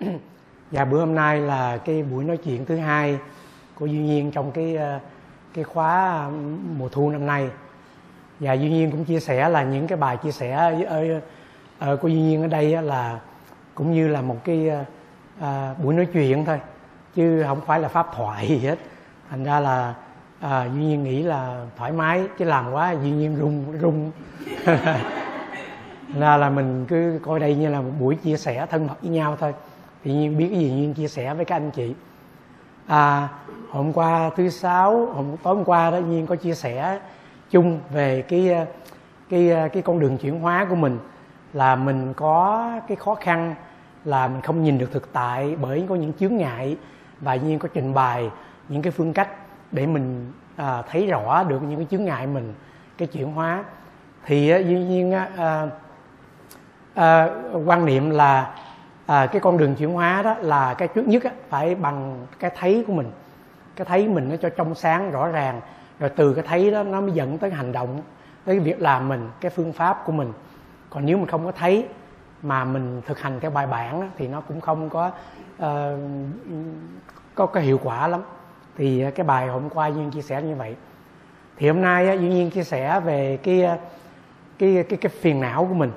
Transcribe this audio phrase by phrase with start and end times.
[0.00, 0.06] và
[0.70, 3.18] dạ, bữa hôm nay là cái buổi nói chuyện thứ hai
[3.74, 4.98] của Duy Nhiên trong cái ờ,
[5.54, 6.28] cái khóa
[6.76, 7.48] mùa thu năm nay.
[8.40, 11.20] Và Duy Nhiên cũng chia sẻ là những cái bài chia sẻ ở, ở ờ,
[11.78, 13.20] ờ, của Duy Nhiên ở đây là
[13.74, 14.70] cũng như là một cái
[15.40, 16.60] à, buổi nói chuyện thôi
[17.14, 18.78] chứ không phải là pháp thoại gì hết.
[19.30, 19.94] Thành ra là
[20.40, 24.10] à, Duy Nhiên nghĩ là thoải mái chứ làm quá Duy Nhiên run run.
[26.18, 29.10] ra là mình cứ coi đây như là một buổi chia sẻ thân mật với
[29.10, 29.54] nhau thôi
[30.04, 31.94] tự nhiên biết cái gì nhiên chia sẻ với các anh chị.
[32.86, 33.28] À,
[33.70, 37.00] hôm qua thứ sáu hôm tối hôm qua đó nhiên có chia sẻ
[37.50, 38.64] chung về cái ờ,
[39.28, 40.98] cái ờ, cái con đường chuyển hóa của mình.
[41.52, 43.54] Là mình có cái khó khăn
[44.04, 46.76] là mình không nhìn được thực tại bởi có những chướng ngại
[47.20, 48.30] và nhiên có trình bày
[48.68, 49.28] những cái phương cách
[49.72, 52.54] để mình à, thấy rõ được những cái chướng ngại mình
[52.98, 53.64] cái chuyển hóa.
[54.26, 55.66] Thì dĩ nhiên à,
[56.94, 57.28] à,
[57.66, 58.54] quan niệm là
[59.08, 62.50] à, cái con đường chuyển hóa đó là cái trước nhất á, phải bằng cái
[62.58, 63.10] thấy của mình.
[63.76, 65.60] Cái thấy mình nó cho trong sáng rõ ràng
[65.98, 68.00] rồi từ cái thấy đó nó mới dẫn tới hành động
[68.44, 70.32] tới cái việc làm mình cái phương pháp của mình.
[70.90, 71.86] Còn nếu mình không có thấy
[72.42, 75.10] mà mình thực hành theo bài bản đó, thì nó cũng không có
[75.62, 75.98] uh,
[77.34, 78.20] có cái hiệu quả lắm.
[78.76, 80.76] Thì cái bài hôm qua duyên chia sẻ như vậy.
[81.56, 83.76] Thì hôm nay á, duyên chia sẻ về cái ờ,
[84.58, 85.90] cái cái cái phiền não của mình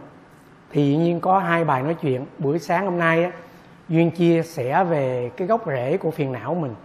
[0.71, 2.25] thì dĩ nhiên có hai bài nói chuyện.
[2.39, 3.31] Buổi sáng hôm nay á,
[3.89, 6.75] duyên chia sẻ về cái gốc rễ của phiền não mình.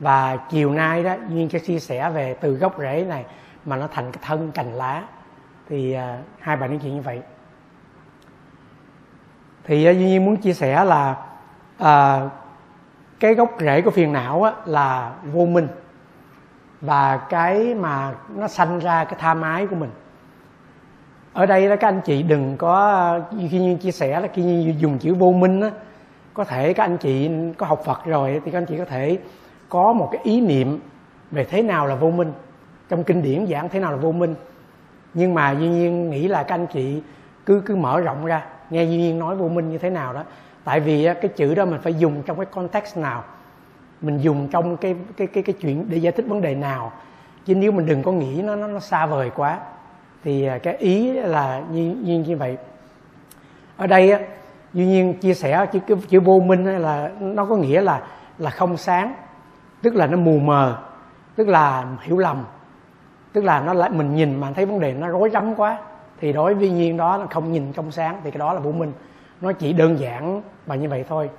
[0.00, 3.24] Và chiều nay đó duyên sẽ chia sẻ về từ gốc rễ này
[3.64, 5.02] mà nó thành cái thân cành lá.
[5.68, 7.22] Thì à, hai bài nói chuyện như vậy.
[9.64, 11.16] Thì à, duyên muốn chia sẻ là
[11.78, 12.28] à,
[13.20, 15.68] cái gốc rễ của phiền não á, là vô minh.
[16.80, 19.90] Và cái mà nó sanh ra cái tham ái của mình
[21.36, 23.20] ở đây đó các anh chị đừng có
[23.50, 25.70] khi như chia sẻ là khi như dùng chữ vô minh á
[26.34, 29.18] có thể các anh chị có học Phật rồi thì các anh chị có thể
[29.68, 30.80] có một cái ý niệm
[31.30, 32.32] về thế nào là vô minh.
[32.88, 34.34] Trong kinh điển giảng thế nào là vô minh.
[35.14, 37.02] Nhưng mà duy nhiên nghĩ là các anh chị
[37.46, 40.24] cứ cứ mở rộng ra nghe duy nhiên nói vô minh như thế nào đó.
[40.64, 43.24] Tại vì cái chữ đó mình phải dùng trong cái context nào?
[44.00, 46.92] Mình dùng trong cái cái cái cái chuyện để giải thích vấn đề nào?
[47.44, 49.58] Chứ nếu mình đừng có nghĩ nó nó, nó xa vời quá
[50.26, 52.56] thì à, cái ý là như, như, như vậy.
[53.76, 54.20] Ở đây á
[54.72, 58.02] duy nhiên chia sẻ chữ chữ vô minh là nó có nghĩa là
[58.38, 59.14] là không sáng
[59.82, 60.78] tức là nó mù mờ
[61.36, 62.44] tức là hiểu lầm
[63.32, 65.78] tức là nó lại mình nhìn mà thấy vấn đề nó rối rắm quá.
[66.20, 68.72] Thì đối với nhiên đó là không nhìn trong sáng thì cái đó là vô
[68.72, 68.92] minh.
[69.40, 71.30] Nó chỉ đơn giản và như vậy thôi.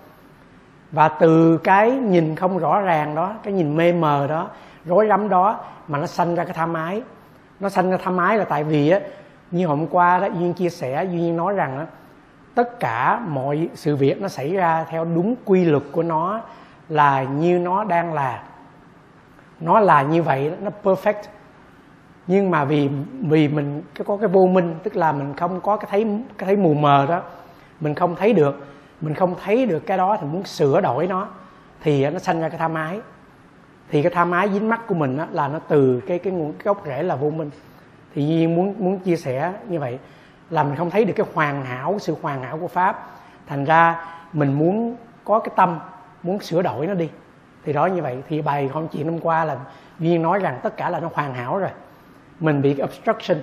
[0.91, 4.49] Và từ cái nhìn không rõ ràng đó cái nhìn mê mờ đó
[4.85, 7.01] rối rắm đó mà nó sanh ra cái tham ái
[7.59, 8.99] nó sanh ra tham ái là tại vì á,
[9.51, 11.85] như hôm qua đó, duyên chia sẻ, duyên nói rằng á,
[12.55, 16.41] tất cả mọi sự việc nó xảy ra theo đúng quy luật của nó
[16.89, 18.43] là như nó đang là.
[19.59, 21.23] Nó là như vậy, nó perfect.
[22.27, 22.89] Nhưng mà vì
[23.21, 26.07] vì mình có cái vô minh, tức là mình không có cái thấy
[26.37, 27.21] cái thấy mù mờ đó,
[27.79, 28.67] mình không thấy được,
[29.01, 31.27] mình không thấy được cái đó thì muốn sửa đổi nó,
[31.81, 32.99] thì nó sanh ra cái tham ái
[33.89, 36.53] thì cái tham ái dính mắt của mình á, là nó từ cái cái nguồn
[36.63, 37.49] gốc rễ là vô minh.
[38.15, 39.99] Thì nhiên muốn muốn chia sẻ như vậy
[40.49, 43.09] là mình không thấy được cái hoàn hảo sự hoàn hảo của pháp.
[43.47, 45.79] Thành ra mình muốn có cái tâm
[46.23, 47.09] muốn sửa đổi nó đi.
[47.65, 48.17] Thì đó như vậy.
[48.27, 49.57] Thì bài hôm chuyện hôm qua là
[49.99, 51.69] duyên nói rằng tất cả là nó hoàn hảo rồi.
[52.39, 53.37] Mình bị obstruction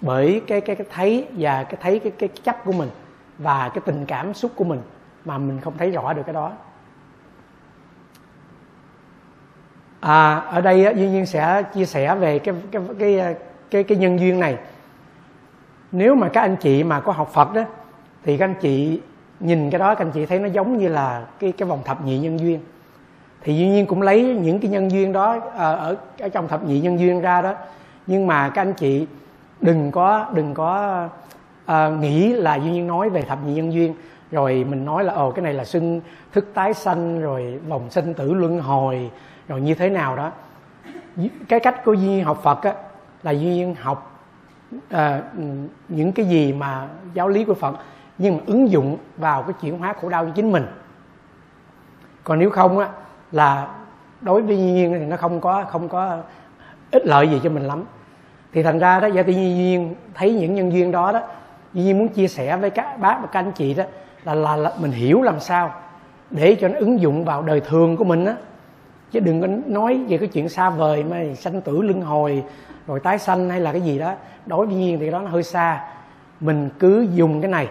[0.00, 2.88] bởi cái cái cái thấy và cái thấy cái cái chấp của mình
[3.38, 4.80] và cái tình cảm xúc của mình
[5.24, 6.52] mà mình không thấy rõ được cái đó.
[10.00, 13.34] À, ở đây á, duy nhiên sẽ chia sẻ về cái cái cái
[13.70, 14.56] cái cái nhân duyên này.
[15.92, 17.62] Nếu mà các anh chị mà có học Phật đó
[18.24, 19.00] thì các anh chị
[19.40, 22.04] nhìn cái đó các anh chị thấy nó giống như là cái cái vòng thập
[22.04, 22.60] nhị nhân duyên.
[23.42, 26.64] Thì duy nhiên cũng lấy những cái nhân duyên đó ở, ở, ở trong thập
[26.64, 27.54] nhị nhân duyên ra đó.
[28.06, 29.06] Nhưng mà các anh chị
[29.60, 31.08] đừng có đừng có
[31.64, 33.94] uh, nghĩ là duy nhiên nói về thập nhị nhân duyên.
[34.30, 36.00] Rồi mình nói là ồ cái này là xưng
[36.32, 39.10] thức tái sanh rồi vòng sinh tử luân hồi
[39.50, 40.32] rồi như thế nào đó?
[41.48, 42.74] Cái cách của duy học phật á,
[43.22, 44.20] là duy học
[44.90, 45.22] à,
[45.88, 47.76] những cái gì mà giáo lý của phật
[48.18, 50.66] nhưng mà ứng dụng vào cái chuyển hóa khổ đau cho chính mình.
[52.24, 52.88] Còn nếu không á
[53.32, 53.68] là
[54.20, 56.18] đối với duy nhiên thì nó không có không có
[56.90, 57.84] ích lợi gì cho mình lắm.
[58.52, 61.20] Thì thành ra đó do tự nhiên thấy những nhân duyên đó đó
[61.74, 63.84] duy nhiên muốn chia sẻ với các bác và các anh chị đó
[64.24, 65.74] là, là là mình hiểu làm sao
[66.30, 68.34] để cho nó ứng dụng vào đời thường của mình á
[69.10, 72.44] chứ đừng có nói về cái chuyện xa vời mà sanh tử luân hồi,
[72.86, 74.14] rồi tái sanh hay là cái gì đó.
[74.46, 75.84] Đối với nhiên thì đó nó hơi xa.
[76.40, 77.68] Mình cứ dùng cái này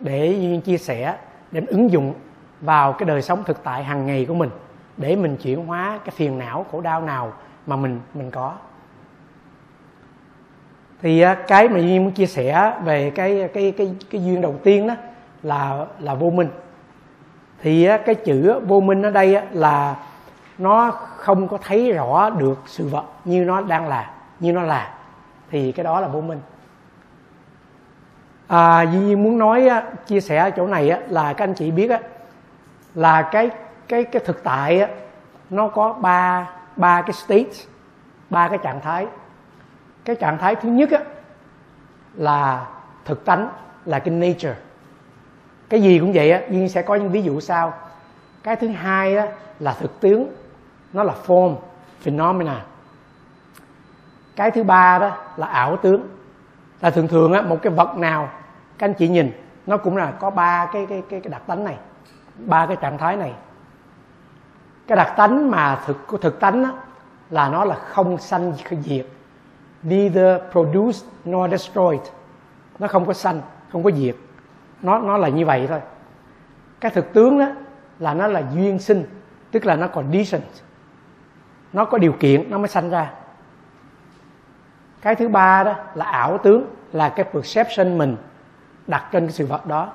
[0.00, 1.16] để duyên chia sẻ,
[1.50, 2.14] để ứng dụng
[2.60, 4.50] vào cái đời sống thực tại hàng ngày của mình,
[4.96, 7.32] để mình chuyển hóa cái phiền não, khổ đau nào
[7.66, 8.54] mà mình mình có.
[11.02, 14.54] Thì à, cái mà duyên muốn chia sẻ về cái cái cái cái duyên đầu
[14.64, 14.94] tiên đó
[15.42, 16.48] là là vô minh.
[17.62, 19.96] Thì à, cái chữ vô minh ở đây là
[20.60, 24.10] nó không có thấy rõ được sự vật như nó đang là
[24.40, 24.94] như nó là.
[25.50, 26.40] Thì cái đó là vô minh.
[28.46, 29.68] À, Duy Nhiên muốn nói
[30.06, 31.90] chia sẻ ở chỗ này là các anh chị biết
[32.94, 33.50] là cái
[33.88, 34.88] cái cái thực tại
[35.50, 37.66] nó có ba ba cái state
[38.30, 39.06] ba cái trạng thái.
[40.04, 40.90] Cái trạng thái thứ nhất
[42.14, 42.66] là
[43.04, 43.48] thực tánh
[43.84, 44.54] là cái nature.
[45.68, 47.72] Cái gì cũng vậy á duyên sẽ có những ví dụ sau.
[48.42, 49.26] Cái thứ hai á,
[49.58, 50.28] là thực tướng
[50.92, 51.56] nó là form
[52.00, 52.64] phenomena.
[54.36, 56.08] Cái thứ ba đó là ảo tướng.
[56.80, 58.28] Là thường thường á một cái vật nào
[58.78, 59.32] các anh chị nhìn
[59.66, 61.76] nó cũng là có ba cái cái cái, cái đặc tánh này
[62.36, 63.32] ba cái trạng thái này.
[64.86, 66.72] Cái đặc tánh mà thực của thực tánh á,
[67.30, 69.06] là nó là không sanh diệt
[69.82, 72.00] neither produce nor destroyed.
[72.78, 73.40] Nó không có sanh
[73.72, 74.16] không có diệt.
[74.82, 75.80] Nó nó là như vậy thôi.
[76.80, 77.46] Cái thực tướng đó
[77.98, 79.04] là nó là duyên sinh
[79.50, 80.42] tức là nó còn decent
[81.72, 83.10] nó có điều kiện nó mới sanh ra.
[85.02, 88.16] Cái thứ ba đó là ảo tướng là cái perception mình
[88.86, 89.92] đặt trên cái sự vật đó.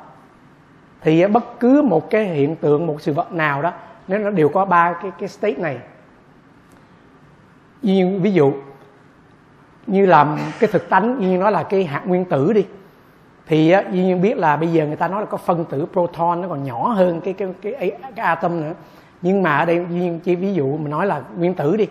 [1.01, 3.71] Thì à, bất cứ một cái hiện tượng một sự vật nào đó
[4.07, 5.79] nếu nó đều có ba cái cái state này.
[7.81, 8.53] Như ví dụ
[9.87, 12.65] như là cái thực tánh như nó là cái hạt nguyên tử đi
[13.47, 15.87] thì như dĩ nhiên biết là bây giờ người ta nói là có phân tử
[15.93, 18.73] proton nó còn nhỏ hơn cái cái cái, cái, cái atom nữa
[19.21, 19.85] nhưng mà ở đây
[20.23, 21.87] chỉ ví dụ mình nói là nguyên tử đi.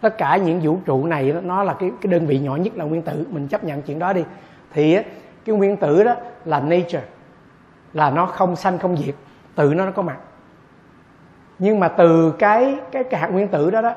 [0.00, 2.84] Tất cả những vũ trụ này, nó là cái cái đơn vị nhỏ nhất là
[2.84, 3.26] nguyên tử.
[3.30, 4.24] Mình chấp nhận chuyện đó đi.
[4.72, 4.98] Thì
[5.44, 6.14] cái nguyên tử đó
[6.44, 7.02] là nature.
[7.92, 9.14] Là nó không sanh, không diệt.
[9.54, 10.16] Tự nó nó có mặt.
[11.58, 13.92] Nhưng mà từ cái cái cái hạt nguyên tử đó đó,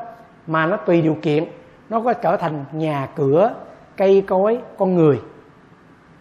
[0.47, 1.45] mà nó tùy điều kiện,
[1.89, 3.53] nó có trở thành nhà cửa,
[3.97, 5.21] cây cối, con người.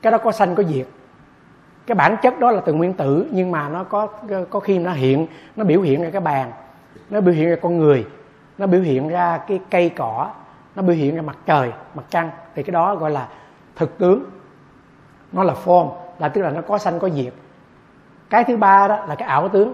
[0.02, 0.87] Cái đó có sanh, có diệt
[1.88, 4.06] cái bản chất đó là từ nguyên tử, nhưng mà nó có
[4.50, 5.26] có khi nó hiện,
[5.56, 6.52] nó biểu hiện ra cái bàn,
[7.11, 8.06] nó biểu hiện ra con người,
[8.58, 10.31] nó biểu hiện ra cái cây cỏ,
[10.76, 12.31] nó biểu hiện ra mặt trời, mặt trăng.
[12.55, 13.29] Thì cái đó gọi là
[13.76, 14.25] thực tướng.
[15.32, 17.32] Nó là form, là tức là nó có sanh, có diệt.
[18.31, 19.73] Cái thứ ba đó là cái ảo tướng,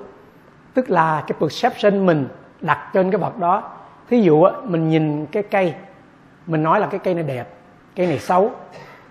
[0.75, 2.29] tức là cái perception mình
[2.61, 3.71] đặt trên cái vật đó.
[4.09, 5.75] Thí dụ mình nhìn cái cây,
[6.47, 7.49] mình nói là cái cây này đẹp,
[7.97, 8.51] cây này xấu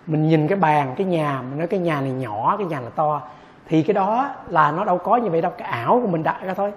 [0.08, 2.90] mình nhìn cái bàn, cái nhà, mình nói cái nhà này nhỏ, cái nhà này
[2.96, 3.22] to,
[3.68, 5.52] thì cái đó là nó đâu có như vậy đâu.
[5.58, 6.72] Cái ảo của mình đặt ra thôi.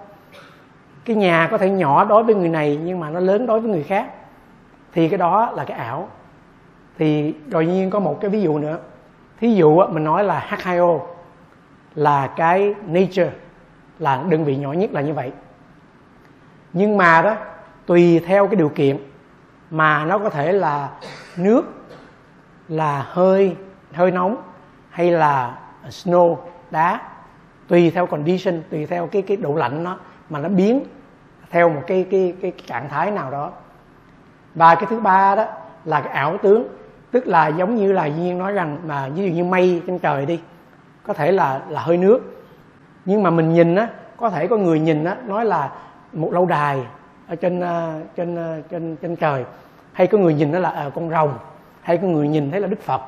[1.05, 3.71] Cái nhà có thể nhỏ đối với người này, nhưng mà nó lớn đối với
[3.71, 4.13] người khác.
[4.93, 6.09] Thì cái đó là cái ảo.
[6.97, 8.77] Thì rồi nhiên có một cái ví dụ nữa.
[9.39, 10.99] Thí dụ mình nói là H2O
[11.95, 13.31] là cái nature,
[13.99, 15.31] là đơn vị nhỏ nhất là như vậy.
[16.73, 17.35] Nhưng mà đó,
[17.85, 18.97] tùy theo cái điều kiện
[19.71, 20.89] mà nó có thể là
[21.37, 21.76] nước
[22.67, 23.55] là hơi
[23.93, 24.41] hơi nóng
[24.89, 25.57] hay là
[25.89, 26.37] snow
[26.71, 27.01] đá.
[27.67, 29.97] Tùy theo condition tùy theo cái cái độ lạnh nó
[30.29, 30.83] mà nó biến
[31.49, 33.51] theo một cái cái cái, trạng thái nào đó.
[34.55, 35.45] Và cái thứ ba đó
[35.85, 36.67] là cái ảo tướng
[37.11, 40.25] tức là giống như là nhiên nói rằng mà ví dụ như mây trên trời
[40.25, 40.39] đi
[41.03, 42.43] có thể là là hơi nước.
[43.05, 45.71] Nhưng mà mình nhìn á có thể có người nhìn á nói là
[46.13, 46.79] một lâu đài
[47.27, 49.45] ở trên ờ, trên ờ, trên trên trời.
[49.93, 51.33] Hay có người nhìn nó là à, con rồng
[51.87, 53.01] hay có người nhìn thấy là đức phật.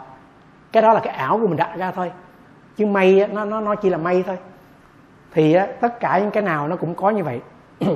[0.72, 2.12] Cái đó là cái ảo của mình đặt ra thôi.
[2.78, 4.38] Chứ mây nó nó nó chỉ là mây thôi.
[5.32, 7.42] Thì tất cả những cái nào nó cũng có như vậy.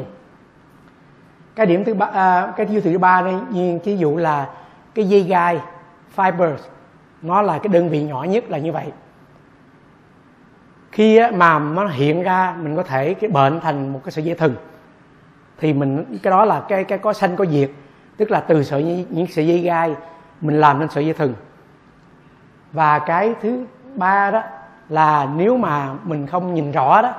[1.55, 4.49] Cái điểm thứ ba à, cái thứ ba đây nhiên ví dụ là
[4.95, 5.59] cái dây gai
[6.15, 6.57] fibers
[7.21, 8.91] nó là cái đơn vị nhỏ nhất là như vậy.
[10.91, 14.35] Khi mà nó hiện ra mình có thể cái bệnh thành một cái sợi dây
[14.35, 14.55] thừng.
[15.57, 17.71] Thì mình cái đó là cái cái có sanh có diệt.
[18.17, 19.95] Tức là từ sợi những sợi dây gai
[20.43, 21.33] mình làm nên sợi dây thừng.
[22.71, 24.43] Và cái thứ ba đó
[24.89, 27.13] là nếu mà mình không nhìn rõ đó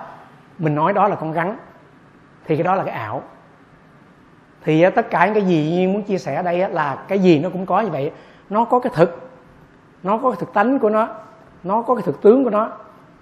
[0.59, 1.57] mình nói đó là con rắn
[2.47, 3.23] thì cái đó là cái ảo.
[4.65, 7.19] Thì ờ, tất cả những cái gì Duyên muốn chia sẻ ở đây là cái
[7.19, 8.13] gì nó cũng có như vậy.
[8.51, 9.31] Nó có cái thực
[10.03, 11.09] nó có cái thực tánh của nó
[11.65, 12.71] nó có cái thực tướng của nó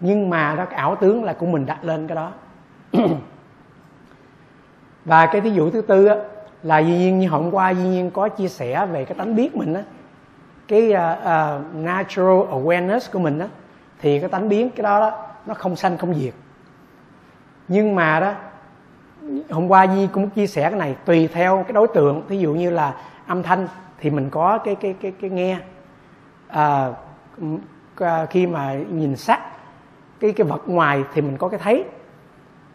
[0.00, 2.32] nhưng mà đó cái ảo tướng là của mình đặt lên cái đó.
[5.04, 6.16] Và cái ví dụ thứ tư á,
[6.62, 9.56] là duy nhiên như hôm qua duy nhiên có chia sẻ về cái tánh biết
[9.56, 9.82] mình á
[10.68, 13.48] cái uh, uh, natural awareness của mình á
[13.98, 16.34] thì cái tánh biến cái đó, đó nó không sanh không diệt.
[17.68, 18.34] Nhưng mà đó
[19.50, 22.54] hôm qua Di cũng chia sẻ cái này tùy theo cái đối tượng thí dụ
[22.54, 22.94] như là
[23.26, 25.58] âm thanh thì mình có cái cái cái cái nghe.
[26.48, 26.92] À,
[27.96, 29.40] à khi mà nhìn sắc
[30.20, 31.84] cái cái vật ngoài thì mình có cái thấy.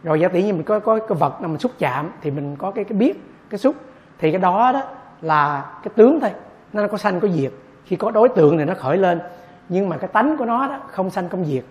[0.02, 2.56] Rồi giả tỷ như mình có có cái vật nào mình xúc chạm thì mình
[2.56, 3.74] có cái cái biết cái xúc,
[4.18, 4.82] thì cái đó đó
[5.20, 6.30] là cái tướng thôi.
[6.72, 7.52] Nó có sanh có diệt.
[7.84, 9.20] Khi có đối tượng thì nó khởi lên.
[9.68, 11.64] Nhưng mà cái tánh của nó đó không sanh không diệt.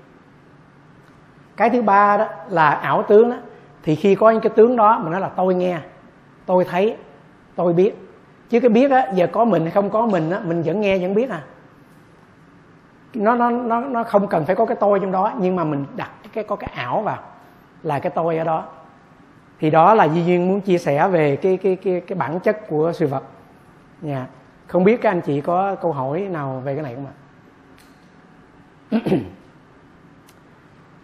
[1.58, 3.36] Cái thứ ba đó là ảo tướng đó.
[3.84, 5.80] Thì khi có những cái tướng đó mà nó là tôi nghe,
[6.46, 6.98] tôi thấy,
[7.56, 7.94] tôi biết.
[8.50, 11.00] Chứ cái biết á, giờ có mình hay không có mình á, mình vẫn nghe
[11.00, 11.42] vẫn biết à.
[13.14, 15.86] Nó nó nó nó không cần phải có cái tôi trong đó, nhưng mà mình
[15.96, 17.18] đặt cái, có cái ảo vào
[17.84, 18.66] là cái tôi ở đó
[19.60, 22.68] thì đó là duy nhiên muốn chia sẻ về cái cái cái cái bản chất
[22.68, 23.24] của sự vật.
[24.02, 24.30] Nha yeah.
[24.68, 27.16] không biết các anh chị có câu hỏi nào về cái này không ạ?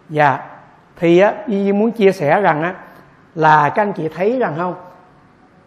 [0.08, 0.46] Dạ.
[0.96, 2.74] Thì á duy nhiên muốn chia sẻ rằng á
[3.34, 4.74] là các anh chị thấy rằng không?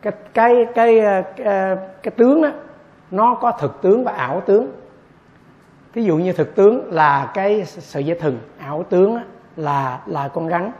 [0.01, 2.51] Cái cái cái cái, cái, cái tướng á
[3.11, 4.71] nó có thực tướng và ảo tướng.
[5.93, 9.23] Ví dụ như thực tướng là cái sợi dây thừng ảo tướng á,
[9.55, 10.71] là là con rắn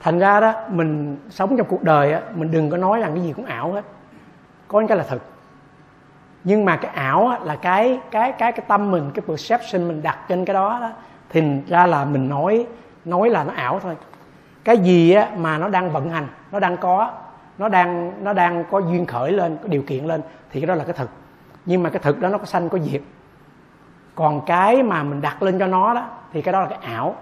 [0.00, 3.24] thành ra đó mình sống trong cuộc đời á, mình đừng có nói rằng cái
[3.24, 3.84] gì cũng ảo hết.
[4.68, 5.18] Có những cái là thật.
[6.44, 10.02] Nhưng mà cái ảo á, là cái cái cái cái tâm mình cái perception mình
[10.02, 10.90] đặt trên cái đó đó
[11.28, 12.66] thì ra là mình nói
[13.04, 13.96] nói là nó ảo thôi.
[14.64, 17.12] Cái gì á, mà nó đang vận hành nó đang có
[17.58, 20.74] nó đang nó đang có duyên khởi lên có điều kiện lên thì cái đó
[20.74, 21.10] là cái thực
[21.66, 23.02] nhưng mà cái thực đó nó có sanh có diệt.
[24.14, 27.16] Còn cái mà mình đặt lên cho nó đó thì cái đó là cái ảo.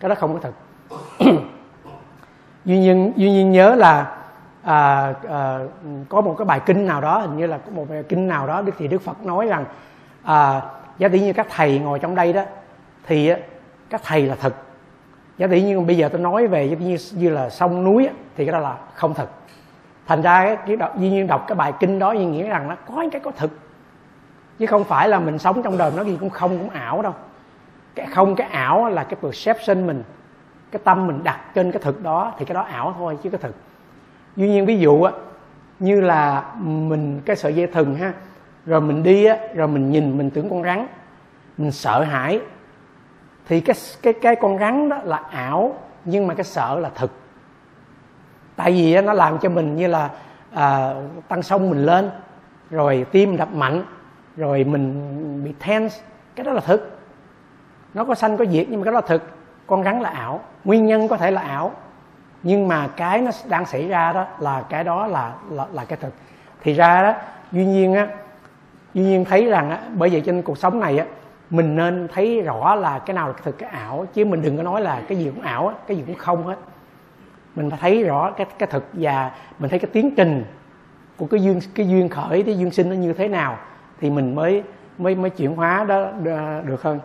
[0.00, 0.54] Cái đó không có thực
[2.64, 4.16] duy nhiên duy nhiên nhớ là
[4.62, 5.58] à, à,
[6.08, 8.46] có một cái bài kinh nào đó hình như là có một bài kinh nào
[8.46, 9.64] đó đức thì đức phật nói rằng
[10.22, 10.62] à,
[10.98, 12.42] giá tỷ như các thầy ngồi trong đây đó
[13.06, 13.32] thì
[13.90, 14.54] các thầy là thật.
[15.38, 18.44] Giá tỷ như bây giờ tôi nói về giống như, như là sông núi thì
[18.44, 19.28] cái đó là không thật.
[20.06, 22.76] Thành ra cái, đọc, duy nhiên đọc cái bài kinh đó ý nghĩa rằng nó
[22.88, 23.50] có cái có thực
[24.58, 27.14] chứ không phải là mình sống trong đời nó gì cũng không cũng ảo đâu.
[27.94, 30.02] Cái không cái ảo là cái perception mình
[30.70, 33.40] cái tâm mình đặt trên cái thực đó thì cái đó ảo thôi chứ cái
[33.42, 33.54] thực.
[34.36, 35.12] Duy nhiên ví dụ á
[35.78, 38.12] như là mình cái sợi dây thừng ha
[38.66, 40.86] rồi mình đi á rồi mình nhìn mình tưởng con rắn
[41.58, 42.40] mình sợ hãi
[43.48, 47.10] thì cái cái cái con rắn đó là ảo nhưng mà cái sợ là thực.
[48.56, 50.10] Tại vì nó làm cho mình như là
[50.52, 50.94] à,
[51.28, 52.10] tăng sông mình lên
[52.70, 53.84] rồi tim đập mạnh
[54.36, 56.02] rồi mình bị tense.
[56.34, 56.98] Cái đó là thực.
[57.94, 59.22] Nó có sanh có diệt nhưng mà cái đó là thực
[59.66, 60.40] con rắn là ảo.
[60.64, 61.72] Nguyên nhân có thể là ảo.
[62.42, 65.98] Nhưng mà cái nó đang xảy ra đó là cái đó là là, là cái
[66.00, 66.14] thực.
[66.62, 67.14] Thì ra đó
[67.52, 68.08] duy nhiên á
[68.94, 71.04] duy nhiên thấy rằng á bởi vậy trên cuộc sống này á
[71.50, 74.06] mình nên thấy rõ là cái nào là cái thực cái ảo.
[74.14, 76.46] Chứ mình đừng có nói là cái gì cũng ảo á cái gì cũng không
[76.46, 76.56] hết
[77.56, 80.44] mình phải thấy rõ cái cái thực và mình thấy cái tiến trình
[81.16, 83.58] của cái duyên cái duyên khởi cái duyên sinh nó như thế nào
[84.00, 84.62] thì mình mới
[84.98, 86.10] mới mới chuyển hóa đó
[86.64, 87.00] được hơn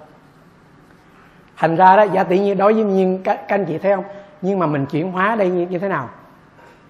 [1.60, 4.06] thành ra đó giả tỷ nhiên đối với nhiên các, các anh chị thấy không?
[4.42, 6.10] Nhưng mà mình chuyển hóa đây như, như thế nào?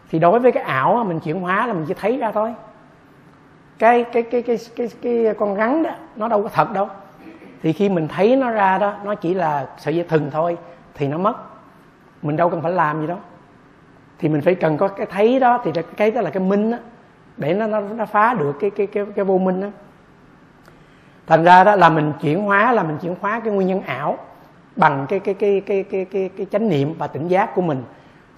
[0.09, 2.53] Thì đối với cái ảo mình chuyển hóa là mình chỉ thấy ra thôi.
[3.79, 6.87] Cái cái cái cái cái cái, cái con rắn đó nó đâu có thật đâu.
[7.63, 10.57] Thì khi mình thấy nó ra đó nó chỉ là sợi dây thừng thôi
[10.93, 11.33] thì nó mất.
[12.21, 13.15] Mình đâu cần phải làm gì đó
[14.19, 16.77] thì mình phải cần có cái thấy đó thì cái đó là cái minh đó
[17.37, 19.67] để nó nó, nó phá được cái cái cái cái vô minh đó
[21.27, 24.17] thành ra đó là mình chuyển hóa là mình chuyển hóa cái nguyên nhân ảo
[24.75, 27.83] bằng cái cái cái cái cái cái, cái chánh niệm và tỉnh giác của mình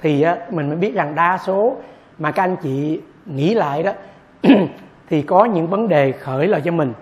[0.01, 1.77] thì mình mới biết rằng đa số
[2.19, 3.91] mà các anh chị nghĩ lại đó
[5.09, 6.93] thì có những vấn đề khởi là cho mình.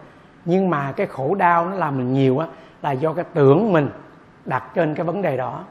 [0.45, 2.47] Nhưng mà cái khổ đau nó làm mình nhiều á
[2.81, 3.89] là do cái tưởng mình
[4.45, 5.63] đặt trên cái vấn đề đó.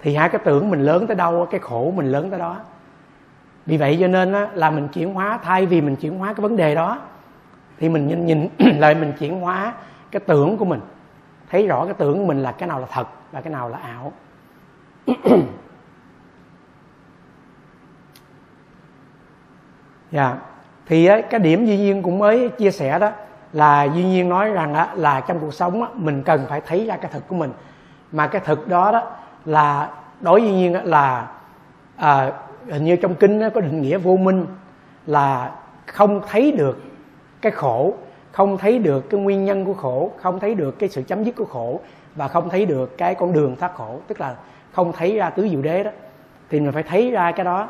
[0.00, 2.56] Thì hai cái tưởng mình lớn tới đâu cái khổ mình lớn tới đó.
[3.66, 6.42] Vì vậy cho nên á, là mình chuyển hóa thay vì mình chuyển hóa cái
[6.42, 6.98] vấn đề đó
[7.78, 8.48] thì mình nhìn, nhìn
[8.78, 9.72] lại mình chuyển hóa
[10.10, 10.80] cái tưởng của mình
[11.50, 13.78] thấy rõ cái tưởng của mình là cái nào là thật và cái nào là
[13.78, 14.12] ảo.
[20.10, 20.28] Dạ.
[20.28, 20.38] Yeah.
[20.86, 23.10] thì cái điểm duy nhiên cũng mới chia sẻ đó
[23.52, 27.10] là duy nhiên nói rằng là trong cuộc sống mình cần phải thấy ra cái
[27.12, 27.52] thực của mình.
[28.12, 29.02] Mà cái thực đó đó
[29.44, 31.28] là đối duy nhiên là
[31.96, 32.32] à,
[32.70, 34.46] hình như trong kinh có định nghĩa vô minh
[35.06, 35.52] là
[35.86, 36.82] không thấy được
[37.40, 37.94] cái khổ
[38.34, 41.36] không thấy được cái nguyên nhân của khổ không thấy được cái sự chấm dứt
[41.36, 41.80] của khổ
[42.14, 44.00] và không thấy được cái con đường thoát khổ.
[44.06, 44.36] Tức là
[44.72, 45.90] không thấy ra tứ diệu đế đó.
[46.50, 47.68] Thì mình phải thấy ra cái đó.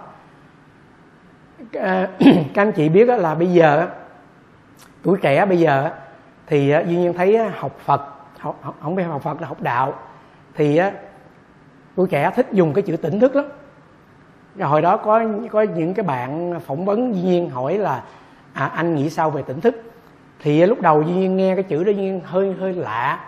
[1.72, 2.08] Ờ,
[2.54, 3.88] các anh chị biết là bây giờ
[5.02, 5.90] tuổi trẻ bây giờ
[6.46, 8.02] thì duy nhiên thấy học phật
[8.38, 9.94] học, không biết học phật là học đạo.
[10.54, 10.80] Thì
[11.96, 13.44] tuổi trẻ thích dùng cái chữ tỉnh thức lắm.
[14.56, 18.02] Rồi hồi đó có có những cái bạn phỏng vấn duy nhiên hỏi là
[18.52, 19.93] à, anh nghĩ sao về tỉnh thức?
[20.44, 23.20] Thì à, lúc đầu duy nhiên nghe cái chữ đó duy nhiên hơi hơi lạ.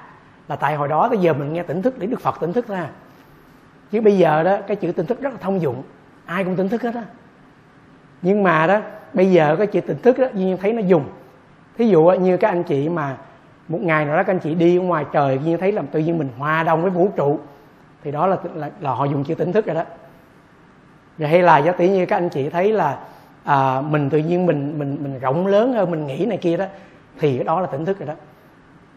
[0.49, 2.69] Là tại hồi đó tới giờ mình nghe tỉnh thức để đức phật tỉnh thức
[2.69, 2.89] ra.
[3.93, 5.83] Chứ bây giờ đó cái chữ tỉnh thức rất là thông dụng.
[6.25, 7.03] Ai cũng tỉnh thức hết á.
[8.23, 8.81] Nhưng mà đó
[9.13, 11.05] bây giờ cái chữ tỉnh thức đó nhiên thấy nó dùng.
[11.79, 13.17] Thí dụ à, như các anh chị mà
[13.69, 16.01] một ngày nào đó các anh chị đi ở ngoài trời nhiên thấy là tự
[16.01, 17.39] nhiên mình hòa đồng với vũ trụ.
[18.05, 19.85] Thì đó là là, là họ dùng chữ tỉnh thức rồi đó.
[21.19, 22.99] Rồi hay là giả tỷ như các anh chị thấy là
[23.45, 26.65] à, mình tự nhiên mình mình mình rộng lớn hơn mình nghĩ này kia đó
[27.21, 28.15] thì cái đó là tỉnh thức rồi đó.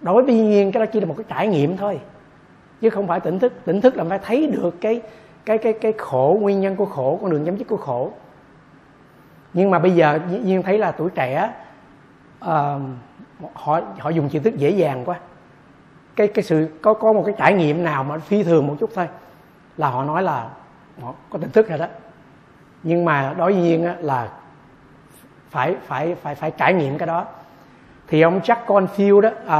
[0.01, 1.99] Đối với nhiên cái đó chỉ là một cái trải nghiệm thôi.
[2.81, 3.53] Chứ không phải tỉnh thức.
[3.65, 5.01] Tỉnh thức là phải thấy được cái
[5.45, 8.11] cái cái cái khổ nguyên nhân của khổ con đường chấm dứt của khổ.
[9.53, 11.53] Nhưng mà bây giờ nhiên thấy là tuổi trẻ
[12.45, 12.81] uh,
[13.53, 15.19] họ họ dùng chữ thức dễ dàng quá.
[16.15, 18.89] Cái cái sự có có một cái trải nghiệm nào mà phi thường một chút
[18.95, 19.07] thôi
[19.77, 20.49] là họ nói là
[21.01, 21.87] họ có tỉnh thức rồi đó.
[22.83, 24.29] Nhưng mà đối với nhiên là
[25.49, 27.25] phải phải phải phải trải nghiệm cái đó
[28.09, 29.59] thì ông Jack Confield đó à,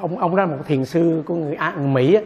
[0.00, 2.20] ông ông đó là một thiền sư của người, à, người Mỹ đó,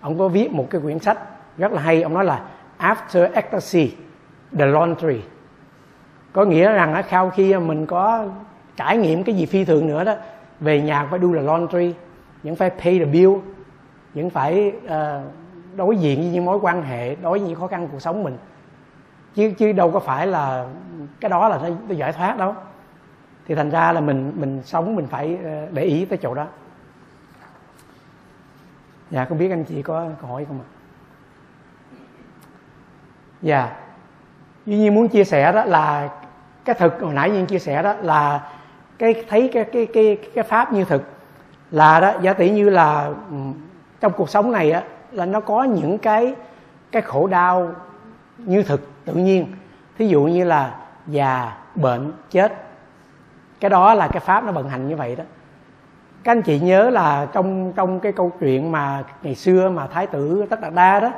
[0.00, 1.18] ông có viết một cái quyển sách
[1.58, 2.40] rất là hay ông nói là
[2.78, 3.94] after ecstasy
[4.58, 5.20] the laundry.
[6.32, 8.26] Có nghĩa rằng sau khi mình có
[8.76, 10.14] trải nghiệm cái gì phi thường nữa đó
[10.60, 11.94] về nhà phải đu là laundry
[12.42, 13.30] vẫn phải pay the bill
[14.14, 14.92] vẫn phải uh,
[15.76, 18.36] đối diện với những mối quan hệ đối với những khó khăn cuộc sống mình.
[19.34, 20.66] Chứ chứ đâu có phải là
[21.20, 22.54] cái đó là nó giải thoát đâu
[23.48, 26.46] thì thành ra là mình mình sống, mình phải ờ, để ý tới chỗ đó.
[29.10, 30.68] Dạ không biết anh chị có câu hỏi không ạ?
[33.42, 33.76] Dạ.
[34.66, 36.10] Duy nhiên muốn chia sẻ đó là
[36.64, 38.50] cái thực, hồi nãy nhiên chia sẻ đó là
[38.98, 41.02] cái, thấy cái cái cái cái pháp như thực
[41.70, 43.10] là đó, giả tỷ như là
[44.00, 46.34] trong cuộc sống này á, là nó có những cái
[46.92, 47.74] cái khổ đau
[48.38, 49.46] như thực tự nhiên.
[49.98, 50.74] Thí dụ như là
[51.06, 52.67] già, bệnh, chết
[53.60, 55.24] cái đó là cái pháp nó vận hành như vậy đó.
[56.24, 60.06] Các anh chị nhớ là trong trong cái câu chuyện mà ngày xưa mà thái
[60.06, 61.12] tử tất đạt đa đó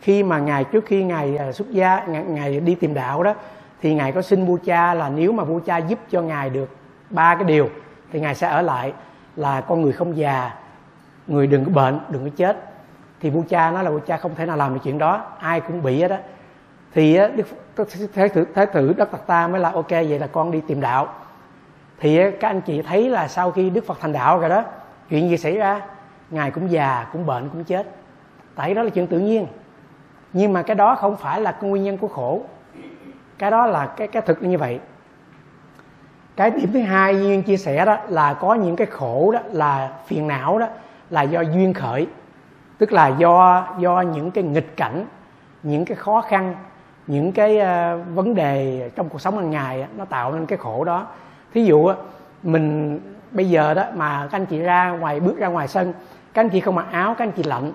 [0.00, 3.34] khi mà ngài trước khi ngài à, xuất gia ngài, ngài đi tìm đạo đó
[3.80, 6.76] thì ngài có xin vua cha là nếu mà vua cha giúp cho ngài được
[7.10, 7.68] ba cái điều
[8.12, 8.92] thì ngài sẽ ở lại
[9.36, 10.54] là con người không già
[11.26, 12.64] người đừng có bệnh đừng có chết.
[13.20, 15.60] Thì vua cha nói là vua cha không thể nào làm được chuyện đó ai
[15.60, 16.16] cũng bị hết đó
[16.94, 17.18] thì
[17.76, 20.60] đức thái tử thái tử đất tạc ta mới là ok vậy là con đi
[20.66, 21.08] tìm đạo
[22.00, 24.64] thì các anh chị thấy là sau khi đức phật thành đạo rồi đó
[25.08, 25.80] chuyện gì xảy ra?
[26.30, 27.86] Ngài cũng già cũng bệnh cũng chết.
[28.54, 29.46] Tại đó là chuyện tự nhiên.
[30.32, 32.42] Nhưng mà cái đó không phải là cái nguyên nhân của khổ.
[33.38, 34.80] Cái đó là cái cái thực như vậy.
[36.36, 39.92] Cái điểm thứ hai duyên chia sẻ đó là có những cái khổ đó là
[40.06, 40.66] phiền não đó
[41.10, 42.06] là do duyên khởi.
[42.78, 45.06] Tức là do do những cái nghịch cảnh
[45.62, 46.54] những cái khó khăn
[47.06, 50.84] những cái uh, vấn đề trong cuộc sống hàng ngày nó tạo nên cái khổ
[50.84, 51.06] đó
[51.54, 51.90] thí dụ
[52.42, 52.98] mình
[53.30, 55.92] bây giờ đó mà các anh chị ra ngoài bước ra ngoài sân
[56.34, 57.72] các anh chị không mặc áo các anh chị lạnh.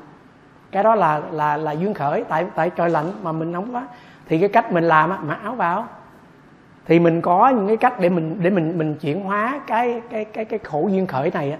[0.72, 3.88] Cái đó là là là duyên khởi tại tại trời lạnh mà mình nóng quá.
[4.28, 5.88] Thì cái cách mình làm á mặc áo vào.
[6.86, 10.26] Thì mình có những cái cách để mình để mình mình chuyển hóa cái cái
[10.26, 11.58] cái cái khổ duyên khởi này á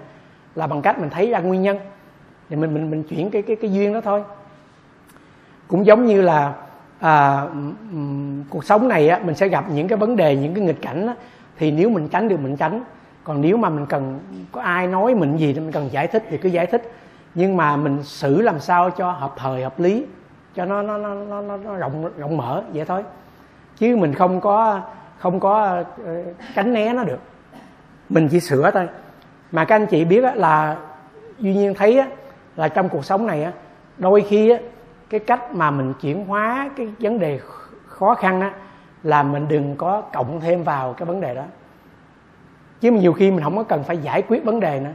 [0.54, 1.78] là bằng cách mình thấy ra nguyên nhân.
[2.48, 4.22] Thì mình mình mình chuyển cái cái cái duyên đó thôi.
[5.68, 6.52] Cũng giống như là
[7.00, 7.42] à,
[8.50, 11.06] cuộc sống này á mình sẽ gặp những cái vấn đề những cái nghịch cảnh
[11.06, 11.14] á,
[11.62, 12.82] thì nếu mình tránh được mình tránh.
[13.24, 14.20] Còn nếu mà mình cần
[14.52, 16.92] có ai nói mình gì thì mình cần giải thích thì cứ giải thích.
[17.34, 20.06] Nhưng mà mình xử làm sao cho hợp thời hợp lý
[20.54, 23.04] cho nó nó nó nó, nó rộng rộng mở vậy thôi.
[23.76, 24.80] Chứ mình không có
[25.18, 26.22] không có ờ,
[26.54, 27.18] tránh né nó được.
[28.08, 28.88] Mình chỉ sửa thôi.
[29.52, 30.76] Mà các anh chị biết là
[31.38, 32.02] duy nhiên thấy
[32.56, 33.46] là trong cuộc sống này
[33.98, 34.56] đôi khi
[35.10, 37.40] cái cách mà mình chuyển hóa cái vấn đề
[37.86, 38.52] khó khăn
[39.02, 41.44] là mình đừng có cộng thêm vào cái vấn đề đó.
[42.80, 44.92] Chứ nhiều khi mình không có cần phải giải quyết vấn đề nữa.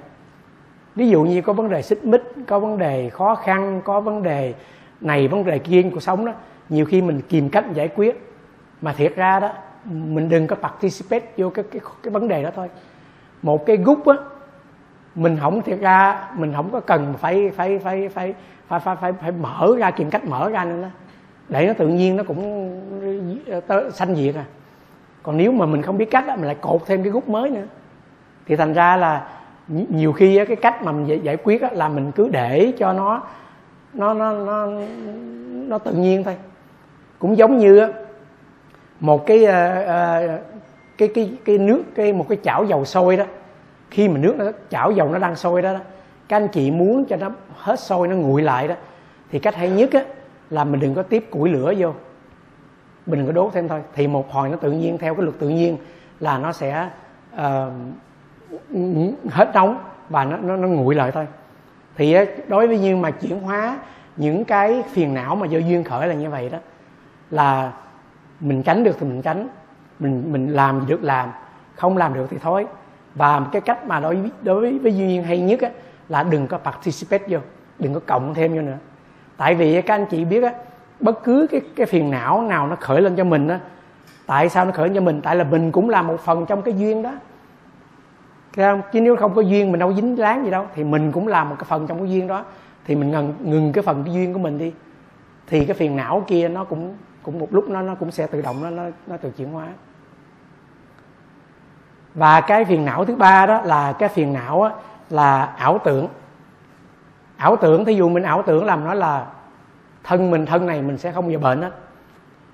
[0.95, 4.23] Ví dụ như có vấn đề xích mích có vấn đề khó khăn có vấn
[4.23, 4.53] đề
[5.01, 6.33] này vấn đề kia cuộc sống đó
[6.69, 8.33] nhiều khi mình kìm cách giải quyết.
[8.81, 9.49] Mà thiệt ra đó
[9.85, 12.69] mình đừng có participate vô cái cái cái vấn đề đó thôi.
[13.41, 14.13] Một cái gút á
[15.15, 18.33] mình không thiệt ra mình không có cần phải phải phải phải
[18.67, 20.87] phải phải phải, phải mở ra kìm cách mở ra nữa đó
[21.49, 22.71] để nó tự nhiên nó cũng
[23.67, 24.45] ờ, sanh diệt à.
[25.23, 27.49] Còn nếu mà mình không biết cách đó, mình lại cột thêm cái gút mới
[27.49, 27.65] nữa.
[28.45, 29.27] Thì thành ra là
[29.67, 33.23] nhiều khi cái cách mà mình giải quyết là mình cứ để cho nó
[33.93, 34.67] nó nó nó
[35.67, 36.35] nó tự nhiên thôi.
[37.19, 37.87] Cũng giống như
[38.99, 40.39] một cái ờ, ờ,
[40.97, 43.23] cái cái cái nước cái một cái chảo dầu sôi đó.
[43.89, 45.79] Khi mà nước nó chảo dầu nó đang sôi đó, đó
[46.27, 48.75] các anh chị muốn cho nó hết sôi nó nguội lại đó
[49.31, 50.03] thì cách hay nhất á
[50.49, 51.93] là mình đừng có tiếp củi lửa vô.
[53.05, 53.81] Mình đừng có đốt thêm thôi.
[53.93, 55.77] Thì một hồi nó tự nhiên theo cái luật tự nhiên
[56.19, 56.89] là nó sẽ
[57.35, 57.41] uh,
[59.29, 59.79] hết nóng
[60.09, 61.27] và nó nó, nó nguội lại thôi.
[61.95, 63.79] Thì ờ, đối với như mà chuyển hóa
[64.17, 66.57] những cái phiền não mà do duyên khởi là như vậy đó
[67.31, 67.73] là
[68.39, 69.47] mình tránh được thì mình tránh
[69.99, 71.29] mình mình làm được làm
[71.75, 72.67] không làm được thì thôi.
[73.15, 75.69] Và cái cách mà đối với, đối với, với duyên hay nhất á,
[76.09, 77.39] là đừng có participate vô
[77.79, 78.77] đừng có cộng thêm vô nữa
[79.37, 80.53] tại vì các anh chị biết á
[80.99, 83.59] bất cứ cái cái phiền não nào nó khởi lên cho mình á
[84.27, 85.21] tại sao nó khởi lên cho mình?
[85.21, 87.11] Tại là mình cũng là một phần trong cái duyên đó.
[88.55, 88.81] Không?
[88.91, 90.65] chứ nếu không có duyên mình đâu dính láng gì đâu.
[90.75, 92.45] Thì mình cũng là một cái phần trong cái duyên đó.
[92.85, 94.73] Thì mình ngừng ngừng cái phần cái duyên của mình đi.
[95.47, 98.41] Thì cái phiền não kia nó cũng cũng một lúc nó nó cũng sẽ tự
[98.41, 99.67] động nó nó nó tự chuyển hóa.
[102.15, 104.71] Và cái phiền não thứ ba đó là cái phiền não á,
[105.09, 106.07] là ảo tưởng
[107.37, 109.25] ảo tưởng thí dụ mình ảo tưởng làm nó là
[110.03, 111.71] thân mình thân này mình sẽ không bao giờ bệnh hết.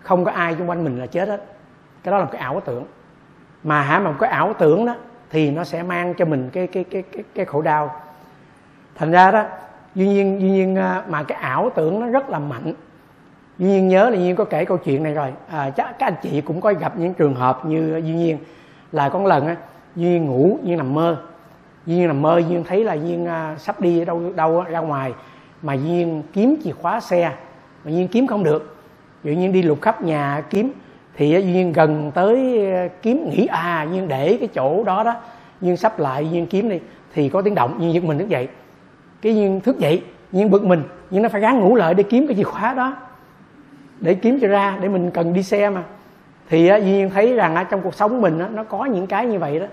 [0.02, 1.44] Không có ai xung quanh mình là chết hết.
[2.04, 2.86] Cái đó là một cái ảo tưởng.
[3.64, 4.96] Mà hả mà một cái ảo tưởng đó
[5.30, 7.96] thì nó sẽ mang cho mình cái cái cái cái, cái khổ đau.
[8.96, 9.44] Thành ra đó
[9.96, 12.74] duy nhiên duy nhiên à, mà cái ảo tưởng nó rất là mạnh.
[13.58, 15.34] Duy nhiên nhớ là duy nhiên có kể câu chuyện này rồi.
[15.50, 18.38] À, chắc các anh chị cũng có gặp những trường hợp như duy nhiên
[18.92, 19.56] là con lần á
[19.96, 21.18] duy nhiên ngủ duy nhiên nằm mơ
[21.86, 25.14] duyên là mơ duyên thấy là duyên à, sắp đi đâu đâu ra ngoài
[25.62, 27.32] mà duyên kiếm chìa khóa xe
[27.86, 28.76] mà duyên kiếm không được.
[29.24, 30.72] Dụ nhiên đi lục khắp nhà kiếm
[31.16, 35.16] thì duyên gần tới à, kiếm nghĩ à duyên để cái chỗ đó đó.
[35.62, 36.80] Duyên sắp lại duyên kiếm đi
[37.14, 38.48] thì có tiếng động duyên giật mình thức dậy.
[39.22, 42.28] Cái duyên thức dậy duyên bực mình nhưng nó phải gắng ngủ lại để kiếm
[42.28, 42.96] cái chìa khóa đó
[44.00, 45.84] để kiếm cho ra để mình cần đi xe mà.
[46.50, 49.66] Thì duyên thấy rằng trong cuộc sống mình nó có những cái như vậy đó.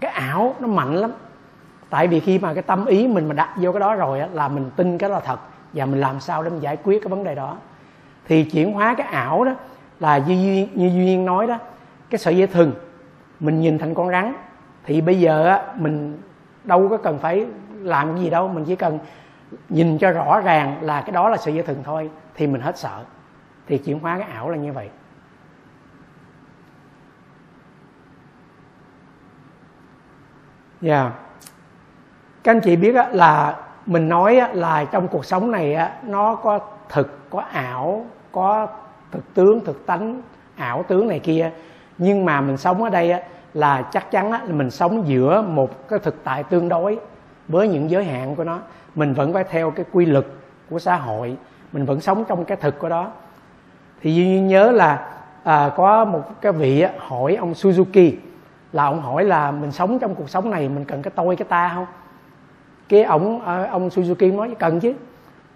[0.00, 1.10] Cái ảo nó mạnh lắm
[1.90, 4.28] tại vì khi mà cái tâm ý mình mà đặt vô cái đó rồi á,
[4.32, 5.38] là mình tin cái đó là thật.
[5.72, 7.56] Và mình làm sao để mình giải quyết cái vấn đề đó.
[8.26, 9.52] Thì chuyển hóa cái ảo đó
[10.00, 11.58] là như duyên như duyên nói đó
[12.10, 12.72] cái sợi dây thừng
[13.40, 14.32] mình nhìn thành con rắn.
[14.84, 16.18] Thì bây giờ á, mình
[16.64, 17.46] đâu có cần phải
[17.82, 18.98] làm cái gì đâu mình chỉ cần
[19.68, 22.78] nhìn cho rõ ràng là cái đó là sợi dây thừng thôi thì mình hết
[22.78, 23.04] sợ.
[23.66, 24.90] Thì chuyển hóa cái ảo là như vậy.
[30.80, 31.02] Dạ.
[31.02, 31.25] yeah
[32.46, 33.56] các anh chị biết là
[33.86, 38.66] mình nói là trong cuộc sống này nó có thực có ảo có
[39.12, 40.22] thực tướng thực tánh
[40.56, 41.50] ảo tướng này kia.
[41.98, 43.14] Nhưng mà mình sống ở đây
[43.54, 46.98] là chắc chắn là mình sống giữa một cái thực tại tương đối
[47.48, 48.58] với những giới hạn của nó.
[48.94, 50.26] Mình vẫn phải theo cái quy luật
[50.70, 51.36] của xã hội.
[51.72, 53.10] Mình vẫn sống trong cái thực của đó.
[54.02, 55.08] Thì duy nhớ là
[55.44, 58.12] à, có một cái vị hỏi ông Suzuki
[58.72, 61.46] là ông hỏi là mình sống trong cuộc sống này mình cần cái tôi cái
[61.48, 61.86] ta không?
[62.88, 64.92] Cái ông à, ông Suzuki nói cần chứ.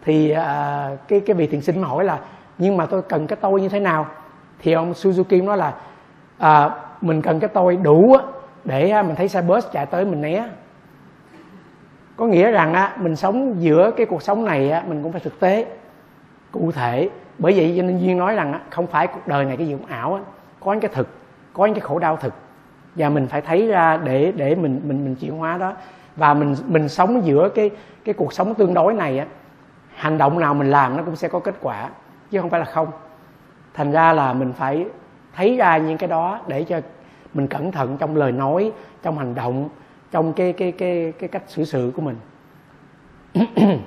[0.02, 2.18] Thì à, cái cái vị thiền sinh hỏi là
[2.58, 4.06] nhưng mà tôi cần cái tôi như thế nào?
[4.58, 5.74] Thì ông Suzuki nói là
[6.38, 8.16] à, mình cần cái tôi đủ
[8.64, 10.48] để à, mình thấy xe bus chạy tới mình né.
[12.16, 15.20] Có nghĩa rằng á mình sống giữa cái cuộc sống này á mình cũng phải
[15.20, 15.66] thực tế
[16.52, 17.10] cụ thể.
[17.38, 19.72] Bởi vậy cho nên duyên nói rằng á không phải cuộc đời này cái gì
[19.72, 20.20] cũng ảo á
[20.60, 21.08] có những cái thực
[21.52, 22.34] có những cái khổ đau thực.
[22.94, 25.72] Và mình phải thấy ra để để mình mình mình chuyển hóa đó
[26.20, 27.70] và mình mình sống giữa cái
[28.04, 29.26] cái cuộc sống tương đối này á
[29.94, 31.90] hành động nào mình làm nó cũng sẽ có kết quả
[32.30, 32.88] chứ không phải là không.
[33.74, 34.86] Thành ra là mình phải
[35.34, 36.80] thấy ra những cái đó để cho
[37.34, 39.68] mình cẩn thận trong lời nói trong hành động
[40.10, 42.16] trong cái cái cái cái cách xử sự của mình.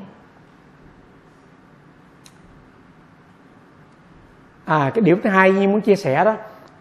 [4.65, 6.35] À cái điểm thứ hai như muốn chia sẻ đó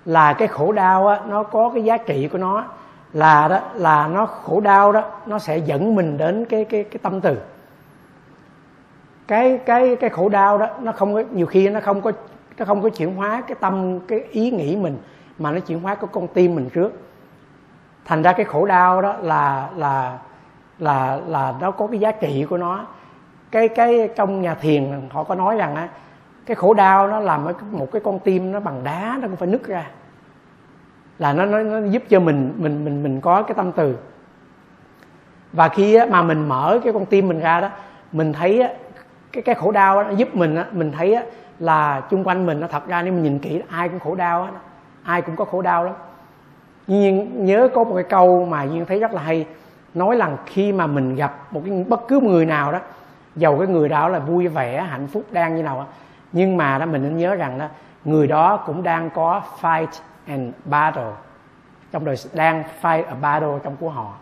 [0.05, 2.65] là cái khổ đau á, nó có cái giá trị của nó
[3.13, 6.99] là đó, là nó khổ đau đó, nó sẽ dẫn mình đến cái cái cái
[7.03, 7.39] tâm từ.
[9.29, 12.13] Cái cái cái khổ đau đó, nó không có, nhiều khi nó không có,
[12.59, 14.99] nó không có chuyển hóa cái tâm, cái ý nghĩ mình,
[15.39, 17.01] mà nó chuyển hóa cái con tim mình trước.
[18.05, 20.19] Thành ra cái khổ đau đó là là
[20.79, 22.87] là là nó có cái giá trị của nó.
[23.51, 25.89] Cái cái trong nhà thiền họ có nói rằng á,
[26.47, 29.49] cái khổ đau nó làm một cái con tim nó bằng đá, nó cũng phải
[29.49, 29.87] nứt ra
[31.23, 33.97] là nó nó, nó giúp cho mình mình mình mình có cái tâm từ.
[35.53, 37.69] Và khi mà mình mở cái con tim mình ra đó
[38.13, 38.69] mình thấy
[39.33, 41.19] cái cái khổ đau nó giúp mình mình thấy
[41.59, 44.49] là chung quanh mình nó thật ra nếu mình nhìn kỹ ai cũng khổ đau
[45.03, 45.95] ai cũng có khổ đau lắm.
[46.87, 49.47] Nhưng nhớ có một cái câu mà duyên thấy rất là hay
[49.95, 52.79] nói rằng khi mà mình gặp một cái bất cứ người nào đó
[53.37, 55.87] giàu cái người đó là vui vẻ hạnh phúc đang như nào
[56.33, 57.67] nhưng mà đó mình nên nhớ rằng đó
[58.05, 59.87] người đó cũng đang có fight
[60.27, 61.13] and battle.
[61.93, 64.15] Trong đời đang fight a battle trong của họ.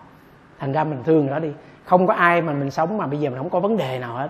[0.59, 1.53] Thành ra mình thương đó đi.
[1.85, 4.15] Không có ai mà mình sống mà bây giờ mình không có vấn đề nào
[4.15, 4.29] hết.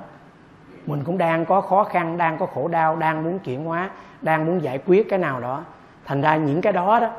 [0.86, 3.90] Mình cũng đang có khó khăn đang có khổ đau đang muốn chuyển hóa
[4.22, 5.62] đang muốn giải quyết cái nào đó.
[6.04, 7.10] Thành ra những cái đó đó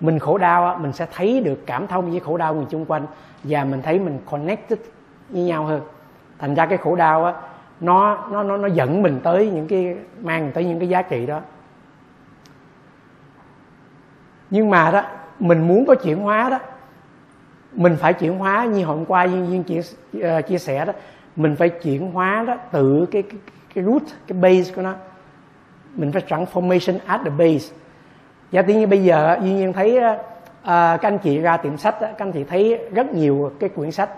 [0.00, 3.06] mình khổ đau mình sẽ thấy được cảm thông với khổ đau người chung quanh
[3.44, 4.78] và mình thấy mình connected
[5.30, 5.80] với nhau hơn.
[6.38, 7.34] Thành ra cái khổ đau á,
[7.80, 11.26] nó nó nó nó dẫn mình tới những cái mang tới những cái giá trị
[11.26, 11.40] đó
[14.54, 15.02] nhưng mà đó
[15.38, 16.58] mình muốn có chuyển hóa đó.
[17.72, 19.80] Mình phải chuyển hóa như hôm qua duyên duyên chia
[20.18, 20.92] uh, chia sẻ đó.
[21.36, 23.38] Mình phải chuyển hóa đó từ cái cái,
[23.74, 24.94] cái root cái base của nó.
[25.94, 27.74] Mình phải transformation at the base.
[28.50, 30.18] Giả tỷ như bây giờ duyên duyên thấy uh,
[30.64, 33.90] các anh chị ra tiệm sách đó, các anh chị thấy rất nhiều cái quyển
[33.90, 34.10] sách.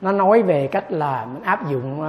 [0.00, 2.06] Nó nói về cách là mình áp dụng uh,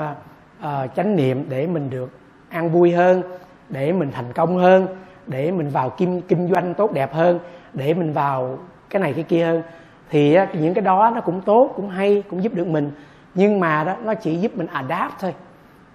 [0.59, 2.09] uh, chánh niệm để mình được
[2.49, 3.21] an vui hơn
[3.69, 4.87] để mình thành công hơn
[5.27, 7.39] để mình vào kim kinh doanh tốt đẹp hơn
[7.73, 8.57] để mình vào
[8.89, 9.61] cái này cái kia hơn.
[10.09, 12.91] Thì những cái đó nó cũng tốt cũng hay cũng giúp được mình.
[13.35, 15.33] Nhưng mà đó nó chỉ giúp mình adapt thôi.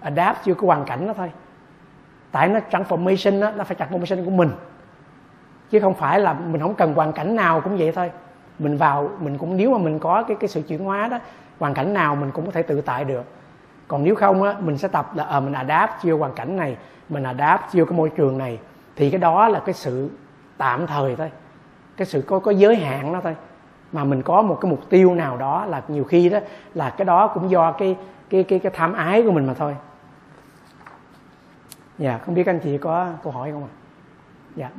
[0.01, 1.31] Adapt chưa có hoàn cảnh đó thôi.
[2.31, 4.49] Tại nó transformation đó, nó phải transformation của mình.
[5.69, 8.11] Chứ không phải là mình không cần hoàn cảnh nào cũng vậy thôi.
[8.59, 11.19] Mình vào mình cũng nếu mà mình có cái cái sự chuyển hóa đó
[11.59, 13.23] hoàn cảnh nào mình cũng có thể tự tại được.
[13.87, 16.77] Còn nếu không á mình sẽ tập là à, mình adapt chưa hoàn cảnh này
[17.09, 18.59] mình adapt chưa cái môi trường này.
[18.95, 20.09] Thì cái đó là cái sự
[20.57, 21.31] tạm thời thôi
[21.99, 23.35] cái sự có có giới hạn đó thôi.
[23.91, 26.39] Mà mình có một cái mục tiêu nào đó là nhiều khi đó
[26.73, 27.97] là cái đó cũng do cái
[28.29, 29.75] cái cái cái tham ái của mình mà thôi.
[31.97, 33.73] Dạ không biết anh chị có câu hỏi không ạ?
[34.55, 34.69] Dạ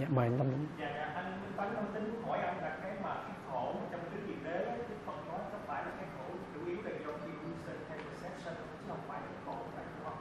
[0.00, 1.24] dạ mời anh tâm đúng dạ, dạ anh
[1.56, 4.96] Tấn thông tin hỏi anh là cái mà cái khổ trong cái diệt đế cái
[5.06, 8.84] Phật nói có phải là cái khổ chủ yếu là do illusion hay perception chứ
[8.88, 10.12] không phải là khổ phải không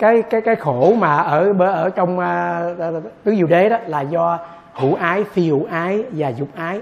[0.00, 4.38] cái cái cái khổ mà ở ở trong uh, tứ diệu đế đó là do
[4.74, 6.80] hữu ái phi hữu ái và dục ái.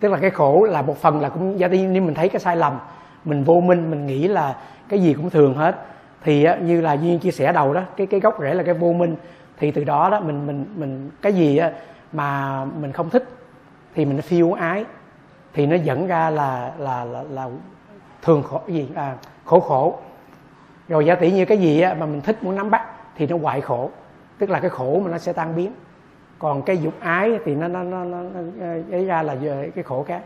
[0.00, 2.56] Tức là cái khổ là một phần là cũng do nếu mình thấy cái sai
[2.56, 2.78] lầm
[3.24, 4.56] mình vô minh mình nghĩ là
[4.88, 5.76] cái gì cũng thường hết.
[6.24, 8.92] Thì như là duyên chia sẻ đầu đó cái cái gốc rễ là cái vô
[8.92, 9.16] minh.
[9.58, 11.60] Thì từ đó đó mình mình mình cái gì
[12.12, 13.24] mà mình không thích
[13.94, 14.84] thì mình phi hữu ái.
[15.54, 17.48] Thì nó dẫn ra là là là, là
[18.22, 19.98] thường khổ gì à, khổ khổ
[20.88, 23.60] rồi giả tỷ như cái gì mà mình thích muốn nắm bắt thì nó hoại
[23.60, 23.90] khổ
[24.38, 25.72] tức là cái khổ mà nó sẽ tan biến.
[26.38, 28.40] Còn cái dục ái thì nó nó nó, nó, nó
[28.90, 29.36] ấy ra là
[29.74, 30.22] cái khổ khác.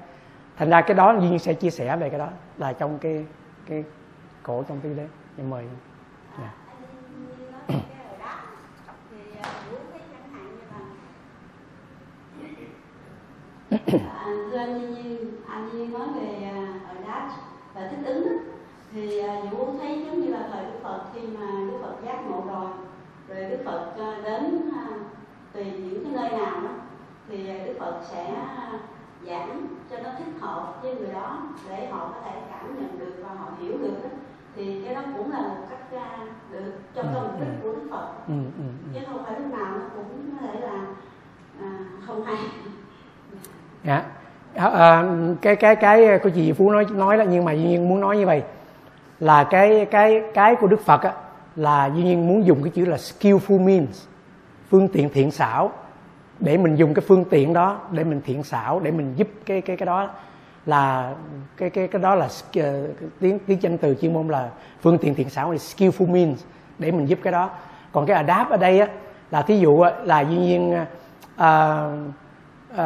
[0.56, 3.24] Thành ra cái đó duyên sẽ chia sẻ về cái đó là trong cái
[3.66, 3.84] cái
[4.42, 5.06] khổ trong cái đấy
[5.38, 5.64] em mời.
[6.38, 6.52] Yeah.
[14.50, 16.50] thưa anh như anh như nói về
[16.88, 17.30] ở đá
[17.74, 18.38] và thích ứng
[18.96, 22.42] thì vũ thấy giống như là thời đức phật khi mà đức phật giác ngộ
[22.48, 22.66] rồi
[23.28, 23.92] rồi đức phật
[24.24, 24.60] đến
[25.52, 26.70] tùy những cái nơi nào đó
[27.28, 28.34] thì đức phật sẽ
[29.26, 33.14] giảng cho nó thích hợp với người đó để họ có thể cảm nhận được
[33.22, 34.10] và họ hiểu được đó.
[34.56, 36.18] thì cái đó cũng là một cách ra
[36.52, 38.90] được cho cái mục đích của đức phật ừ, ừ, ừ.
[38.94, 40.86] chứ không phải lúc nào nó cũng có thể là
[41.60, 42.36] à, không hay
[43.84, 44.02] dạ
[44.54, 45.04] à, à,
[45.42, 48.16] cái cái cái của chị phú nói nói đó nhưng mà duy nhiên muốn nói
[48.16, 48.42] như vậy
[49.20, 51.12] là cái cái cái của đức phật á,
[51.56, 54.04] là duy nhiên muốn dùng cái chữ là skillful means
[54.70, 55.72] phương tiện thiện xảo
[56.40, 59.60] để mình dùng cái phương tiện đó để mình thiện xảo để mình giúp cái
[59.60, 60.10] cái cái đó.
[60.66, 61.14] Là
[61.56, 62.64] cái cái cái đó là uh,
[63.20, 64.50] tiếng tiếng danh từ chuyên môn là
[64.80, 66.44] phương tiện thiện xảo là skillful means
[66.78, 67.50] để mình giúp cái đó.
[67.92, 68.88] Còn cái adapt ở đây á
[69.30, 71.48] là thí dụ là duy nhiên uh,
[72.72, 72.78] uh,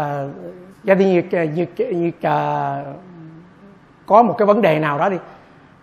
[0.85, 2.97] gia đình như như, như uh,
[4.07, 5.16] có một cái vấn đề nào đó đi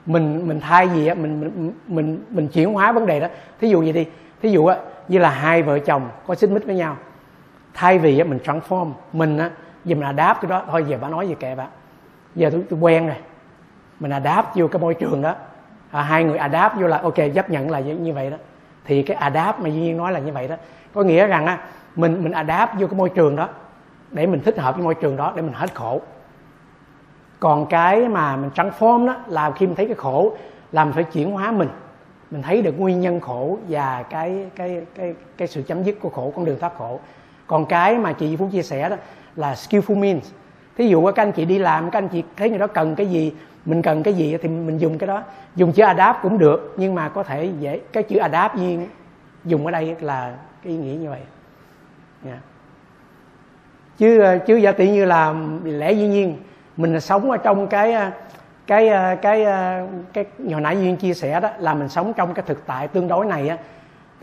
[0.08, 3.28] mình mình thay gì á mình mình mình mình chuyển hóa vấn đề đó.
[3.62, 4.06] Thí dụ gì đi
[4.42, 6.98] thí dụ á như là hai vợ chồng có xích mích với nhau
[7.74, 9.50] thay vì á mình transform mình á
[9.86, 10.64] giờ mình đáp cái đó.
[10.72, 11.68] Thôi giờ bà nói gì kệ bà.
[12.36, 13.16] Giờ tôi, tôi quen rồi.
[14.00, 15.36] Mình là đáp vô cái môi trường đó.
[15.92, 18.38] À, hai người adapt vô là ok chấp nhận là như vậy đó.
[18.86, 20.56] Thì cái adapt mà duy nhiên nói là như vậy đó.
[20.94, 21.58] Có nghĩa rằng á
[21.96, 23.50] mình mình adapt vô cái môi trường đó
[24.12, 26.02] để mình thích hợp với môi trường đó để mình hết khổ
[27.40, 30.38] còn cái mà mình transform đó, là khi mình thấy cái khổ,
[30.72, 31.70] là mình phải chuyển hóa mình.
[32.32, 36.10] Mình thấy được nguyên nhân khổ và cái cái cái cái sự chấm dứt của
[36.10, 37.00] khổ, con đường thoát khổ.
[37.48, 38.96] Còn cái mà chị phú chia sẻ đó,
[39.36, 40.32] là skillful means.
[40.78, 43.06] Thí dụ các anh chị đi làm, các anh chị thấy người đó cần cái
[43.06, 43.34] gì,
[43.66, 45.24] mình cần cái gì thì mình dùng cái đó.
[45.56, 48.88] Dùng chữ adapt cũng được, nhưng mà có thể dễ, cái chữ adapt nhiên
[49.46, 51.22] dùng ở đây là cái ý nghĩa như vậy.
[52.26, 52.40] Yeah.
[53.98, 56.38] chứ ờ, chứ giả tỷ như là lẽ dĩ nhiên
[56.78, 58.12] mình sống ở trong cái ờ,
[58.68, 62.34] cái ờ, cái ờ, cái hồi nãy duyên chia sẻ đó, là mình sống trong
[62.34, 63.58] cái thực tại tương đối này á,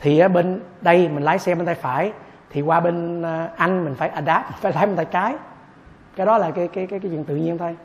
[0.00, 2.12] thì ở bên đây mình lái xe bên tay phải,
[2.50, 3.22] thì qua bên
[3.56, 5.34] anh mình phải adapt, phải lái bên tay trái.
[6.16, 7.76] Cái đó là cái cái cái cái chuyện tự nhiên thôi.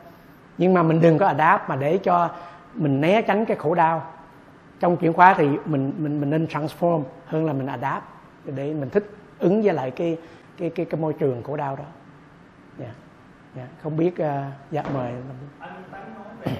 [0.58, 2.30] Nhưng mà mình đừng có adapt mà để cho
[2.74, 4.02] mình né tránh cái khổ đau.
[4.80, 8.04] Trong chuyển khóa thì mình mình mình nên transform hơn là mình adapt
[8.44, 10.18] để mình thích ứng với lại cái
[10.58, 11.84] cái cái cái môi trường khổ đau đó.
[13.56, 13.66] Dạ.
[13.82, 14.28] Không biết uh,
[14.70, 15.12] dạ mời
[15.58, 16.52] anh tánh nói về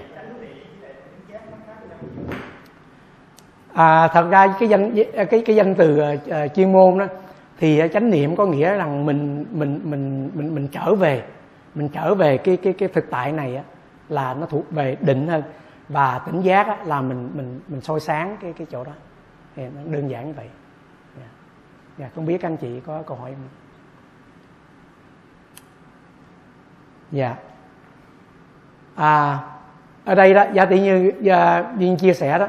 [3.75, 4.95] à, thật ra cái danh
[5.31, 7.07] cái cái danh từ uh, chuyên môn đó
[7.59, 11.23] thì chánh niệm có nghĩa rằng mình mình mình mình mình trở về
[11.75, 13.63] mình trở về cái cái cái thực tại này á
[14.09, 15.43] là nó thuộc về định hơn
[15.89, 18.93] và tỉnh giác á, là mình mình mình soi sáng cái cái chỗ đó
[19.57, 20.49] thì nó đơn giản như vậy
[21.19, 21.27] dạ.
[21.99, 23.49] dạ không biết anh chị có câu hỏi không
[27.13, 27.35] dạ.
[28.95, 29.39] À
[30.05, 32.47] ở đây đó gia tự như gia duyên chia sẻ đó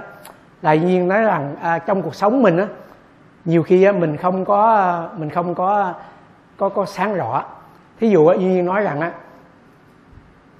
[0.62, 2.67] là nhiên nói rằng à, trong cuộc sống mình á
[3.45, 5.93] nhiều khi á, mình không có mình không có
[6.58, 7.45] có có sáng rõ.
[8.00, 9.12] Thí dụ á, duyên nói rằng á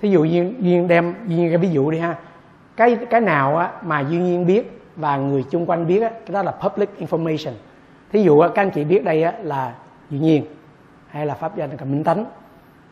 [0.02, 2.16] thí dụ duyên duyên đem duyên cái ví dụ đi ha.
[2.76, 6.34] Cái cái nào á, mà duyên nhiên biết và người chung quanh biết á, cái
[6.34, 7.54] đó là public information.
[8.12, 9.74] Thí dụ á, các anh chị biết đây á, là
[10.10, 10.46] duyên nhiên
[11.08, 12.26] hay là pháp danh là minh tánh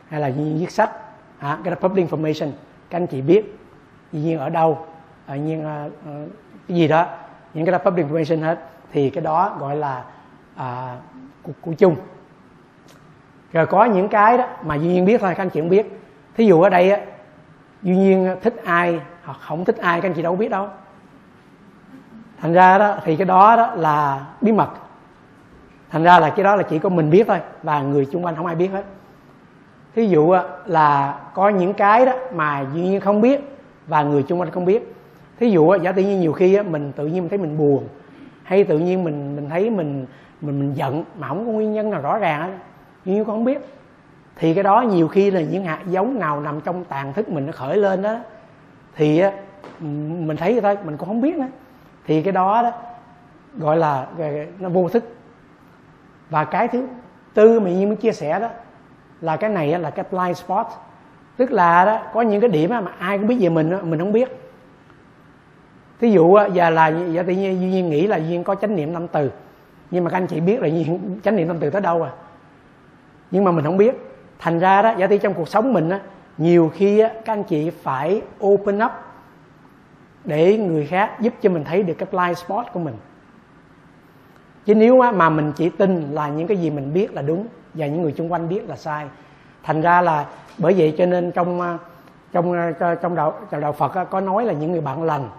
[0.10, 0.92] hay là duyên nhiên viết sách?
[1.40, 2.52] À, cái đó public information.
[2.90, 3.60] Các anh chị biết.
[4.12, 4.86] Duyên nhiên ở đâu?
[5.26, 5.88] À, nhiên à,
[6.68, 7.08] cái gì đó.
[7.54, 8.60] Những cái đó public information hết.
[8.92, 10.04] Thì cái đó gọi là
[10.56, 10.96] à,
[11.44, 11.96] của, của chung.
[13.54, 16.02] Rồi có những cái đó mà duy nhiên biết thôi các anh chị không biết.
[16.36, 17.00] Thí dụ ở đây á
[17.84, 20.68] duy nhiên thích ai hoặc không thích ai các anh chị đâu biết đâu.
[22.42, 24.70] Thành ra đó thì cái đó đó là bí mật.
[25.90, 28.36] Thành ra là cái đó là chỉ có mình biết thôi và người chung quanh
[28.36, 28.84] không ai biết hết
[29.96, 33.56] thí dụ là có những cái đó mà duy nhiên không biết
[33.88, 34.96] và người chung quanh không biết.
[35.40, 37.88] Thí dụ giả tự nhiên nhiều khi mình tự nhiên mình thấy mình buồn,
[38.44, 40.06] hay tự nhiên mình mình thấy mình
[40.42, 42.50] mình mình giận mà không có nguyên nhân nào rõ ràng á
[43.06, 43.76] nhưng không biết.
[44.36, 47.46] Thì cái đó nhiều khi là những hạt giống nào nằm trong tàn thức mình
[47.46, 48.16] nó khởi lên đó
[48.96, 49.24] thì
[49.80, 51.48] mình thấy người ta mình cũng không biết nữa.
[52.06, 52.72] Thì cái đó đó,
[53.58, 54.08] gọi là
[54.60, 55.04] nó vô thức.
[56.30, 56.88] Và cái thứ
[57.34, 58.50] tư mà như mới chia sẻ đó
[59.22, 60.66] là cái này là cái blind spot.
[61.38, 64.12] Tức là đó có những cái điểm mà ai cũng biết về mình mình không
[64.12, 64.30] biết.
[66.00, 68.94] Thí dụ giờ là giờ tự nhiên duy nhiên nghĩ là duyên có chánh niệm
[68.94, 69.32] năm từ.
[69.92, 72.12] Nhưng mà các anh chị biết là duyên chánh niệm năm từ tới đâu à?
[73.32, 73.96] Nhưng mà mình không biết.
[74.40, 76.00] Thành ra đó giả tỷ trong cuộc sống mình á
[76.38, 78.92] nhiều khi á, các anh chị phải open up
[80.26, 82.96] để người khác giúp cho mình thấy được cái blind spot của mình.
[84.66, 87.48] Chứ nếu mà mình chỉ tin là những cái gì mình biết là đúng
[87.80, 89.06] và những người xung quanh biết là sai.
[89.64, 90.26] Thành ra là
[90.58, 91.78] bởi vậy cho nên trong à,
[92.32, 95.30] trong à, trong đạo trong đạo Phật có nói là những người bạn lành,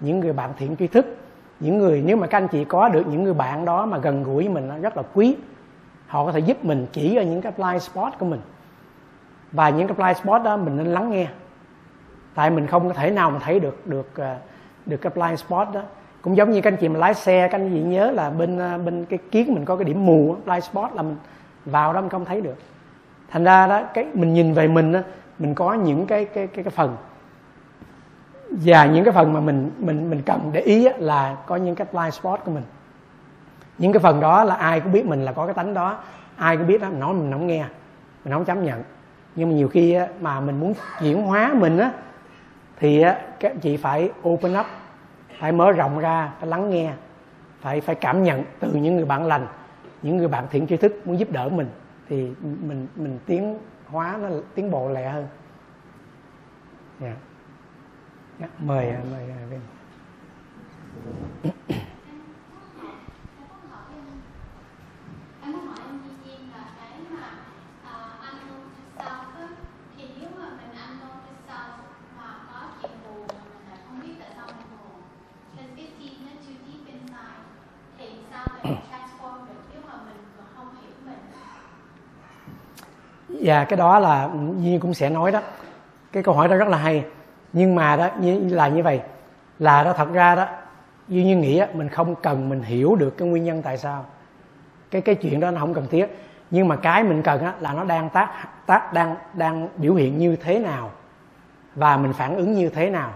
[0.00, 1.16] những người bạn thiện tri thức,
[1.60, 4.22] những người, nếu mà các anh chị có được những người bạn đó mà gần
[4.22, 5.36] gũi mình nó rất là quý,
[6.06, 8.40] họ có thể giúp mình chỉ ở những cái blind spot của mình.
[9.52, 11.26] Và những cái blind spot đó mình nên lắng nghe.
[12.34, 14.36] Tại mình không có thể nào mà thấy được được à,
[14.86, 15.82] được cái blind spot đó.
[16.22, 18.58] Cũng giống như các anh chị mà lái xe, các anh chị nhớ là bên
[18.84, 21.16] bên cái kiến mình có cái điểm mù blind spot là mình
[21.66, 22.56] vào đó mình không thấy được.
[23.30, 25.00] Thành ra đó cái mình nhìn về mình đó,
[25.38, 26.96] mình có những cái cái cái cái phần.
[28.50, 31.86] Và những cái phần mà mình mình mình cần để ý là có những cái
[31.92, 32.64] blind spot của mình.
[33.78, 35.98] Những cái phần đó là ai cũng biết mình là có cái tánh đó.
[36.36, 37.64] Ai cũng biết đó nói mình không nghe
[38.24, 38.82] mình không chấp nhận.
[39.34, 41.90] Nhưng mà nhiều khi mà mình muốn chuyển hóa mình á
[42.76, 43.04] thì
[43.40, 44.66] các chị phải open up
[45.38, 46.92] phải mở rộng ra phải lắng nghe
[47.60, 49.46] phải phải cảm nhận từ những người bạn lành
[50.06, 51.68] những người bạn thiện tri thức muốn giúp đỡ mình,
[52.08, 55.28] thì mình mình tiến hóa nó, tiến bộ lẹ hơn
[57.00, 57.06] dạ.
[58.38, 58.50] dạ, yeah.
[58.50, 58.50] Yeah.
[58.62, 59.60] Mời mời bên
[83.46, 84.28] Dạ cái đó là
[84.60, 85.40] Duyên cũng sẽ nói đó.
[86.12, 87.04] Cái câu hỏi đó rất là hay.
[87.52, 89.00] Nhưng mà đó như là như vậy.
[89.58, 90.46] Là đó thật ra đó
[91.08, 94.04] như như nghĩ mình không cần mình hiểu được cái nguyên nhân tại sao.
[94.90, 96.06] Cái cái chuyện đó nó không cần thiết.
[96.50, 98.30] Nhưng mà cái mình cần á, là nó đang tác
[98.66, 100.90] tác đang đang biểu hiện như thế nào.
[101.74, 103.10] Và mình phản ứng như thế nào.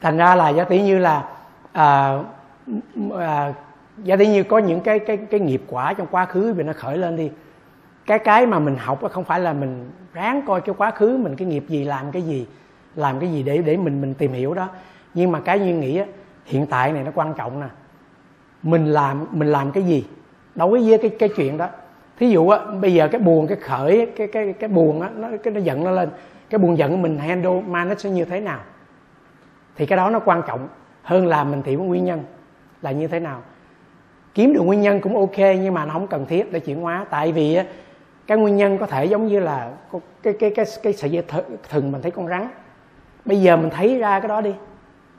[0.00, 1.24] Thành ra là giả tỷ như là
[1.72, 2.18] à,
[3.18, 3.52] à,
[3.98, 6.72] giả tỷ như có những cái cái cái nghiệp quả trong quá khứ vì nó
[6.72, 7.30] khởi lên đi
[8.06, 11.36] cái cái mà mình học không phải là mình ráng coi cái quá khứ mình
[11.36, 12.46] cái nghiệp gì làm cái gì
[12.94, 14.68] làm cái gì để để mình mình tìm hiểu đó.
[15.14, 16.06] Nhưng mà cái duyên nghĩ á,
[16.44, 17.66] hiện tại này nó quan trọng nè.
[18.62, 20.06] Mình làm mình làm cái gì
[20.54, 21.68] đối với cái cái chuyện đó.
[22.18, 25.28] Thí dụ á bây giờ cái buồn cái khởi cái cái cái buồn á nó
[25.42, 26.08] cái nó giận nó lên.
[26.50, 28.60] Cái buồn giận mình handle manage nó như thế nào?
[29.76, 30.68] Thì cái đó nó quan trọng
[31.02, 32.20] hơn là mình tìm nguyên nhân
[32.82, 33.42] là như thế nào.
[34.34, 37.04] Kiếm được nguyên nhân cũng ok nhưng mà nó không cần thiết để chuyển hóa.
[37.10, 37.64] Tại vì á,
[38.26, 39.70] cái nguyên nhân có thể giống như là
[40.22, 41.22] cái cái cái cái sợi dây
[41.68, 42.48] thừng mình thấy con rắn.
[43.24, 44.54] Bây giờ mình thấy ra cái đó đi.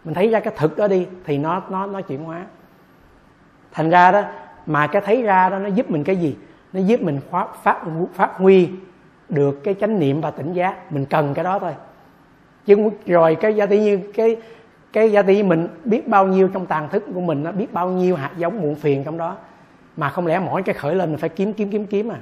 [0.03, 2.45] Mình thấy ra cái thực đó đi thì nó nó nó chuyển hóa.
[3.72, 4.24] Thành ra đó,
[4.66, 6.38] mà cái thấy ra đó nó giúp mình cái gì?
[6.74, 7.82] Nó giúp mình phát phát
[8.14, 8.70] phát huy
[9.30, 10.91] được cái chánh niệm và tỉnh giác.
[10.91, 11.74] Mình cần cái đó thôi.
[12.66, 14.38] Chứ rồi cái gia tự như, cái
[14.93, 17.89] cái gia tự mình biết bao nhiêu trong tàn thức của mình, nó biết bao
[17.89, 19.38] nhiêu hạt giống muộn phiền trong đó.
[19.97, 22.18] Mà không lẽ mỗi cái khởi lên mình phải kiếm kiếm kiếm kiếm à?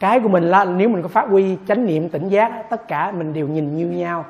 [0.00, 3.10] Cái của mình là nếu mình có phát huy chánh niệm tỉnh giác tất cả
[3.10, 4.24] mình đều nhìn như nhau.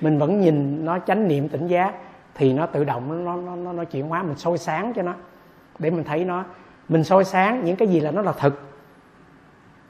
[0.00, 1.94] Mình vẫn nhìn nó chánh niệm tỉnh giác
[2.34, 5.14] thì nó tự động nó nó nó, nó chuyển hóa mình soi sáng cho nó
[5.78, 6.44] để mình thấy nó.
[6.88, 8.62] Mình soi sáng những cái gì là nó là thực.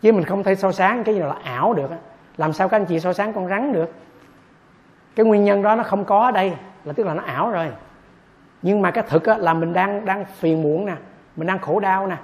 [0.03, 1.91] Chứ mình không thể soi sáng cái gì là ảo được
[2.37, 3.93] làm sao các anh chị soi sáng con rắn được?
[5.17, 6.53] Cái nguyên nhân đó nó không có ở đây
[6.85, 7.69] là tức là nó ảo rồi.
[8.63, 10.95] Nhưng mà cái thực á, là mình đang đang phiền muộn nè
[11.37, 12.17] mình đang khổ đau nè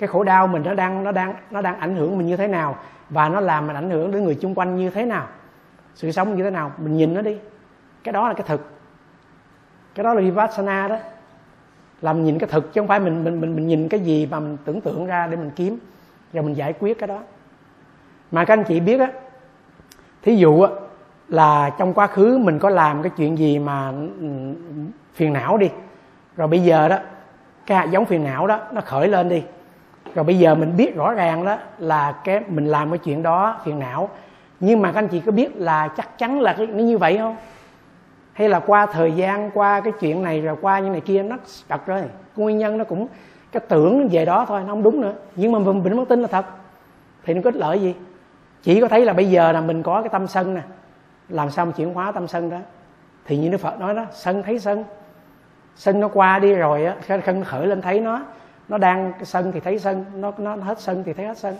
[0.00, 2.46] cái khổ đau mình nó đang nó đang nó đang ảnh hưởng mình như thế
[2.46, 2.76] nào
[3.10, 5.26] và nó làm mình ảnh hưởng đến người chung quanh như thế nào,
[5.94, 7.36] sự sống như thế nào, mình nhìn nó đi.
[8.04, 8.70] Cái đó là cái thực.
[9.94, 10.96] Cái đó là vipassana đó.
[12.00, 14.40] Làm nhìn cái thực chứ không phải mình mình mình mình nhìn cái gì mà
[14.40, 15.78] mình tưởng tượng ra để mình kiếm
[16.32, 17.18] rồi mình giải quyết cái đó.
[18.30, 19.10] Mà các anh chị biết á,
[20.22, 20.70] thí dụ á,
[21.28, 24.26] là trong quá khứ mình có làm cái chuyện gì mà ừ,
[25.14, 25.70] phiền não đi,
[26.36, 26.98] rồi bây giờ đó,
[27.66, 29.42] cái hạt giống phiền não đó nó khởi lên đi
[30.14, 33.60] rồi bây giờ mình biết rõ ràng đó là cái mình làm cái chuyện đó
[33.64, 34.08] phiền não.
[34.60, 37.18] Nhưng mà các anh chị có biết là chắc chắn là cái nó như vậy
[37.18, 37.36] không?
[38.32, 41.36] Hay là qua thời gian, qua cái chuyện này, rồi qua như này kia, nó
[41.68, 42.02] đặt rồi.
[42.36, 43.06] Nguyên nhân nó cũng
[43.52, 45.12] cái tưởng về đó thôi, nó không đúng nữa.
[45.36, 46.46] Nhưng mà mình vẫn tin là thật.
[47.24, 47.94] Thì nó có ích lợi gì?
[48.62, 50.60] Chỉ có thấy là bây giờ là mình có cái tâm sân nè.
[51.28, 52.58] Làm sao mà chuyển hóa tâm sân đó?
[53.24, 54.84] Thì như đức phật nói đó, sân thấy sân.
[55.76, 58.22] Sân nó qua đi rồi á sân khởi lên thấy nó
[58.70, 61.54] nó đang sân thì thấy sân nó nó hết sân thì thấy hết sân.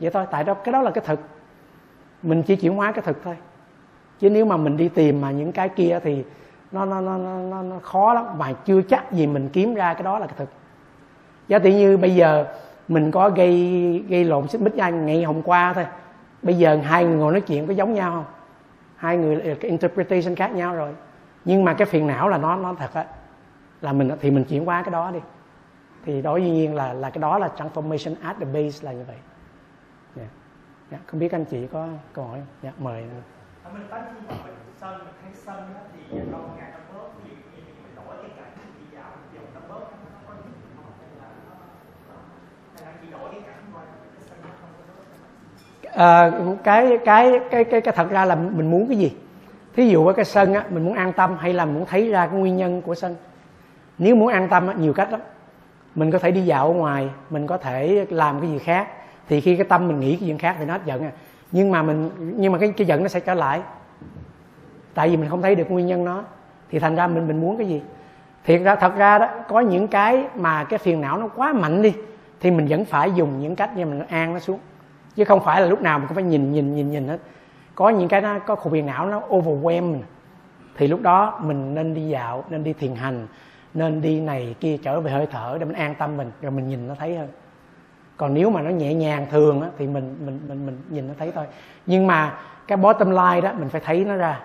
[0.00, 1.20] Vậy thôi tại đó cái đó là cái thực.
[2.22, 3.36] Mình chỉ chuyển hóa cái thực thôi.
[4.20, 6.24] Chứ nếu mà mình đi tìm mà những cái kia thì
[6.72, 8.24] nó nó nó nó, nó khó lắm.
[8.38, 10.48] Mà chưa chắc gì mình kiếm ra cái đó là cái thực.
[11.48, 12.46] Giá tỷ như bây giờ
[12.88, 15.86] mình có gây gây lộn xích mích nhau ngày hôm qua thôi.
[16.42, 18.24] Bây giờ hai người ngồi nói chuyện có giống nhau không?
[18.96, 20.92] Hai người ờ, cái interpretation khác nhau rồi.
[21.44, 23.04] Nhưng mà cái phiền não là nó nó thật á.
[23.80, 25.20] Là mình thì mình chuyển qua cái đó đi
[26.06, 29.04] thì đó dĩ nhiên là là cái đó là transformation at the base là như
[29.06, 29.16] vậy.
[29.16, 30.16] Yeah.
[30.16, 30.30] Yeah.
[30.90, 32.46] Dạ, không biết anh chị có câu hỏi không?
[32.62, 33.02] Dạ, mời.
[33.02, 35.80] Mình khi mà mình sân mình thấy sân á,
[36.10, 37.30] thì lâu ngày nó bớt thì
[37.82, 41.28] mình đổi cái cảnh đi dạo dòng nó bớt nó có gì không hay là
[42.74, 43.82] hay là chỉ đổi cái cảnh thôi
[45.92, 46.30] à,
[46.64, 49.16] cái cái cái cái cái thật ra là mình muốn cái gì?
[49.74, 52.10] Thí dụ ở cái sân á mình muốn an tâm hay là mình muốn thấy
[52.10, 53.16] ra cái nguyên nhân của sân?
[53.98, 55.20] Nếu muốn an tâm á, nhiều cách lắm
[55.96, 58.88] mình có thể đi dạo ở ngoài, mình có thể làm cái gì khác.
[59.28, 61.10] Thì khi cái tâm mình nghĩ cái chuyện khác thì nó hết giận à.
[61.52, 63.60] Nhưng mà mình, nhưng mà cái cái giận nó sẽ trở lại.
[64.94, 66.22] Tại vì mình không thấy được nguyên nhân nó.
[66.70, 67.82] Thì thành ra mình mình muốn cái gì?
[68.44, 71.82] Thiệt ra, thật ra đó, có những cái mà cái phiền não nó quá mạnh
[71.82, 71.92] đi,
[72.40, 74.58] thì mình vẫn phải dùng những cách như mình an nó xuống.
[75.16, 77.18] Chứ không phải là lúc nào mình cũng phải nhìn nhìn nhìn nhìn hết.
[77.74, 80.02] Có những cái nó có khu phiền não nó overwhelm mình.
[80.76, 83.26] Thì lúc đó mình nên đi dạo, nên đi thiền hành
[83.76, 86.68] nên đi này kia trở về hơi thở để mình an tâm mình rồi mình
[86.68, 87.28] nhìn nó thấy hơn.
[88.16, 91.14] Còn nếu mà nó nhẹ nhàng thường á, thì mình mình mình mình nhìn nó
[91.18, 91.46] thấy thôi.
[91.86, 94.40] Nhưng mà cái bottom line đó mình phải thấy nó ra.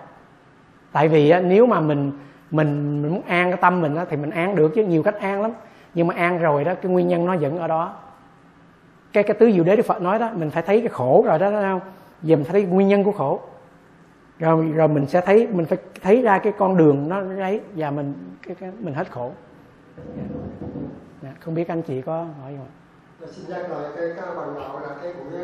[0.92, 2.12] Tại vì á, nếu mà mình
[2.50, 5.20] mình mình muốn an cái tâm mình á, thì mình an được chứ nhiều cách
[5.20, 5.52] an lắm.
[5.94, 7.94] Nhưng mà an rồi đó cái nguyên nhân nó vẫn ở đó.
[9.12, 11.38] Cái cái tứ diệu đế đức phật nói đó mình phải thấy cái khổ rồi
[11.38, 11.80] đó thấy không?
[12.22, 13.40] Giờ mình phải thấy nguyên nhân của khổ
[14.42, 17.90] rồi rồi mình sẽ thấy mình phải thấy ra cái con đường nó ấy và
[17.90, 18.14] mình
[18.46, 19.32] cái, cái mình hết khổ.
[21.22, 21.40] Yeah.
[21.40, 24.88] không biết anh chị có hỏi không xin nhắc lại cái các bạn đạo là
[25.02, 25.40] cái buổi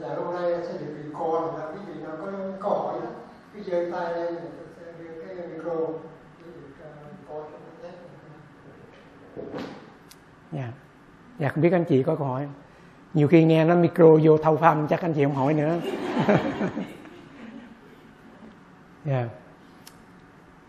[0.00, 3.08] dạ hôm nay sẽ được record là quý vị nào có câu hỏi đó
[3.54, 4.34] cứ giơ tay lên
[4.80, 5.74] sẽ đưa cái micro
[6.38, 6.52] vị
[7.28, 7.60] coi trong
[10.52, 10.72] dạ.
[11.38, 12.54] Dạ không biết anh chị có câu hỏi không?
[13.14, 15.74] nhiều khi nghe nó micro vô thâu phăm chắc anh chị không hỏi nữa.
[16.28, 16.38] dạ
[19.06, 19.28] yeah.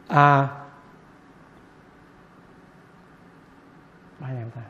[0.08, 0.48] à.
[4.20, 4.62] Bao nhiêu ta.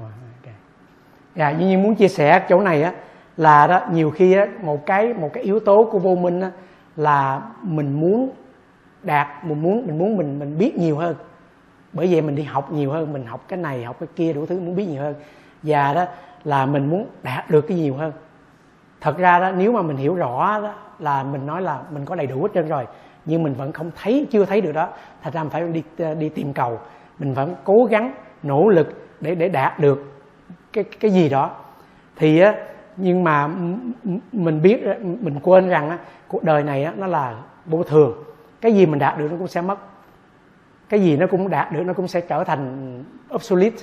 [0.00, 0.04] À,
[0.40, 0.54] okay.
[1.34, 2.92] dạ như muốn chia sẻ chỗ này á,
[3.36, 6.50] là đó, nhiều khi á, một cái một cái yếu tố của vô minh á,
[6.96, 8.30] là mình muốn
[9.02, 11.16] đạt, mình muốn mình muốn mình mình biết nhiều hơn.
[11.92, 14.46] Bởi vậy mình đi học nhiều hơn, mình học cái này, học cái kia đủ
[14.46, 15.14] thứ, muốn biết nhiều hơn.
[15.62, 16.06] Và đó,
[16.44, 18.12] là mình muốn đạt được cái nhiều hơn
[19.00, 22.14] thật ra đó, nếu mà mình hiểu rõ đó, là mình nói là mình có
[22.14, 22.86] đầy đủ hết trơn rồi,
[23.24, 24.88] nhưng mình vẫn không thấy, chưa thấy được đó,
[25.22, 26.80] thật ra mình phải đi ờ, đi tìm cầu.
[27.18, 30.12] Mình vẫn cố gắng, nỗ lực để để đạt được
[30.72, 31.50] cái cái gì đó.
[32.16, 32.54] Thì á,
[32.96, 33.48] nhưng mà
[34.32, 35.98] mình biết ờ, mình quên rằng á,
[36.28, 37.34] cuộc đời này á, nó là
[37.66, 38.24] vô thường.
[38.60, 39.78] Cái gì mình đạt được nó cũng sẽ mất.
[40.88, 43.76] Cái gì nó cũng đạt được nó cũng sẽ trở thành obsolete.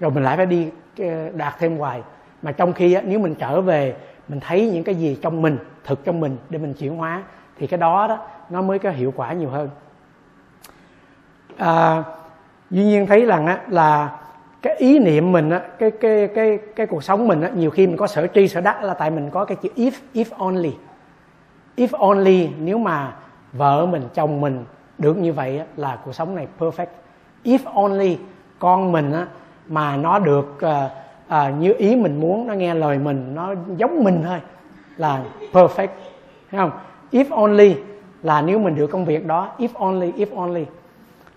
[0.00, 2.02] Rồi mình lại phải đi ờ, đạt thêm hoài.
[2.42, 3.96] Mà trong khi nếu mình trở về
[4.28, 7.22] mình thấy những cái gì trong mình thực trong mình để mình chuyển hóa
[7.58, 8.18] thì cái đó đó
[8.50, 9.68] nó mới có hiệu quả nhiều hơn.
[11.56, 12.02] À,
[12.70, 14.18] duy nhiên thấy rằng á, là
[14.62, 17.86] cái ý niệm mình á, cái cái cái cái cuộc sống mình á, nhiều khi
[17.86, 20.72] mình có sở tri sở đắc là tại mình có cái chữ if if only.
[21.76, 23.12] If only nếu mà
[23.52, 24.64] vợ mình chồng mình
[24.98, 26.86] được như vậy á, là cuộc sống này perfect.
[27.44, 28.18] If only
[28.58, 29.26] con mình á,
[29.68, 30.90] mà nó được uh,
[31.28, 34.40] à, như ý mình muốn nó nghe lời mình nó giống mình thôi
[34.96, 35.22] là
[35.52, 35.88] perfect.
[36.50, 36.70] Thấy không?
[37.12, 37.76] If only
[38.22, 40.64] là nếu mình được công việc đó if only if only.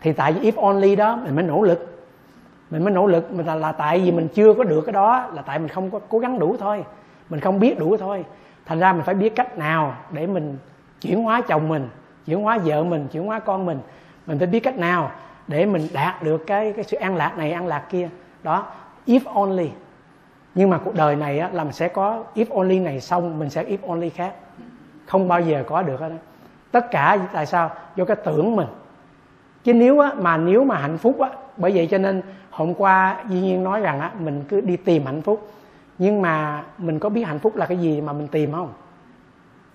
[0.01, 2.07] Thì tại vì if only đó mình mới nỗ lực.
[2.69, 5.27] Mình mới nỗ lực mình là, là tại vì mình chưa có được cái đó
[5.33, 6.83] là tại mình không có cố gắng đủ thôi.
[7.29, 8.25] Mình không biết đủ thôi.
[8.65, 10.57] Thành ra mình phải biết cách nào để mình
[11.01, 11.89] chuyển hóa chồng mình
[12.25, 13.79] chuyển hóa vợ mình chuyển hóa con mình.
[14.25, 15.11] Mình phải biết cách nào
[15.47, 18.09] để mình đạt được cái cái sự an lạc này an lạc kia.
[18.43, 18.65] Đó
[19.07, 19.69] if only.
[20.55, 23.49] Nhưng mà cuộc đời này á, là mình sẽ có if only này xong mình
[23.49, 24.33] sẽ if only khác.
[25.05, 26.11] Không bao giờ có được hết
[26.71, 27.71] tất cả tại sao?
[27.95, 28.67] Do cái tưởng mình.
[29.63, 33.23] Chứ nếu á, mà nếu mà hạnh phúc á bởi vậy cho nên hôm qua
[33.29, 35.51] duy nhiên nói rằng á mình cứ đi tìm hạnh phúc.
[35.97, 38.73] Nhưng mà mình có biết hạnh phúc là cái gì mà mình tìm không?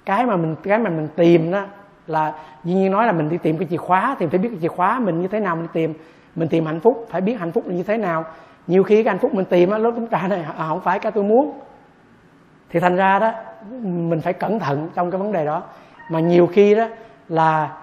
[0.05, 1.65] Cái mà mình cái mà mình tìm đó
[2.07, 4.17] là duy nhiên nói là mình đi tìm cái chìa khóa.
[4.19, 5.95] Thì phải biết cái chìa khóa mình như thế nào mình tìm.
[6.35, 8.25] Mình tìm hạnh phúc phải biết hạnh phúc là như thế nào
[8.67, 10.99] nhiều khi cái hạnh phúc mình tìm á lúc chúng ta này à, không phải
[10.99, 11.61] cái tôi muốn.
[12.71, 13.33] Thì thành ra đó
[13.83, 15.63] mình phải cẩn thận trong cái vấn đề đó.
[16.11, 16.89] Mà nhiều khi đó
[17.29, 17.77] là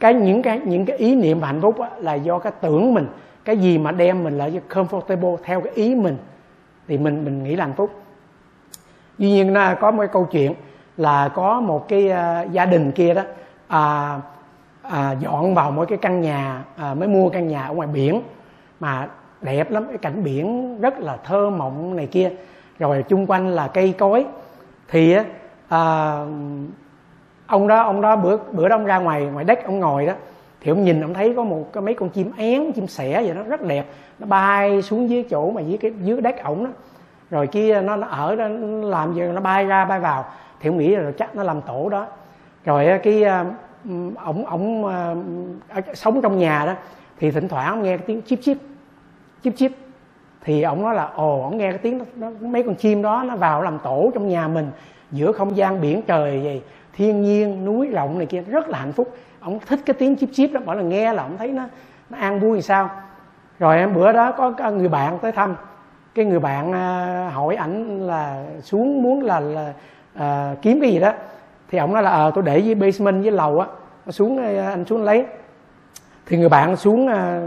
[0.00, 3.06] cái những cái những cái ý niệm hạnh phúc á, là do cái tưởng mình
[3.44, 6.16] cái gì mà đem mình lại comfortable theo cái ý mình
[6.88, 8.02] thì mình mình nghĩ là hạnh phúc.
[9.18, 10.54] Duy nhiên là có một cái câu chuyện
[10.96, 13.22] là có một cái uh, gia đình kia đó
[13.68, 14.20] à,
[14.82, 18.22] à, dọn vào mỗi cái căn nhà à, mới mua căn nhà ở ngoài biển.
[18.80, 19.08] Mà
[19.40, 22.30] đẹp lắm cái cảnh biển rất là thơ mộng này kia.
[22.78, 24.26] Rồi chung quanh là cây cối.
[24.88, 25.16] Thì
[25.68, 26.14] à,
[27.46, 30.12] ông đó ông đó bữa bữa đó ông ra ngoài ngoài đất ông ngồi đó.
[30.60, 33.34] Thì ông nhìn ông thấy có một cái mấy con chim én chim sẻ vậy
[33.34, 33.86] nó rất đẹp.
[34.18, 36.70] Nó bay xuống dưới chỗ mà dưới cái dưới đất ổng đó.
[37.30, 40.24] Rồi kia nó, nó ở đó nó làm gì nó bay ra bay vào.
[40.60, 42.06] Thì ông nghĩ là chắc nó làm tổ đó.
[42.64, 43.44] Rồi cái à,
[44.24, 45.14] ổng ổng à,
[45.94, 46.72] sống trong nhà đó.
[47.18, 48.56] Thì thỉnh thoảng ông nghe tiếng chip chip
[49.42, 49.72] chip chip.
[50.44, 53.36] Thì ông nói là ồ ông nghe cái tiếng nó, mấy con chim đó nó
[53.36, 54.70] vào làm tổ trong nhà mình
[55.10, 56.62] giữa không gian biển trời vậy
[56.92, 59.16] thiên nhiên núi rộng này kia rất là hạnh phúc.
[59.40, 61.62] Ông thích cái tiếng chip chip đó mỗi lần nghe là ông thấy nó
[62.10, 62.90] nó an vui thì sao?
[63.58, 65.56] Rồi em bữa đó có người bạn tới thăm.
[66.14, 69.72] Cái người bạn à, hỏi ảnh là xuống muốn là, là
[70.14, 71.12] à, kiếm cái gì đó.
[71.70, 73.66] Thì ông nói là à, tôi để dưới basement với lầu á
[74.08, 75.26] xuống à, anh xuống lấy.
[76.26, 77.40] Thì người bạn xuống à,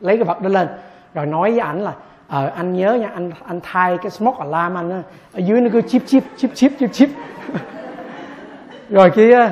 [0.00, 0.68] lấy cái vật đó lên
[1.14, 1.92] rồi nói với ảnh là
[2.28, 5.02] ờ anh nhớ nha anh anh thay cái smoke alarm anh á
[5.32, 7.10] ở dưới nó cứ chip chip chip chip chip chip.
[8.88, 9.50] Rồi kia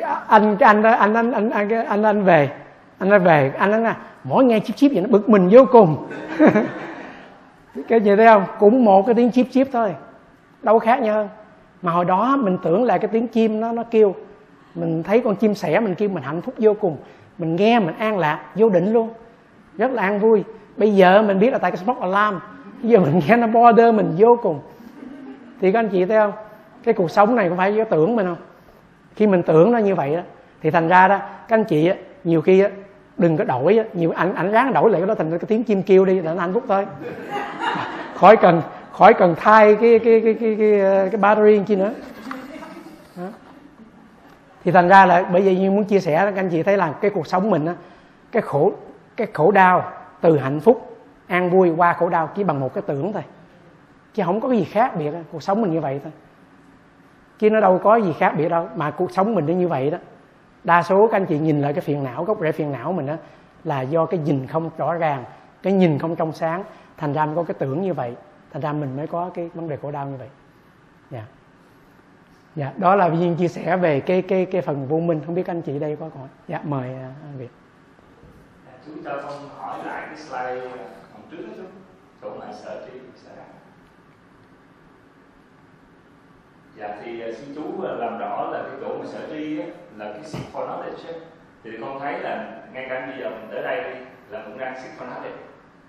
[0.00, 2.50] ờ, anh cái anh anh anh anh anh anh, anh về
[2.98, 5.64] anh anh về anh nói là mỗi nghe chip chip vậy nó bực mình vô
[5.72, 6.06] cùng.
[7.88, 8.44] Cái gì thấy không?
[8.58, 9.94] Cũng một cái tiếng chip chip thôi
[10.62, 11.28] đâu có khác nhau.
[11.82, 14.14] Mà hồi đó mình tưởng là cái tiếng chim nó nó kêu
[14.74, 16.96] mình thấy con chim sẻ mình kêu mình hạnh phúc vô cùng
[17.38, 19.08] mình nghe mình an lạc vô định luôn
[19.78, 20.44] rất là an vui
[20.80, 22.38] bây giờ mình biết là tại cái smoke alarm
[22.82, 24.60] bây giờ mình nghe nó border mình vô cùng.
[25.60, 26.32] Thì các anh chị thấy không?
[26.84, 28.36] Cái cuộc sống này có phải do tưởng mình không?
[29.16, 30.22] Khi mình tưởng nó như vậy đó
[30.62, 31.18] thì thành ra đó
[31.48, 32.68] các anh chị á, nhiều khi á,
[33.18, 35.64] đừng có đổi á, nhiều ảnh ảnh ráng đổi lại cái đó thành cái tiếng
[35.64, 36.86] chim kêu đi là nó hạnh phúc thôi.
[38.14, 38.62] Khỏi cần
[38.92, 41.92] khỏi cần thay cái cái cái cái cái, cái battery chi nữa.
[43.16, 43.26] Đó.
[44.64, 46.92] thì thành ra là bởi vì như muốn chia sẻ các anh chị thấy là
[47.00, 47.74] cái cuộc sống mình á
[48.32, 48.72] cái khổ
[49.16, 50.96] cái khổ đau từ hạnh phúc,
[51.26, 53.22] an vui qua khổ đau chỉ bằng một cái tưởng thôi.
[54.14, 56.12] Chứ không có cái gì khác biệt cuộc sống mình như vậy thôi.
[57.38, 59.90] Chứ nó đâu có gì khác biệt đâu, mà cuộc sống mình nó như vậy
[59.90, 59.98] đó.
[60.64, 63.06] Đa số các anh chị nhìn lại cái phiền não, gốc rễ phiền não mình
[63.06, 63.14] đó
[63.64, 65.24] là do cái nhìn không rõ ràng,
[65.62, 66.64] cái nhìn không trong sáng.
[66.96, 68.14] Thành ra mình có cái tưởng như vậy,
[68.52, 70.28] thành ra mình mới có cái vấn đề khổ đau như vậy.
[71.10, 71.24] Dạ.
[72.56, 75.20] Dạ đó là viên chia sẻ về cái cái cái phần vô minh.
[75.26, 77.50] Không biết anh chị đây có còn dạ mời à, anh việt
[78.86, 80.68] chú cho con hỏi lại cái slide
[81.12, 81.62] hôm trước đó chú
[82.22, 83.46] chỗ mà sở tri sở đắc
[86.76, 89.62] dạ thì sư xin chú à, làm rõ là cái chỗ mà sở tri
[89.96, 91.20] là cái seek for knowledge
[91.64, 94.00] thì con thấy là ngay cả bây giờ mình tới đây đi
[94.30, 95.36] là cũng đang seek for knowledge.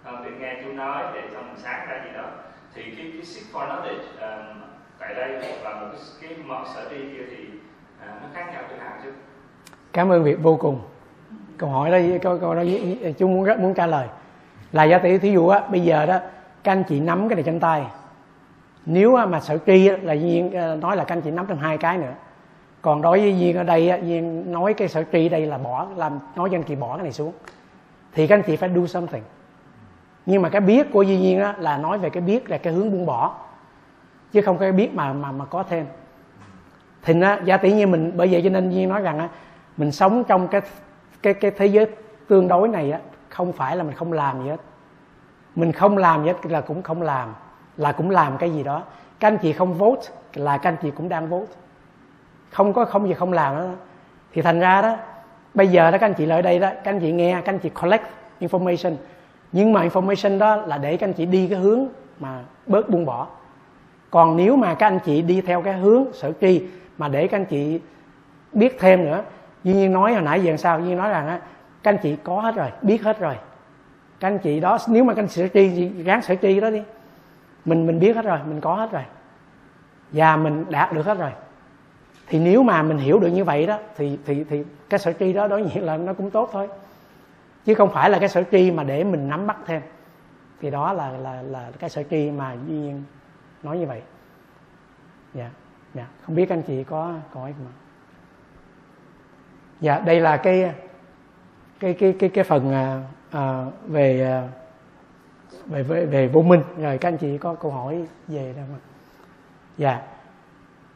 [0.03, 2.29] Không thì nghe chú nói để cho mình sáng ra gì đó.
[2.73, 4.61] Thì cái cái seek for knowledge um,
[4.99, 8.63] tại đây và một cái cái mọi sở tri kia thì uh, nó khác nhau
[8.69, 9.11] chỗ nào chứ?
[9.93, 10.81] Cảm ơn việc vô cùng
[11.61, 12.63] câu hỏi đó câu, câu đó
[13.17, 14.07] chú muốn rất muốn trả lời.
[14.71, 16.19] Là giả tỷ thí dụ á bây giờ đó
[16.63, 17.85] các anh chị nắm cái này trên tay.
[18.85, 21.77] Nếu mà sở tri là duyên ờ, nói là các anh chị nắm trong hai
[21.77, 22.13] cái nữa.
[22.81, 26.19] Còn đối với duyên ở đây duyên nói cái sở tri đây là bỏ làm
[26.35, 27.33] nói cho anh chị bỏ cái này xuống.
[28.13, 29.23] Thì các anh chị phải do something.
[30.25, 32.73] Nhưng mà cái biết của duy nhiên đó là nói về cái biết là cái
[32.73, 33.35] hướng buông bỏ.
[34.31, 35.85] Chứ không cái biết mà mà mà có thêm.
[37.03, 39.29] Thì nó giả tỷ như mình bởi vậy cho nên duy nói rằng á
[39.77, 40.61] mình sống trong cái
[41.21, 41.87] cái cái thế giới
[42.27, 42.99] tương đối này á,
[43.29, 44.57] không phải là mình không làm gì hết.
[45.55, 47.33] Mình không làm gì hết là cũng không làm,
[47.77, 48.83] là cũng làm cái gì đó.
[49.19, 50.01] Các anh chị không vote
[50.33, 51.51] là các anh chị cũng đang vote.
[52.49, 53.65] Không có không gì không làm đó
[54.33, 54.97] thì thành ra đó,
[55.53, 57.59] bây giờ đó các anh chị lại đây đó, các anh chị nghe, các anh
[57.59, 58.03] chị collect
[58.39, 58.95] information.
[59.51, 61.87] Nhưng mà information đó là để các anh chị đi cái hướng
[62.19, 63.27] mà bớt buông bỏ.
[64.09, 66.63] Còn nếu mà các anh chị đi theo cái hướng sở tri
[66.97, 67.81] mà để các anh chị
[68.53, 69.23] biết thêm nữa
[69.63, 70.79] duy nhiên nói hồi nãy giờ sao?
[70.79, 71.41] Duy nhiên nói rằng á,
[71.83, 73.35] các anh chị có hết rồi, biết hết rồi.
[74.19, 76.69] Các anh chị đó, nếu mà các anh sửa tri thì ráng sửa tri đó
[76.69, 76.83] đi.
[77.65, 79.03] Mình mình biết hết rồi, mình có hết rồi.
[80.11, 81.31] Và mình đạt được hết rồi.
[82.27, 85.33] Thì nếu mà mình hiểu được như vậy đó, thì thì thì cái sở tri
[85.33, 86.67] đó đối nhiên là nó cũng tốt thôi.
[87.65, 89.81] Chứ không phải là cái sở tri mà để mình nắm bắt thêm.
[90.61, 93.03] Thì đó là là là cái sở tri mà duy nhiên
[93.63, 94.01] nói như vậy.
[95.33, 95.49] Dạ
[95.93, 96.05] dạ.
[96.25, 97.67] Không biết anh chị có có ý không?
[99.81, 100.71] Dạ đây là cái
[101.79, 103.01] cái cái cái cái phần à,
[103.31, 104.43] à, về à,
[105.65, 106.61] về về về vô minh.
[106.77, 108.77] Rồi các anh chị có câu hỏi về đâu mà,
[109.77, 110.01] dạ.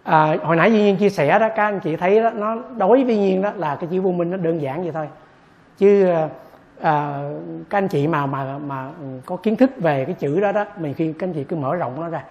[0.04, 3.04] À, hồi nãy duy nhiên chia sẻ đó các anh chị thấy đó nó đối
[3.04, 5.08] với nhiên đó là cái chữ vô minh nó đơn giản vậy thôi.
[5.78, 6.14] Chứ
[6.82, 7.20] à,
[7.70, 8.90] các anh chị mà mà mà
[9.26, 11.76] có kiến thức về cái chữ đó đó mình khi các anh chị cứ mở
[11.76, 12.24] rộng nó ra.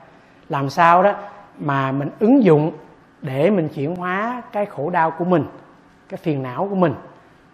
[0.48, 1.12] Làm sao đó
[1.58, 2.72] mà mình ứng dụng
[3.22, 5.44] để mình chuyển hóa cái khổ đau của mình
[6.08, 6.94] cái phiền não của mình.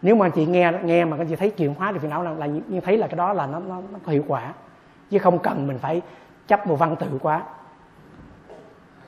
[0.02, 2.10] Nếu mà anh chị nghe nghe mà các anh chị thấy chuyển hóa được phiền
[2.10, 4.52] não là, là như thấy là cái đó là nó, nó nó có hiệu quả.
[5.10, 6.02] Chứ không cần mình phải
[6.46, 7.42] chấp vào văn tự quá.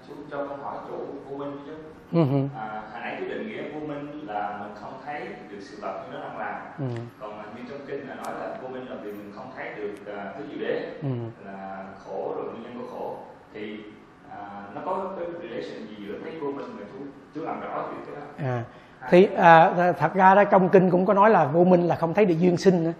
[0.08, 1.76] Chú cho câu hỏi chủ vô minh chứ.
[2.12, 2.48] Uh-huh.
[2.58, 6.04] à, hồi nãy cái định nghĩa vô minh là mình không thấy được sự vật
[6.04, 6.62] như nó đang làm.
[6.78, 7.04] Uh-huh.
[7.20, 9.92] còn như trong kinh là nói là vô minh là vì mình không thấy được
[10.02, 11.46] uh, thứ gì đế uh-huh.
[11.46, 13.16] là khổ rồi nguyên nhân của khổ.
[13.54, 13.80] Thì
[14.26, 16.98] uh, nó có cái relation gì giữa thấy vô minh và chú
[17.34, 18.26] chú làm rõ chuyện cái đó.
[18.52, 18.64] À
[19.12, 22.14] thì à, thật ra đó trong kinh cũng có nói là vô minh là không
[22.14, 22.92] thấy được duyên sinh nữa.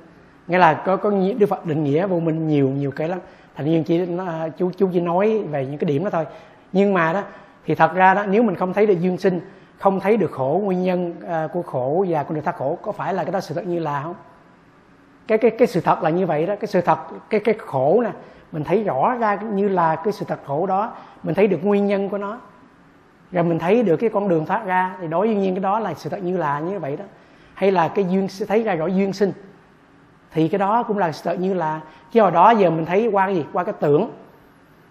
[0.46, 3.18] Nghĩa là có có đức phật định nghĩa vô minh nhiều nhiều cái lắm.
[3.54, 6.24] Thành nhiên chỉ nó, chú chú chỉ nói về những cái điểm đó thôi.
[6.72, 7.22] Nhưng mà đó
[7.66, 9.40] thì thật ra đó nếu mình không thấy được duyên sinh
[9.78, 12.92] không thấy được khổ nguyên nhân à, của khổ và con đường thoát khổ có
[12.92, 14.14] phải là cái đó sự thật như là không?
[15.28, 16.54] Cái cái cái sự thật là như vậy đó.
[16.60, 16.98] Cái sự thật
[17.30, 18.10] cái cái khổ nè
[18.52, 20.92] mình thấy rõ ra như là cái sự thật khổ đó
[21.22, 22.38] mình thấy được nguyên nhân của nó
[23.32, 25.78] rồi mình thấy được cái con đường thoát ra thì đối với nhiên cái đó
[25.78, 27.04] là sự thật như là như vậy đó.
[27.54, 29.32] Hay là cái duyên thấy ra rõ duyên sinh.
[30.32, 31.80] Thì cái đó cũng là sự thật như là
[32.12, 33.44] chứ hồi đó giờ mình thấy qua cái gì?
[33.52, 34.10] Qua cái tưởng.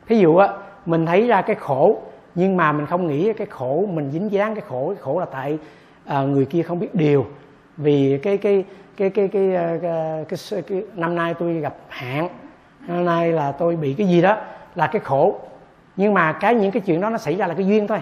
[0.07, 0.47] Thí dụ á
[0.85, 2.01] mình thấy ra cái khổ
[2.35, 5.25] nhưng mà mình không nghĩ cái khổ mình dính dáng cái khổ cái khổ là
[5.25, 5.57] tại
[6.05, 7.25] à, người kia không biết điều.
[7.77, 8.63] Vì cái cái
[8.97, 9.91] cái cái cái, ờ, cái,
[10.29, 12.29] cái, cái, cái năm nay tôi gặp hạn
[12.87, 14.37] năm nay là tôi bị cái gì đó
[14.75, 15.39] là cái khổ.
[15.95, 17.99] Nhưng mà cái những cái chuyện đó nó xảy ra là cái duyên thôi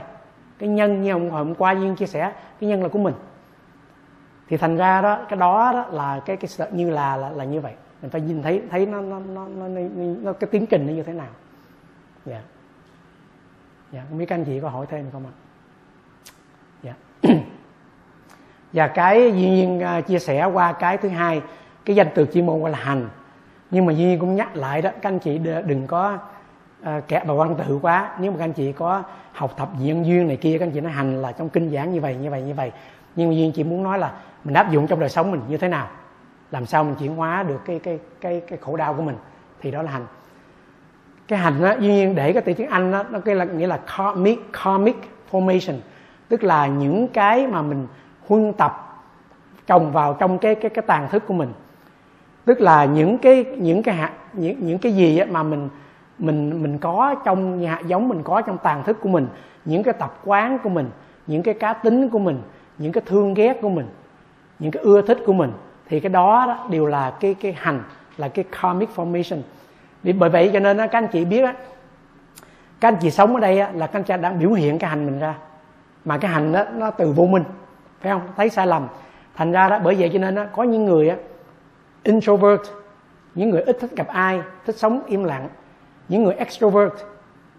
[0.59, 3.13] cái nhân như hôm, hôm qua duyên chia sẻ cái nhân là của mình.
[4.49, 7.61] Thì thành ra đó cái đó đó là cái cái như là là, là như
[7.61, 7.73] vậy.
[8.01, 9.81] Mình phải nhìn thấy thấy nó nó nó nó, nó,
[10.21, 11.27] nó cái tiến trình nó như thế nào.
[12.25, 12.33] Dạ.
[12.33, 12.45] Yeah.
[13.91, 15.33] dạ không biết các anh chị có hỏi thêm không ạ?
[16.83, 16.93] Dạ.
[18.73, 21.41] Và cái duy nhiên uh, chia sẻ qua cái thứ hai
[21.85, 23.09] cái danh từ chuyên môn gọi là hành.
[23.71, 26.17] Nhưng mà duy nhiên cũng nhắc lại đó các anh chị đừng có
[27.07, 28.11] kẹt vào văn tự quá.
[28.19, 29.03] Nếu mà các anh chị có
[29.33, 31.91] học tập diễn duyên này kia các anh chị nói hành là trong kinh giảng
[31.91, 32.71] như vậy như vậy như vậy.
[33.15, 34.11] Nhưng mà duyên chỉ muốn nói là
[34.43, 35.87] mình áp dụng trong đời sống mình như thế nào.
[36.51, 39.15] Làm sao mình chuyển hóa được cái cái cái cái khổ đau của mình.
[39.61, 40.05] Thì đó là hành.
[41.27, 43.67] Cái hành á, duyên nhiên để cái từ tiếng anh đó, nó cái là nghĩa
[43.67, 44.95] là karmic karmic
[45.31, 45.77] formation.
[46.29, 47.87] Tức là những cái mà mình
[48.27, 49.01] huân tập
[49.67, 51.53] trồng vào trong cái cái cái tàn thức của mình.
[52.45, 55.69] Tức là những cái những cái hạt những những cái gì mà mình
[56.19, 59.27] mình mình có trong nhà giống mình có trong tàn thức của mình
[59.65, 60.89] những cái tập quán của mình
[61.27, 62.41] những cái cá tính của mình
[62.77, 63.87] những cái thương ghét của mình
[64.59, 65.51] những cái ưa thích của mình
[65.89, 67.83] thì cái đó, đó đều là cái cái hành
[68.17, 69.41] là cái karmic formation.
[70.03, 71.49] Vì bởi vậy cho nên đó, các anh chị biết
[72.79, 75.05] các anh chị sống ở đây là các anh chị đang biểu hiện cái hành
[75.05, 75.35] mình ra.
[76.05, 77.43] Mà cái hành đó nó từ vô minh
[78.01, 78.21] phải không?
[78.37, 78.87] Thấy sai lầm.
[79.35, 81.11] Thành ra đó bởi vậy cho nên đó, có những người
[82.03, 82.61] introvert
[83.35, 85.49] những người ít thích gặp ai thích sống im lặng
[86.09, 86.93] những người extrovert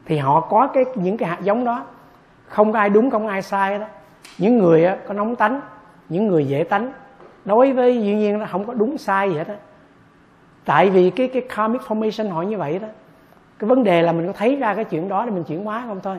[0.06, 1.84] thì họ có cái, những cái hạt giống đó.
[2.46, 3.86] Không có ai đúng, không có ai sai đó.
[4.38, 5.60] Những người có nóng tánh,
[6.08, 6.92] những người dễ tánh.
[7.44, 9.54] Đối với, dĩ nhiên nó không có đúng, sai gì hết á.
[10.64, 12.88] Tại vì cái cái karmic formation họ như vậy đó.
[13.58, 15.84] Cái vấn đề là mình có thấy ra cái chuyện đó để mình chuyển hóa
[15.86, 16.16] không thôi.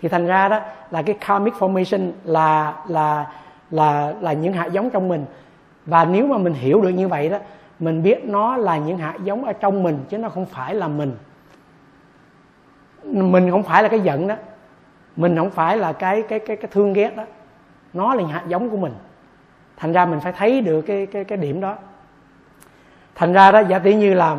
[0.00, 0.60] Thì thành ra đó
[0.90, 3.26] là cái karmic formation là là
[3.70, 5.24] là là những hạt giống trong mình.
[5.86, 7.38] Và nếu mà mình hiểu được như vậy đó,
[7.78, 10.88] mình biết nó là những hạt giống ở trong mình chứ nó không phải là
[10.88, 11.16] mình
[13.06, 14.34] mình không phải là cái giận đó.
[15.16, 17.24] Mình không phải là cái cái cái cái thương ghét đó.
[17.92, 18.92] Nó là hạt giống của mình.
[19.76, 21.76] Thành ra mình phải thấy được cái cái cái điểm đó.
[23.14, 24.36] Thành ra đó giả tỷ như là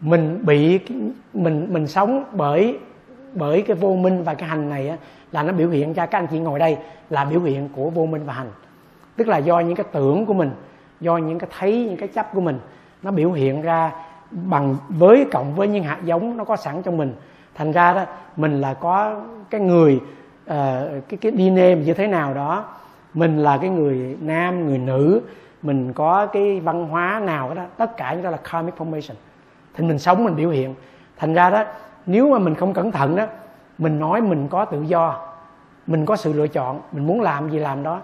[0.00, 0.80] mình bị
[1.34, 2.78] mình mình sống bởi
[3.34, 4.96] bởi cái vô minh và cái hành này á,
[5.32, 6.76] là nó biểu hiện cho các anh chị ngồi đây
[7.10, 8.50] là biểu hiện của vô minh và hành.
[9.16, 10.50] Tức là do những cái tưởng của mình
[11.00, 12.58] do những cái thấy những cái chấp của mình
[13.02, 13.92] nó biểu hiện ra
[14.30, 17.14] bằng với cộng với những hạt giống nó có sẵn trong mình
[17.54, 18.04] thành ra đó
[18.36, 20.00] mình là có cái người
[20.44, 20.50] uh,
[21.08, 22.64] cái cái DNA như thế nào đó.
[23.14, 25.20] Mình là cái người nam người nữ
[25.62, 29.14] mình có cái văn hóa nào đó tất cả những đó là karmic formation.
[29.74, 30.74] Thì mình sống mình biểu hiện.
[31.16, 31.64] Thành ra đó
[32.06, 33.26] nếu mà mình không cẩn thận đó
[33.78, 35.28] mình nói mình có tự do
[35.86, 38.00] mình có sự lựa chọn mình muốn làm gì làm đó.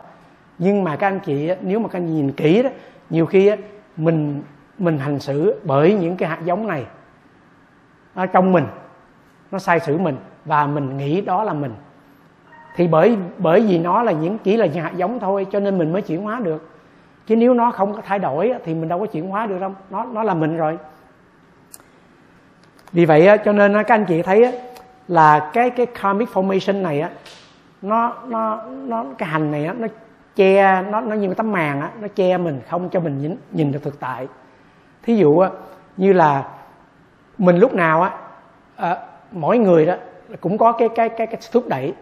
[0.59, 2.71] Nhưng mà các anh chị nếu mà các anh nhìn kỹ đó
[3.11, 3.53] nhiều khi
[3.97, 4.43] mình
[4.79, 6.85] mình hành xử bởi những cái hạt giống này
[8.15, 8.65] ở trong mình
[9.53, 11.73] nó sai sử mình và mình nghĩ đó là mình.
[12.77, 15.79] Thì bởi bởi vì nó là những chỉ là những hạt giống thôi cho nên
[15.79, 16.71] mình mới chuyển hóa được.
[17.27, 19.75] Chứ nếu nó không có thay đổi thì mình đâu có chuyển hóa được đâu.
[19.91, 20.79] Nó nó là mình rồi.
[22.93, 24.61] Vì vậy cho nên các anh chị thấy
[25.09, 27.11] là cái cái karmic formation này á
[27.83, 29.87] nó nó nó cái hành này á nó
[30.37, 33.37] che nó nó như một tấm màn á nó che mình không cho mình nhìn,
[33.53, 34.29] nhìn được thực tại.
[35.03, 35.45] Thí dụ
[35.97, 36.45] như là
[37.39, 38.11] mình lúc nào á
[38.77, 38.99] ờ,
[39.33, 39.95] mỗi người đó
[40.41, 41.95] cũng có cái cái cái cái thúc đẩy.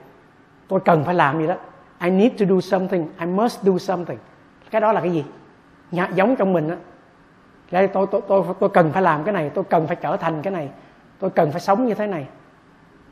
[0.69, 1.55] Tôi cần phải làm gì đó.
[2.03, 3.09] I need to do something.
[3.21, 4.19] I must do something.
[4.71, 5.25] Cái đó là cái gì?
[5.91, 6.77] Nhà, giống trong mình á.
[7.71, 9.51] Là tôi, tôi tôi tôi cần phải làm cái này.
[9.51, 10.69] Tôi cần phải trở thành cái này.
[11.19, 12.27] Tôi cần phải sống như thế này.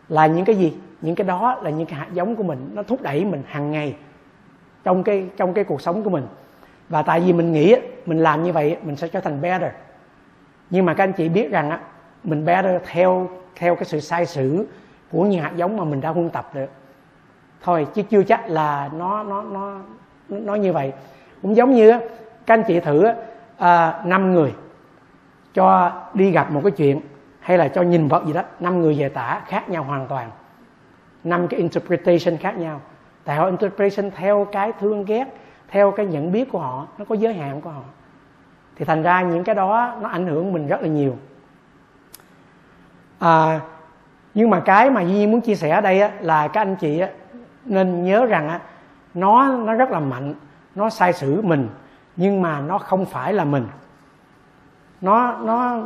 [0.08, 0.76] Là những cái gì?
[1.00, 2.70] Những cái đó là những cái hạt giống của mình.
[2.72, 3.96] Nó thúc đẩy mình hàng ngày
[4.84, 6.26] trong cái trong cái cuộc sống của mình.
[6.88, 9.72] Và tại vì mình nghĩ mình làm như vậy mình sẽ trở thành better.
[10.70, 11.80] Nhưng mà các anh chị biết rằng á
[12.24, 14.66] mình better theo theo cái sự sai sử
[15.12, 16.70] của những hạt giống mà mình đã huân tập được.
[17.62, 19.78] Thôi chứ chưa chắc là nó nó nó
[20.28, 20.92] nó như vậy.
[21.42, 21.92] Cũng giống như
[22.46, 23.06] các anh chị thử
[23.58, 24.54] à, năm người
[25.54, 27.00] cho đi gặp một cái chuyện
[27.40, 30.30] hay là cho nhìn vật gì đó năm người về tả khác nhau hoàn toàn.
[31.24, 32.80] Năm cái interpretation khác nhau.
[33.24, 35.24] Tại họ interpretation theo cái thương ghét
[35.68, 37.82] theo cái nhận biết của họ nó có giới hạn của họ.
[38.76, 41.16] Thì thành ra những cái đó nó ảnh hưởng mình rất là nhiều
[43.18, 43.60] à,
[44.34, 46.98] nhưng mà cái mà Duy muốn chia sẻ ở đây á, là các anh chị
[46.98, 47.08] á,
[47.64, 48.60] nên nhớ rằng á,
[49.14, 50.34] nó nó rất là mạnh
[50.74, 51.68] nó sai sử mình
[52.16, 53.66] nhưng mà nó không phải là mình.
[55.00, 55.82] Nó nó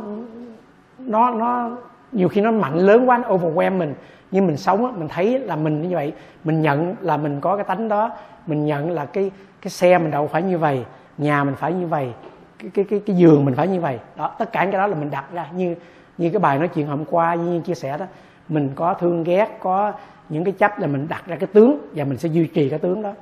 [0.97, 1.69] nó nó
[2.11, 3.93] nhiều khi nó mạnh lớn quá nó overwhelm mình
[4.31, 6.13] nhưng mình sống á, mình thấy là mình như vậy.
[6.43, 8.09] Mình nhận là mình có cái tánh đó
[8.47, 10.85] mình nhận là cái cái xe mình đậu phải như vậy
[11.17, 12.13] nhà mình phải như vậy
[12.59, 13.99] cái cái cái, cái giường mình phải như vậy.
[14.17, 15.75] Đó tất cả cái đó là mình đặt ra như
[16.17, 18.05] như cái bài nói chuyện hôm qua như chia sẻ đó
[18.49, 19.93] mình có thương ghét có
[20.29, 22.79] những cái chấp là mình đặt ra cái tướng và mình sẽ duy trì cái
[22.79, 23.13] tướng đó.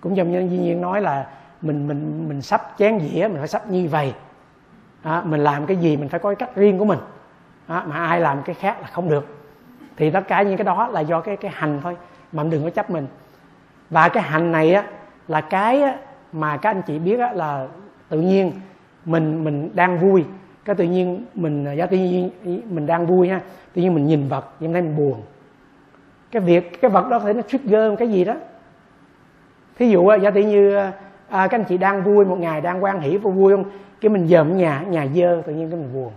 [0.00, 1.26] Cũng giống như duy nhiên nói là
[1.62, 4.14] mình mình mình sắp chén dĩa mình phải sắp như vậy.
[5.02, 6.98] À, mình làm cái gì mình phải có cái cách riêng của mình.
[7.66, 9.36] À, mà ai làm cái khác là không được.
[9.96, 11.96] Thì tất cả những cái đó là do cái cái hành thôi
[12.32, 13.06] mà đừng có chấp mình.
[13.90, 14.84] Và cái hành này á
[15.28, 15.96] là cái á,
[16.32, 17.66] mà các anh chị biết á, là
[18.08, 18.52] tự nhiên
[19.04, 20.24] mình mình đang vui
[20.68, 22.30] cái tự nhiên mình giá tự nhiên
[22.70, 23.40] mình đang vui ha.
[23.74, 25.22] Tự nhiên mình nhìn vật nhưng thấy mình buồn.
[26.30, 28.34] Cái việc cái vật đó có thể nó trigger cái gì đó.
[29.78, 30.92] Thí dụ giả tự như à,
[31.30, 33.64] các anh chị đang vui một ngày đang quan hỷ và vui không?
[34.00, 36.12] Cái mình dòm nhà nhà dơ tự nhiên cái mình buồn.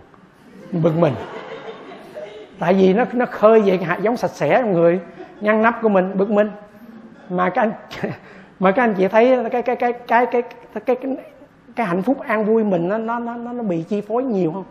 [0.72, 1.14] Mình bực mình.
[2.58, 5.00] Tại vì nó nó khơi về cái hạt giống sạch sẽ trong người
[5.40, 6.50] ngăn nắp của mình bực mình.
[7.28, 7.72] Mà các anh
[8.58, 10.42] mà các anh chị thấy cái cái cái cái cái
[10.74, 11.16] cái cái, cái,
[11.76, 14.64] cái hạnh phúc an vui mình nó nó nó nó bị chi phối nhiều không?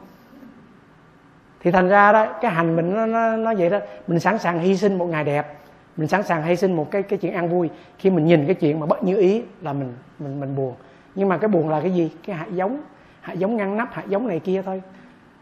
[1.60, 3.80] Thì thành ra đó cái hành mình nó nó, nó vậy đó.
[4.08, 5.58] Mình sẵn sàng hy sinh một ngày đẹp.
[5.98, 7.70] Mình sẵn sàng hy sinh một cái cái chuyện an vui.
[7.98, 10.74] Khi mình nhìn cái chuyện mà bất như ý là mình mình mình buồn.
[11.16, 12.12] Nhưng mà cái buồn là cái gì?
[12.26, 12.82] Cái hạt giống.
[13.22, 14.82] Hạt giống ngăn nắp hạt giống này kia thôi.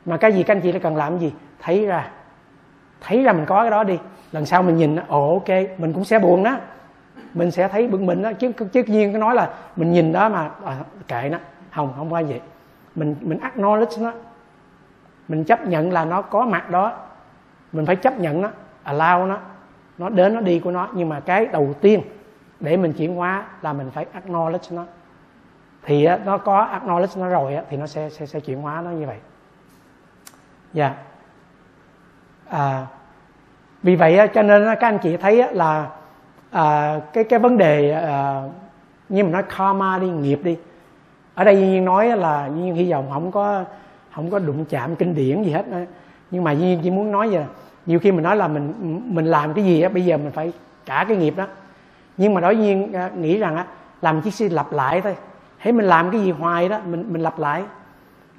[0.06, 1.34] Mà cái gì các anh chị đã cần làm gì?
[1.60, 2.12] Thấy ra.
[3.02, 3.98] Thấy ra mình có cái đó đi.
[4.32, 6.58] Lần sau mình nhìn ồ ok mình cũng sẽ buồn đó
[7.34, 8.32] mình sẽ thấy bực mình đó.
[8.34, 10.78] Chứ chứ nhiên cái nói là mình nhìn đó mà à,
[11.08, 11.38] kệ nó.
[11.76, 12.42] Không không phải vậy.
[12.96, 14.12] Mình mình acknowledge nó.
[15.28, 16.98] Mình chấp nhận là nó có mặt đó.
[17.72, 18.50] Mình phải chấp nhận nó
[18.86, 19.38] allow nó.
[19.98, 20.88] Nó đến nó đi của nó.
[20.94, 22.02] Nhưng mà cái đầu tiên
[22.60, 24.86] để mình chuyển hóa là mình phải acknowledge nó.
[25.84, 29.08] Thì nó có acknowledge nó rồi thì nó sẽ sẽ sẽ chuyển hóa nó như
[29.08, 29.18] vậy.
[30.74, 30.86] Dạ.
[30.86, 30.98] Yeah.
[32.50, 32.88] à,
[33.84, 35.90] vì vậy cho nên các anh chị thấy là
[36.52, 38.44] à, cái cái vấn đề à,
[39.10, 40.58] như mình nói karma đi nghiệp đi.
[41.36, 43.64] Ở đây nhiên nói là nhiên hy vọng không có
[44.16, 45.66] không có đụng chạm kinh điển gì hết.
[46.32, 47.44] Nhưng mà nhiên chỉ muốn nói vậy.
[47.86, 48.74] Nhiều khi mình nói là mình
[49.06, 50.54] mình làm cái gì á bây giờ mình phải
[50.86, 51.48] trả cái nghiệp đó.
[52.18, 53.66] Nhưng mà đối nhiên à, nghĩ rằng á
[54.02, 55.16] làm chiếc xe lặp lại thôi.
[55.64, 57.64] Thấy mình làm cái gì hoài đó mình mình lặp lại.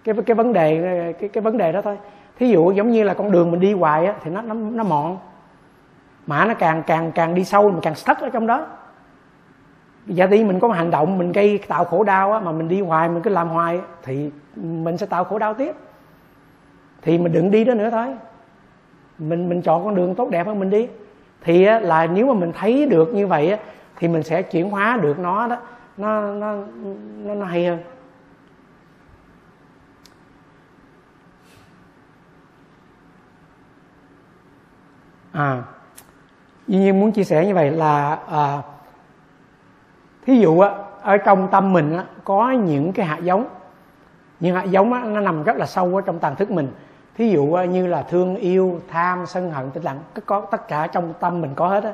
[0.04, 1.96] Cái cái vấn đề cái cái vấn đề đó thôi.
[2.38, 4.84] Thí dụ giống như là con đường mình đi hoài á thì nó nó nó
[4.84, 5.18] mòn
[6.31, 8.66] mà nó càng càng càng đi sâu mình càng stuck ở trong đó.
[10.07, 12.68] Giả đi mình có một hành động mình gây tạo khổ đau á mà mình
[12.68, 15.72] đi hoài mình cứ làm hoài thì mình sẽ tạo khổ đau tiếp.
[17.03, 18.07] Thì mình đừng đi đó nữa thôi.
[19.18, 20.89] Mình mình chọn con đường tốt đẹp hơn mình đi.
[21.41, 23.59] Thì á, là nếu mà mình thấy được như vậy á,
[23.97, 25.57] thì mình sẽ chuyển hóa được nó đó.
[25.97, 26.55] Nó nó
[27.24, 27.78] nó, nó hay hơn.
[35.33, 35.62] À.
[36.70, 38.62] Duy nhiên muốn chia sẻ như vậy là à,
[40.26, 40.70] thí dụ á
[41.02, 43.44] ở trong tâm mình á, có những cái hạt giống.
[44.40, 46.68] Những hạt giống á, nó nằm rất là sâu ở trong tàn thức mình.
[47.16, 50.86] Thí dụ á, như là thương yêu tham sân hận tích lặng có tất cả
[50.86, 51.92] trong tâm mình có hết á.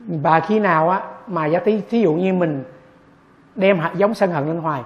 [0.00, 2.64] Và khi nào á mà giả tí thí dụ như mình
[3.54, 4.82] đem hạt giống sân hận lên hoài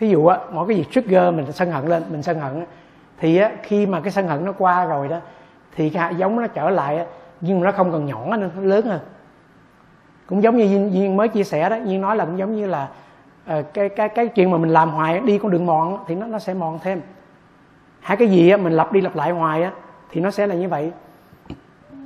[0.00, 2.66] thí dụ á mỗi cái gì trigger mình sân hận lên mình sân hận á,
[3.18, 5.18] thì á khi mà cái sân hận nó qua rồi đó
[5.76, 7.04] thì cái hạt giống nó trở lại á
[7.40, 9.00] nhưng mà nó không còn nhỏ nữa nó lớn hơn.
[10.26, 12.88] Cũng giống như duyên mới chia sẻ đó duyên nói là cũng giống như là
[13.58, 16.26] uh, cái cái cái chuyện mà mình làm hoài đi con đường mòn thì nó
[16.26, 17.00] nó sẽ mòn thêm.
[18.00, 19.72] Hai cái gì á mình lặp đi lặp lại hoài á
[20.10, 20.92] thì nó sẽ là như vậy.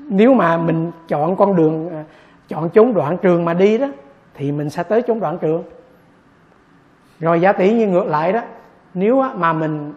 [0.08, 1.92] Nếu mà mình chọn con đường uh,
[2.48, 3.86] chọn chốn đoạn trường mà đi đó
[4.34, 5.62] thì mình sẽ tới chốn đoạn trường.
[7.20, 8.40] Rồi giả tỷ như ngược lại đó
[8.94, 9.94] nếu mà mình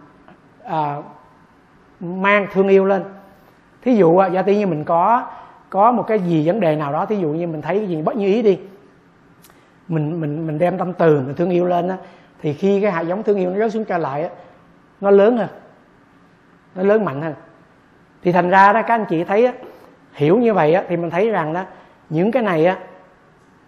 [0.64, 1.02] à,
[2.00, 3.04] mang thương yêu lên
[3.86, 5.28] thí dụ à, giả tỷ như mình có
[5.70, 8.02] có một cái gì vấn đề nào đó, thí dụ như mình thấy cái gì
[8.02, 8.60] bất như ý đi,
[9.88, 11.98] mình mình mình đem tâm từ, mình thương yêu lên á,
[12.42, 14.30] thì khi cái hạt giống thương yêu nó rớt xuống trở lại á,
[15.02, 15.48] nó lớn hơn,
[16.76, 17.34] nó lớn mạnh hơn.
[18.24, 19.54] Thì thành ra đó, các anh chị thấy á,
[20.14, 21.64] hiểu như vậy á, thì mình thấy rằng đó,
[22.10, 22.78] những cái này á,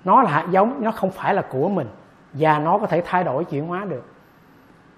[0.03, 1.87] nó là hạt giống, nó không phải là của mình,
[2.33, 4.05] và nó có thể thay đổi chuyển hóa được.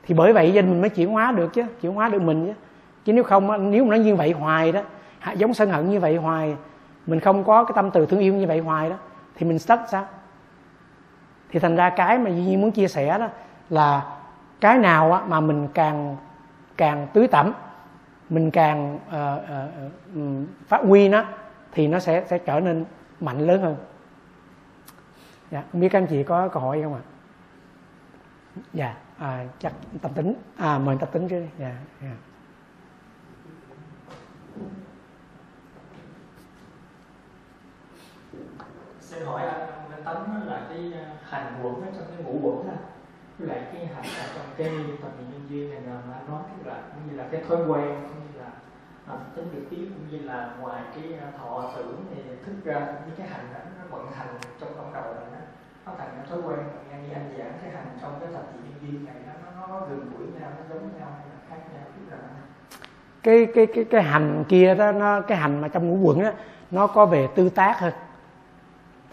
[0.03, 2.45] Thì bởi vậy gia đình mình mới chuyển hóa được chứ, chuyển hóa được mình
[2.45, 2.53] chứ.
[3.05, 4.81] Chứ nếu không nếu mà nó như vậy hoài đó
[5.35, 6.55] giống sân hận như vậy hoài.
[7.05, 8.95] Mình không có cái tâm từ thương yêu như vậy hoài đó.
[9.35, 10.07] Thì mình stuck sao?
[11.49, 13.27] Thì thành ra cái mà duy nhiên muốn chia sẻ đó
[13.69, 14.17] là
[14.61, 16.17] cái nào mà mình càng
[16.77, 17.53] càng tưới tẩm
[18.29, 21.23] mình càng uh, uh, uh, phát huy nó
[21.71, 22.85] thì nó sẽ sẽ trở nên
[23.19, 23.75] mạnh lớn hơn.
[25.51, 27.01] Dạ không biết các anh chị có câu hỏi không ạ?
[28.73, 30.33] Dạ à, chắc tập tính.
[30.57, 32.11] À mời tập tính chứ dạ, dạ.
[39.19, 42.67] Xin hỏi anh anh tấn là cái ờ, hành quẩn ở trong cái ngũ quẩn
[42.67, 42.77] là
[43.37, 44.69] với lại cái hành ở trong cái
[45.01, 47.57] tập niệm nhân duyên này là anh nói tức là cũng như là cái thói
[47.57, 48.49] quen cũng như là
[49.07, 52.79] à, tính được tiếng cũng như là ngoài cái ờ, thọ tưởng thì thức ra
[53.05, 54.27] những cái hành đó nó vận hành
[54.59, 55.39] trong trong đầu này nó
[55.85, 56.59] nó thành cái thói quen
[56.89, 59.67] nghe như anh giảng cái hành trong cái tập niệm nhân duyên này nó nó,
[59.67, 62.17] nó gần gũi nhau nó giống nhau hay là khác nhau tức là
[63.23, 66.31] cái cái cái cái hành kia đó nó cái hành mà trong ngũ quẩn đó
[66.71, 67.93] nó có về tư tác hơn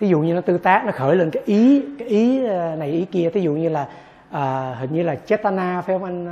[0.01, 2.91] thí dụ như nó tư tác nó khởi lên cái ý cái ý ờ, này
[2.91, 3.31] ý kia.
[3.31, 3.87] Thí dụ như là
[4.31, 6.27] à, hình như là chetana phải không anh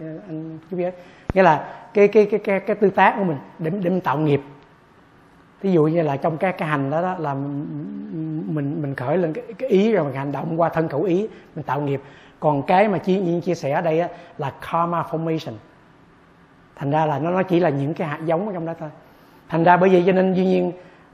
[0.00, 0.94] ờ, anh chú biết
[1.34, 4.18] nghĩa là cái cái cái cái cái tư tác của mình để để mình tạo
[4.18, 4.40] nghiệp.
[5.62, 9.32] Thí dụ như là trong cái cái hành đó, đó là mình mình khởi lên
[9.32, 12.00] cái, cái ý rồi mình hành động qua thân khẩu ý mình tạo nghiệp.
[12.40, 15.52] Còn cái mà chia nhiên chia sẻ ở đây á, là karma formation.
[16.76, 18.88] Thành ra là nó nó chỉ là những cái hạt giống ở trong đó thôi.
[19.48, 20.72] Thành ra bởi vậy cho nên duy nhiên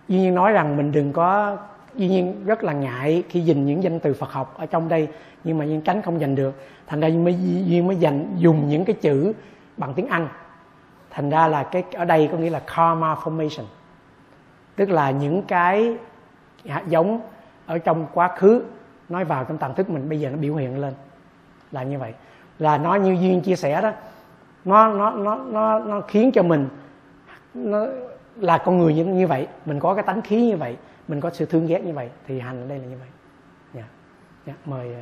[0.08, 1.56] duy nhiên nói rằng mình đừng có
[1.94, 5.08] duy nhiên rất là ngại khi dình những danh từ Phật học ở trong đây
[5.44, 6.54] nhưng mà duyên tránh không dành được.
[6.86, 7.36] Thành ra duyên mới
[7.66, 9.32] duyên mới dành dùng những cái chữ
[9.76, 10.28] bằng tiếng Anh.
[11.10, 13.64] Thành ra là cái ở đây có nghĩa là karma formation.
[14.76, 15.96] Tức là những cái
[16.66, 17.20] hạt giống
[17.66, 18.62] ở trong quá khứ
[19.08, 20.94] nói vào trong tàng thức mình bây giờ nó biểu hiện lên.
[21.72, 22.12] Là như vậy.
[22.58, 23.92] Là nó như duyên chia sẻ đó
[24.64, 26.68] nó nó nó nó nó khiến cho mình
[27.54, 27.86] nó
[28.36, 29.46] là con người như, như vậy.
[29.66, 30.76] Mình có cái tánh khí như vậy
[31.10, 33.08] mình có sự thương ghét như vậy thì hành ở đây là như vậy.
[33.74, 33.84] Dạ.
[34.46, 34.94] Dạ mời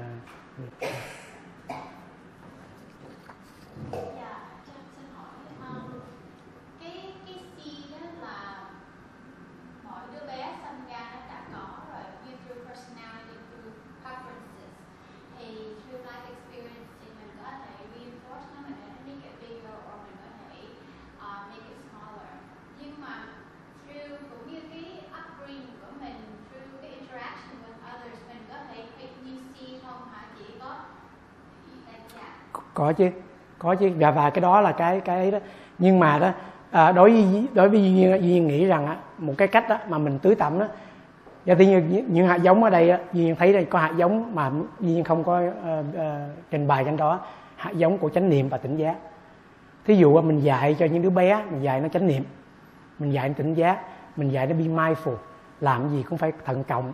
[3.92, 4.17] uh,
[32.78, 33.10] có chứ
[33.58, 33.90] có chứ.
[33.98, 35.38] Và và cái đó là cái cái ấy đó.
[35.78, 36.30] Nhưng mà đó
[36.70, 39.68] à, đối với đối với duy nhiên, duy nhiên nghĩ rằng á, một cái cách
[39.68, 40.66] đó mà mình tưới tẩm đó
[41.46, 43.92] và tuy nhiên những hạt giống ở đây á, duy nhiên thấy đây có hạt
[43.96, 44.50] giống mà
[44.80, 45.54] duy nhiên không có uh,
[45.94, 46.02] uh,
[46.50, 47.20] trình bày trên đó
[47.56, 48.96] hạt giống của chánh niệm và tỉnh giác.
[49.84, 52.24] Thí dụ mình dạy cho những đứa bé mình dạy nó chánh niệm
[52.98, 53.78] mình dạy nó tỉnh giác
[54.16, 55.16] mình dạy nó be mindful
[55.60, 56.92] làm gì cũng phải thận trọng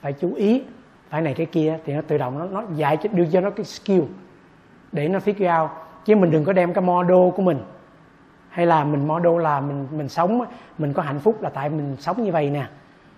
[0.00, 0.62] phải chú ý
[1.08, 3.50] phải này cái kia thì nó tự động nó nó dạy cho đưa cho nó
[3.50, 4.02] cái skill
[4.92, 5.70] để nó figure out
[6.04, 7.58] chứ mình đừng có đem cái model của mình
[8.48, 10.44] hay là mình model là mình mình sống
[10.78, 12.66] mình có hạnh phúc là tại mình sống như vậy nè.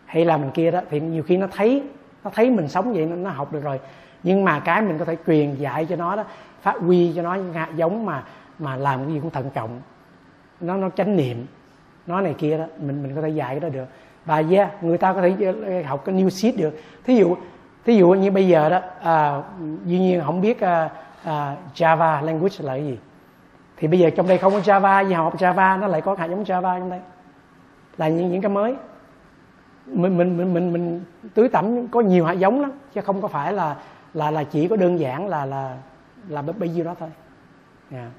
[0.07, 1.83] Hay là mình kia đó thì nhiều khi nó thấy
[2.25, 3.81] nó thấy mình sống vậy nó, nó học được rồi.
[4.23, 6.25] Nhưng mà cái mình có thể truyền dạy cho nó đó
[6.63, 7.37] phát huy cho nó
[7.77, 8.25] giống mà
[8.59, 9.81] mà làm cái gì cũng thận trọng.
[10.61, 11.47] Nó nó chánh niệm.
[12.07, 13.87] Nó này kia đó mình mình có thể dạy cái đó được.
[14.25, 15.35] Và yeah, người ta có thể
[15.67, 16.81] ờ, học cái new seed được.
[17.05, 17.37] Thí dụ
[17.85, 19.43] thí dụ như bây giờ đó à,
[19.85, 20.91] duy nhiên không biết à,
[21.25, 22.99] à, Java language là cái gì?
[23.77, 26.27] Thì bây giờ trong đây không có Java gì học Java nó lại có hạt
[26.27, 27.01] giống Java trong đây.
[27.97, 28.77] Là những những cái mới.
[29.87, 31.05] Mình mình mình mình mình
[31.35, 33.77] tưới tẩm có nhiều hạt giống lắm chứ không có phải là
[34.15, 35.77] là là chỉ có đơn giản là là
[36.29, 37.11] là bấy nhiêu đó thôi.
[37.91, 37.99] Dạ.
[37.99, 38.11] Yeah.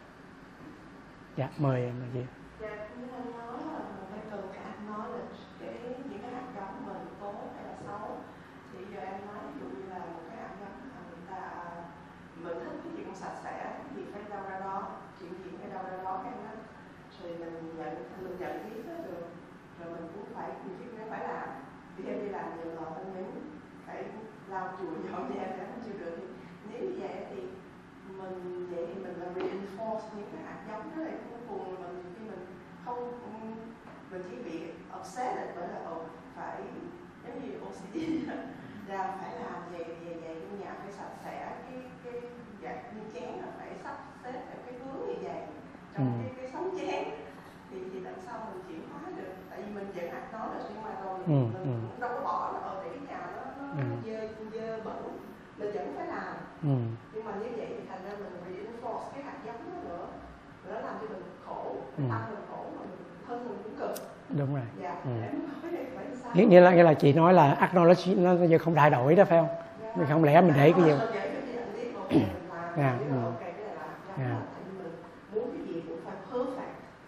[1.38, 2.24] dạ mời mời chị
[2.62, 5.74] Dạ, như anh nói là mình phải cần phải acknowledge cái
[6.10, 8.18] những cái hạt giống mình tốt hay là xấu
[8.72, 11.42] thì giờ em nói ví dụ như là một cái hạt giống mà người ta
[12.44, 14.88] mình thích cái gì cũng sạch sẽ cái gì phải đâu ra đó
[15.20, 16.52] chuyện gì phải đâu ra đó cái đó
[17.24, 17.94] thì mình nhận
[18.24, 19.26] mình nhận biết đó được
[19.80, 21.48] rồi mình cũng phải nhiều khi nó phải làm
[21.98, 23.42] vì em đi làm nhiều lò bên nhúng
[23.86, 24.04] phải
[24.48, 27.42] lau chùi dọn dẹp để không chịu được thì nếu như vậy thì
[28.18, 31.88] mình vậy thì mình là reinforce những cái hạt giống đó lại cuối cùng là
[31.88, 32.46] mình khi mình
[32.86, 33.12] không
[34.12, 34.60] mình chỉ bị
[35.16, 35.98] upset bởi là ồ
[36.36, 36.62] phải
[37.28, 37.96] giống như OCD
[38.88, 42.22] ra phải làm vậy vậy vậy trong nhà phải sạch sẽ cái cái
[42.64, 45.42] dạng như chén là phải sắp xếp theo cái hướng như vậy
[45.94, 46.24] trong Ừ.
[46.24, 47.04] cái cái sống chén
[47.72, 50.60] thì thì làm sao mình chuyển hóa được tại vì mình vẫn hạt đó là
[50.68, 51.60] xuyên qua rồi Ừ, mình ừ.
[51.92, 53.84] cũng đâu có bỏ là ở cái nhà nó nó, Ừ.
[54.06, 55.18] dơ dơ bẩn
[55.58, 56.76] mình vẫn phải làm ừ.
[57.14, 60.08] nhưng mà như vậy thì thành ra mình reinforce cái hạt giống đó nữa
[60.70, 62.04] nó làm cho mình khổ Ừ.
[62.10, 62.98] tâm mình khổ mà mình
[63.28, 63.96] thân mình cũng cực
[64.30, 64.64] đúng rồi.
[64.82, 64.96] Dạ.
[65.06, 65.12] Ừ.
[66.34, 69.26] nghĩa, nghĩa là nghĩa là chị nói là acknowledge nó giờ không đại đổi đó
[69.26, 69.48] phải không?
[69.82, 69.92] Dạ.
[69.96, 70.94] mình không lẽ mình để cái gì?
[72.10, 72.20] Dạ,
[72.78, 73.16] là ừ.
[74.18, 74.36] dạ,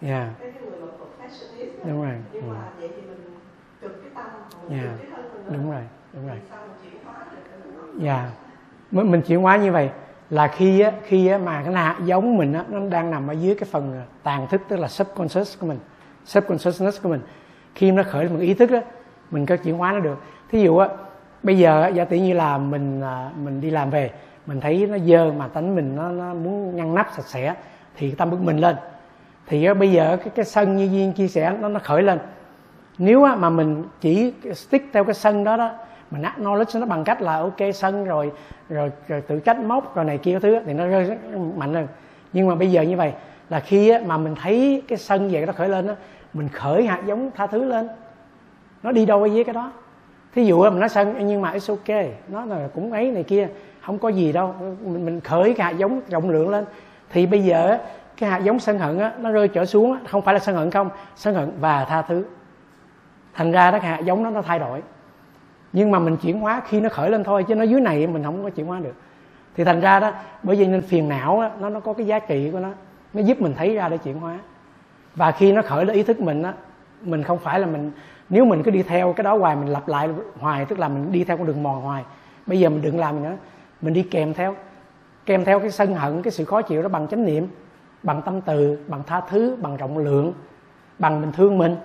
[0.00, 0.28] dạ
[1.84, 2.14] đúng rồi.
[2.32, 2.40] ừ.
[4.70, 4.92] Dạ.
[5.48, 6.36] đúng rồi đúng rồi.
[7.98, 8.30] Dạ.
[8.90, 9.90] Mình, mình chuyển hóa như vậy
[10.30, 13.32] là khi á, khi á, mà cái hạt giống mình á, nó đang nằm ở
[13.32, 15.78] dưới cái phần tàn thức tức là subconscious của mình
[16.28, 17.20] subconsciousness của mình.
[17.74, 18.78] Khi nó khởi một ý thức đó
[19.30, 20.22] mình có chuyển hóa nó được.
[20.50, 20.88] Thí dụ á
[21.42, 24.10] bây giờ giả tỷ như là mình à, mình đi làm về
[24.46, 27.54] mình thấy nó dơ mà tánh mình nó, nó muốn ngăn nắp sạch sẽ
[27.96, 28.76] thì tâm bực mình lên.
[29.46, 32.18] Thì á, bây giờ cái cái sân như duyên chia sẻ nó nó khởi lên.
[32.98, 35.72] Nếu á, mà mình chỉ stick theo cái sân đó đó
[36.10, 38.32] mình acknowledge nó bằng cách là ok sân rồi
[38.68, 41.16] rồi, rồi tự trách móc rồi này kia cái thứ thì nó rơi rất
[41.56, 41.86] mạnh hơn
[42.32, 43.12] nhưng mà bây giờ như vậy
[43.48, 45.94] là khi á, mà mình thấy cái sân về nó khởi lên đó
[46.38, 47.88] mình khởi hạt giống tha thứ lên.
[48.82, 49.72] Nó đi đôi với cái đó.
[50.34, 53.48] Thí dụ mình nói sân nhưng mà it's ok nó là cũng ấy này kia.
[53.80, 54.54] Không có gì đâu.
[54.60, 56.64] Mình, mình khởi cái hạt giống rộng lượng lên.
[57.10, 57.78] Thì bây giờ
[58.16, 60.56] cái hạt giống sân hận á, nó rơi trở xuống á, không phải là sân
[60.56, 62.24] hận không sân hận và tha thứ.
[63.34, 64.82] Thành ra đó cái hạt giống nó nó thay đổi.
[65.72, 68.24] Nhưng mà mình chuyển hóa khi nó khởi lên thôi chứ nó dưới này mình
[68.24, 68.94] không có chuyển hóa được.
[69.56, 70.12] Thì thành ra đó
[70.42, 72.68] bởi vì nên phiền não á, nó nó có cái giá trị của nó.
[73.14, 74.38] Nó giúp mình thấy ra để chuyển hóa
[75.18, 76.52] và khi nó khởi lên ý thức mình á
[77.02, 77.92] mình không phải là mình
[78.28, 80.08] nếu mình cứ đi theo cái đó hoài mình lặp lại
[80.38, 82.04] hoài tức là mình đi theo con đường mòn hoài.
[82.46, 83.36] Bây giờ mình đừng làm nữa
[83.80, 84.54] mình đi kèm theo
[85.26, 87.48] kèm theo cái sân hận cái sự khó chịu đó bằng chánh niệm
[88.02, 90.32] bằng tâm từ bằng tha thứ bằng rộng lượng
[90.98, 91.76] bằng mình thương mình.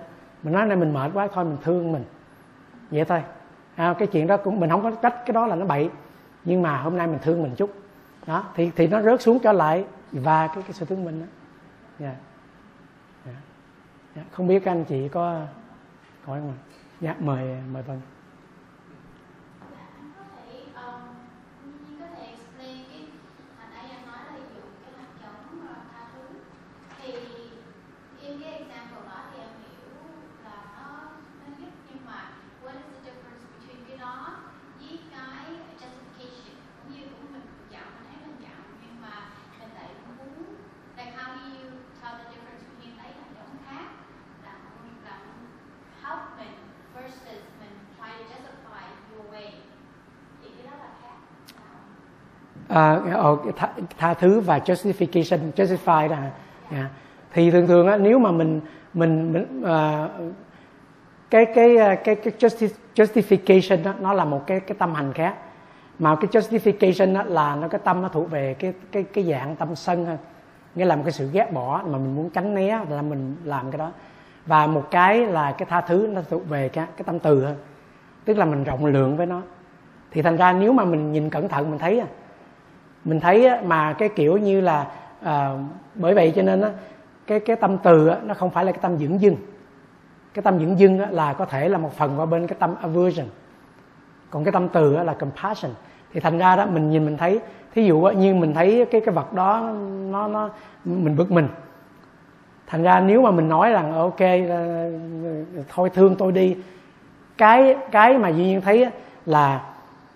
[0.42, 2.04] Mình nói nay mình mệt quá thôi mình thương mình.
[2.90, 3.22] Vậy thôi.
[3.74, 5.90] À, cái chuyện đó cũng mình không có trách cái đó là nó bậy
[6.44, 7.70] nhưng mà hôm nay mình thương mình chút.
[8.26, 11.26] Đó thì thì nó rớt xuống trở lại và cái cái sự thương mình đó.
[12.06, 12.16] Yeah
[14.16, 14.22] dạ.
[14.32, 15.46] không biết các anh chị có
[16.24, 16.58] hỏi không ạ
[17.00, 18.00] dạ mời mời vâng
[19.98, 21.00] Anh có thể um,
[21.64, 23.00] Nhi có thể explain cái
[23.58, 26.24] hồi nãy em nói là dùng cái hạt giống mà tha thứ
[26.98, 27.12] thì
[28.20, 29.90] in cái example đó thì em hiểu
[30.44, 30.88] là nó
[31.40, 32.30] nó giúp nhưng mà
[32.62, 34.36] what is the difference between cái đó
[34.80, 35.44] với cái
[35.80, 39.14] justification cũng như cũng mình dạo mình thấy mình dạo nhưng mà
[39.58, 39.88] mình lại
[40.18, 40.54] muốn
[40.96, 43.86] like how do you tell the difference between lấy hạt giống khác
[44.44, 44.54] là
[45.04, 45.18] là
[46.02, 46.54] help mình
[46.94, 48.24] versus mình try
[52.74, 53.68] uh, ờ, tha,
[53.98, 56.20] tha thứ và justification justify đó à.
[56.20, 56.32] yeah.
[56.72, 56.88] Dạ.
[57.32, 58.60] Thì thường thường á, nếu mà mình
[58.94, 60.34] mình mình uh,
[61.30, 65.12] cái cái ờ, cái cái justi- justification đó, nó là một cái cái tâm hành
[65.12, 65.34] khác.
[65.98, 69.56] Mà cái justification đó là nó cái tâm nó thuộc về cái cái cái dạng
[69.56, 70.18] tâm sân hơn.
[70.74, 73.70] Nghĩa là một cái sự ghét bỏ mà mình muốn tránh né là mình làm
[73.70, 73.92] cái đó.
[74.46, 77.56] Và một cái là cái tha thứ nó thuộc về cái cái tâm từ hơn.
[78.24, 79.42] Tức là mình rộng lượng với nó.
[80.10, 82.06] Thì thành ra nếu mà mình nhìn cẩn thận mình thấy à,
[83.04, 84.86] mình thấy á, mà cái kiểu như là
[85.22, 85.50] à,
[85.94, 86.70] bởi vậy cho nên á,
[87.26, 89.36] cái cái tâm từ á, nó không phải là cái tâm dưỡng dưng.
[90.34, 92.74] Cái tâm dưỡng dưng á, là có thể là một phần qua bên cái tâm
[92.80, 93.26] aversion.
[94.30, 95.72] Còn cái tâm từ á, là compassion.
[96.12, 97.40] Thì thành ra đó mình nhìn mình thấy
[97.74, 99.72] thí dụ á, như mình thấy cái cái vật đó
[100.10, 100.50] nó nó
[100.84, 101.48] mình bực mình.
[102.66, 104.90] Thành ra nếu mà mình nói rằng ok ờ,
[105.68, 106.56] thôi thương tôi đi.
[107.38, 108.90] Cái cái mà duy nhiên thấy á,
[109.26, 109.60] là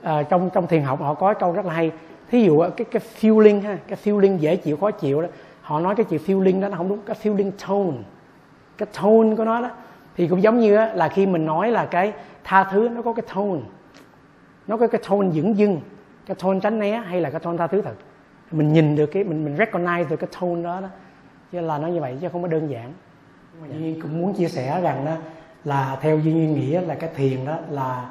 [0.03, 1.91] uh, trong trong thiền học họ có câu rất là hay
[2.31, 5.29] thí dụ cái cái feeling ha cái feeling dễ chịu khó chịu đó
[5.63, 7.97] họ nói cái chữ feeling đó nó không đúng cái feeling tone
[8.79, 9.71] cái tone của nó đó.
[10.17, 12.13] Thì cũng giống như là khi mình nói là cái
[12.45, 13.61] tha thứ nó có cái tone
[14.67, 15.81] nó có cái tone dửng dưng
[16.27, 17.95] cái tone tránh né hay là cái tone tha thứ thật.
[18.51, 20.89] Mình nhìn được cái mình mình recognize được cái tone đó đó
[21.53, 22.93] chứ là nó như vậy chứ không có đơn giản.
[23.69, 25.13] Duy Nhiên cũng muốn chia sẻ rằng đó
[25.65, 28.11] là theo Duy nghĩ là cái thiền đó là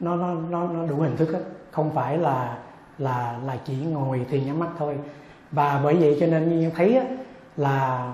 [0.00, 1.38] nó nó nó nó đủ hình thức đó.
[1.70, 2.58] không phải là
[2.98, 4.96] là là chỉ ngồi thiền nhắm mắt thôi.
[5.52, 7.04] Và bởi vậy cho nên như thấy á,
[7.56, 8.12] là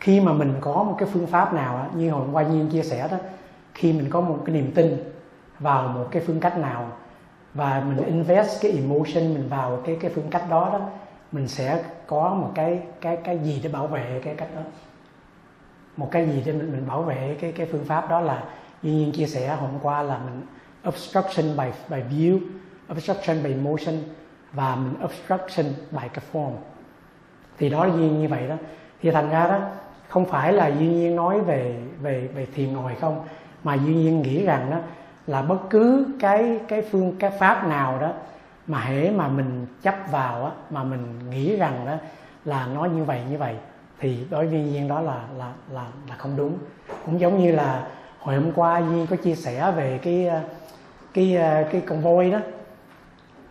[0.00, 2.68] khi mà mình có một cái phương pháp nào á, như hồi hôm qua Nhiên
[2.68, 3.16] chia sẻ đó
[3.74, 4.96] khi mình có một cái niềm tin
[5.58, 6.92] vào một cái phương cách nào
[7.54, 10.80] và mình invest cái emotion mình vào cái cái phương cách đó đó
[11.32, 14.62] mình sẽ có một cái cái cái gì để bảo vệ cái cách đó.
[15.96, 18.44] Một cái gì để mình mình bảo vệ cái cái phương pháp đó là
[18.82, 20.42] duy nhiên chia sẻ hôm qua là mình
[20.88, 22.38] obstruction by by view
[22.92, 23.94] obstruction by motion
[24.52, 26.52] và mình obstruction by cái form.
[27.58, 28.54] Thì đó là duy nhiên như vậy đó.
[29.02, 29.58] Thì thành ra đó,
[30.08, 33.24] không phải là duy nhiên nói về về về thiền ngồi không,
[33.64, 34.76] mà duy nhiên nghĩ rằng đó
[35.26, 38.12] là bất cứ cái cái phương, cái pháp nào đó
[38.66, 41.94] mà hễ mà mình chấp vào á, mà mình nghĩ rằng đó
[42.44, 43.54] là nó như vậy như vậy,
[43.98, 46.58] thì đối với nhiên đó là là là là không đúng.
[47.06, 47.86] Cũng giống như là
[48.20, 50.40] hồi hôm qua Duyên có chia sẻ về cái ờ,
[51.14, 52.38] cái ờ, cái con voi đó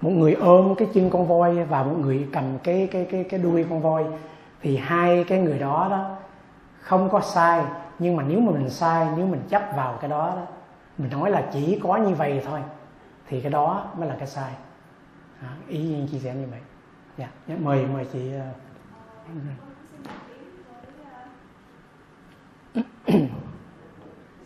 [0.04, 3.40] một người ôm cái chân con voi và một người cầm cái cái cái cái
[3.40, 4.06] đuôi con voi
[4.62, 6.16] thì hai cái người đó đó
[6.80, 7.64] không có sai
[8.00, 10.46] nhưng mà nếu mà mình sai nếu mình chấp vào cái đó đó
[10.98, 12.60] mình nói là chỉ có như vậy thôi
[13.28, 14.52] thì cái đó mới là cái sai
[15.42, 16.60] à, ý Duyên chia sẻ như vậy
[17.18, 17.62] dạ yeah.
[17.62, 18.44] mời mời chị uh,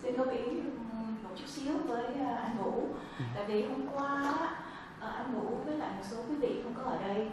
[0.03, 0.62] xin góp ý
[1.24, 2.84] một chút xíu với à, anh Vũ
[3.36, 4.34] tại vì hôm qua
[4.99, 7.28] à, anh Vũ với lại một số quý vị không có ở đây.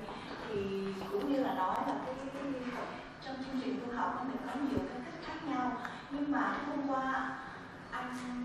[0.48, 2.42] Thì cũng như là nói là cái, cái
[3.24, 5.72] trong chương trình tu học mình có nhiều cái cách khác nhau.
[6.10, 7.36] Nhưng mà hôm qua
[7.90, 8.43] anh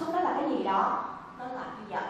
[0.00, 1.04] xúc đó là cái gì đó?
[1.38, 2.04] Đó là cái giận.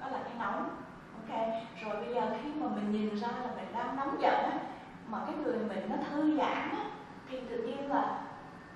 [0.00, 0.76] Đó là cái nóng.
[1.20, 1.38] Ok,
[1.82, 4.58] rồi bây giờ khi mà mình nhìn ra là mình đang nóng giận á,
[5.06, 6.84] mà cái người mình nó thư giãn á,
[7.28, 8.18] thì tự nhiên là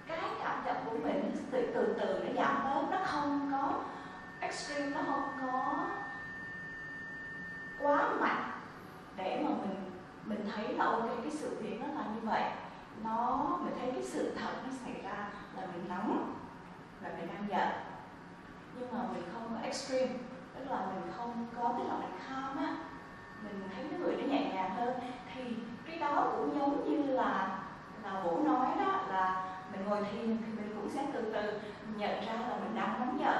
[0.06, 2.86] cái cảm nhận của mình từ từ từ nó giảm bớt.
[2.90, 3.72] Nó không có
[4.40, 5.74] extreme, nó không có
[7.82, 8.50] quá mạnh
[9.16, 9.90] để mà mình
[10.24, 12.42] mình thấy là ok, cái sự việc nó là như vậy.
[13.04, 16.34] Nó, mình thấy cái sự thật nó xảy ra là mình nóng,
[17.02, 17.87] là mình đang giận
[18.78, 20.12] nhưng mà mình không có extreme.
[20.54, 22.76] Tức là mình không có cái loại tham á.
[23.42, 24.94] Mình thấy cái người nó nhẹ nhàng hơn.
[25.34, 25.42] Thì
[25.86, 27.58] cái đó cũng giống như là
[28.04, 31.60] là vũ nói đó, là mình ngồi thiền thì mình cũng sẽ từ từ
[31.96, 33.36] nhận ra là mình đang nóng giận.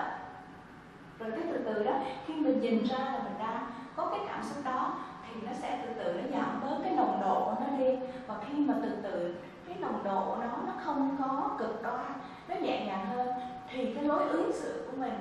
[1.18, 1.92] Rồi cái từ từ đó,
[2.26, 3.66] khi mình nhìn ra là mình đang
[3.96, 7.20] có cái cảm xúc đó, thì nó sẽ từ từ nó giảm bớt cái nồng
[7.20, 7.98] độ của nó đi.
[8.26, 9.34] Và khi mà từ từ,
[9.68, 12.12] cái nồng độ nó nó không có cực đoan,
[12.48, 13.28] nó nhẹ nhàng hơn
[13.70, 15.12] thì cái lối ứng xử của mình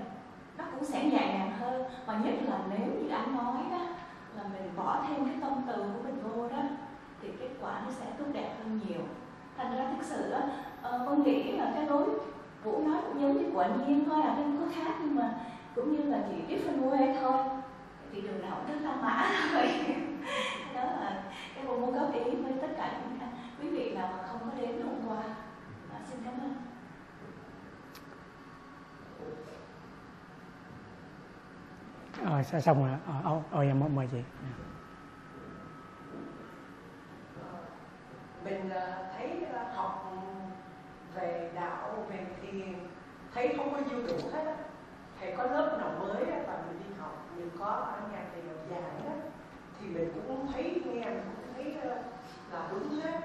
[0.57, 1.83] nó cũng sẽ nhẹ nhàng hơn.
[2.05, 3.85] Và nhất là nếu như anh nói đó
[4.35, 6.63] là mình bỏ thêm cái tâm từ của mình vô đó
[7.21, 9.01] thì kết quả nó sẽ tốt đẹp hơn nhiều.
[9.57, 10.51] Thành ra thực sự đó uh,
[10.81, 12.05] ờ, con nghĩ là cái lối
[12.63, 15.33] vũ nói cũng giống như của anh nhiên thôi là không có khác nhưng mà
[15.75, 17.43] cũng như là chỉ different way thôi.
[18.11, 19.69] Thì đường nào cũng rất là mã thôi.
[20.75, 21.23] Đó là
[21.55, 23.17] cái vũ muốn góp ý với tất cả những
[23.61, 25.23] quý vị nào mà không có đến đúng qua
[25.93, 26.53] à, xin cảm ơn
[32.27, 32.97] ờ sao xong rồi.
[33.07, 34.21] Ờ ờ ờ mời chị.
[38.43, 40.13] Mình ờ, thấy ờ, học
[41.15, 42.73] về đạo về thiền
[43.33, 44.55] thấy không có dư đủ hết
[45.19, 48.43] thầy có lớp nào mới á, và mình đi học mình có ở nhà thầy
[48.43, 49.21] nào giảng
[49.79, 51.95] thì mình cũng thấy nghe mình cũng thấy ờ,
[52.51, 53.19] là đúng hết.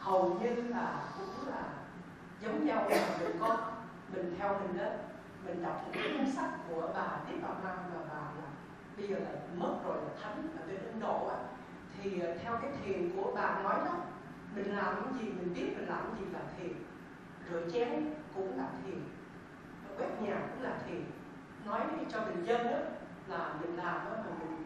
[0.00, 1.62] Hầu như là cũng là
[2.40, 2.88] giống nhau
[3.20, 3.58] mình có
[4.14, 4.90] mình theo mình đó.
[5.46, 8.05] Mình đọc những cuốn sách của bà Tiếp Bảo Năng và
[8.96, 11.36] bây giờ là mất rồi là thánh là bên Ấn Độ á.
[12.02, 13.94] Thì ờ, theo cái thiền của bà nói đó
[14.54, 16.72] mình làm cái gì mình biết mình làm cái gì là thiền.
[17.50, 18.98] Rửa chén cũng là thiền.
[19.98, 21.04] Quét nhà cũng là thiền.
[21.66, 21.80] Nói
[22.12, 22.78] cho bình dân đó
[23.28, 24.64] là mình làm đó mà mình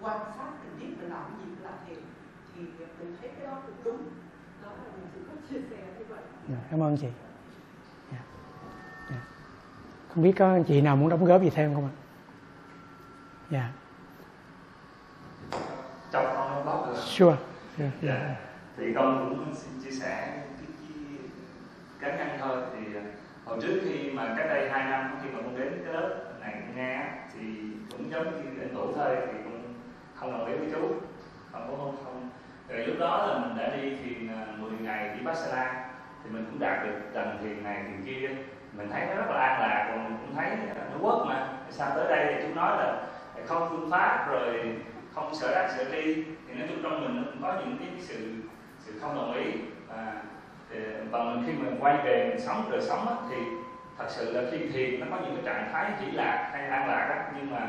[0.00, 1.98] quan sát mình biết mình làm cái gì cũng là thiền.
[2.54, 3.98] Thì ờ, mình thấy cái đó cũng đúng.
[4.62, 6.20] Đó là mình chỉ có chia sẻ như vậy.
[6.48, 7.08] Yeah, cảm ơn chị.
[8.12, 8.18] Dạ,
[9.10, 9.16] dạ.
[10.14, 12.01] Không biết có anh chị nào muốn đóng góp gì thêm không ạ?
[13.52, 13.68] Dạ.
[16.12, 17.36] Trong con bóc được sure,
[17.76, 17.90] sure.
[18.02, 18.34] Dạ.
[18.76, 20.42] thì con cũng xin chia sẻ
[22.00, 22.62] cái, cá nhân thôi.
[22.74, 23.02] Thì à,
[23.44, 26.62] hồi trước khi mà cách đây 2 năm khi mà con đến cái lớp này
[26.76, 27.04] nghe
[27.34, 27.40] thì
[27.90, 29.74] cũng giống như anh Vũ thôi thì cũng
[30.14, 30.94] không đồng ý với chú.
[31.52, 32.04] Không cũng không.
[32.04, 32.28] Không
[32.68, 35.90] rồi lúc đó là mình đã đi thiền à, 10 ngày đi Barcelona
[36.24, 38.28] thì mình cũng đạt được tầng thiền này thiền kia.
[38.72, 40.50] Mình thấy nó rất là an lạc còn mình cũng thấy
[40.92, 41.48] nó quất mà.
[41.70, 43.11] Sao tới đây thì chú nói là
[43.46, 44.74] không phương pháp rồi
[45.14, 46.14] không sợ đắc sợ ly.
[46.48, 48.34] Thì nói chung trong mình nó cũng có những cái sự
[48.78, 49.52] sự không đồng ý.
[49.88, 50.12] Và
[51.10, 53.36] và mình khi mình quay về mình sống đời sống á, thì
[53.98, 56.88] thật sự là khi thiền nó có những cái trạng thái chỉ lạc hay an
[56.88, 57.60] lạc á, nhưng mà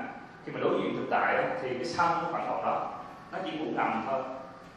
[0.45, 2.91] khi mà đối diện thực tại á, thì cái sân nó vẫn còn đó
[3.31, 4.21] nó chỉ cũng nằm thôi.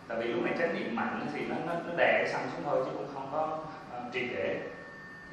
[0.09, 2.65] Tại vì lúc này chánh niệm mạnh thì nó nó, nó đè cái sân xuống
[2.65, 3.59] thôi chứ cũng không có
[3.97, 4.61] uh, triệt để.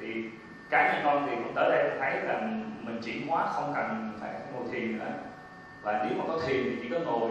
[0.00, 0.24] Thì
[0.70, 2.40] cá nhân con thì cũng tới đây thấy là
[2.80, 5.12] mình chuyển hóa không cần phải ngồi thiền nữa
[5.84, 7.30] và nếu mà có thiền thì chỉ có ngồi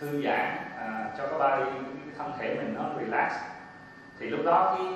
[0.00, 3.32] thư giãn à, cho cái body cái thân thể mình nó relax.
[4.18, 4.86] Thì lúc đó cái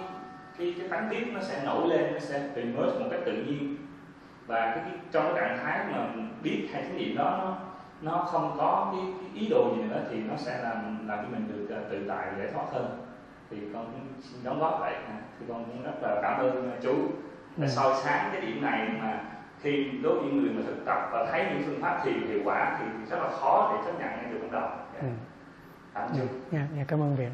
[0.59, 3.77] cái cái tánh biết nó sẽ nổi lên nó sẽ emerge một cách tự nhiên.
[4.47, 6.07] Và cái, cái trong cái trạng thái mà
[6.43, 7.57] biết hay cái gì đó nó
[8.03, 11.29] nó không có cái, cái ý đồ gì nữa thì nó sẽ làm làm cho
[11.31, 12.99] mình được uh, tự tại giải thoát hơn
[13.51, 16.71] thì con cũng xin đóng góp vậy à, thì con cũng rất là cảm ơn
[16.83, 16.95] chú
[17.57, 17.73] đã Ừ.
[17.77, 19.21] soi sáng cái điểm này mà
[19.63, 22.41] khi đối với những người mà thực tập và thấy những phương pháp thiền hiệu
[22.45, 24.71] quả thì rất là khó để chấp nhận ngay từ ban đầu.
[24.95, 25.01] Dạ.
[25.01, 25.09] Ừ.
[25.95, 27.31] cảm ơn dạ, dạ, cảm ơn viện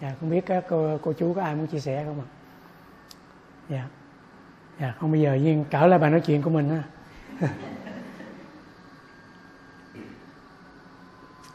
[0.00, 2.28] dạ không biết các cô, cô chú có ai muốn chia sẻ không ạ?
[3.68, 3.84] Dạ.
[4.80, 6.82] Dạ không bây giờ duyên trở lại bài nói chuyện của mình ha.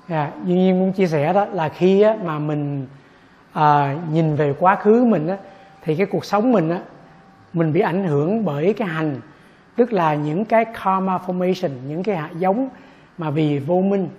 [0.08, 2.88] Dạ duyên nhiên muốn chia sẻ đó là khi á, mà mình
[3.54, 5.38] à, nhìn về quá khứ mình á,
[5.82, 6.80] thì cái cuộc sống mình á,
[7.54, 9.20] mình bị ảnh hưởng bởi cái hành
[9.76, 12.70] tức là những cái karma formation, những cái hạt giống
[13.18, 14.10] mà vì vô minh,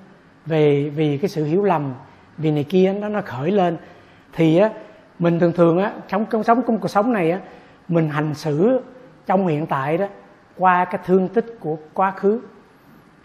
[0.46, 1.94] về, vì cái sự hiểu lầm,
[2.38, 3.76] vì này kia nó nó khởi lên.
[4.32, 4.70] Thì á,
[5.18, 7.40] mình thường thường á, trong trong sống, trong cuộc sống này á,
[7.88, 8.80] mình hành xử
[9.26, 10.06] trong hiện tại đó
[10.58, 12.40] qua cái thương tích của quá khứ,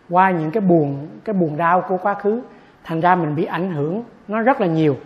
[0.09, 2.41] qua những cái buồn cái buồn đau của quá khứ.
[2.83, 4.97] Thành ra mình bị ảnh hưởng nó rất là nhiều.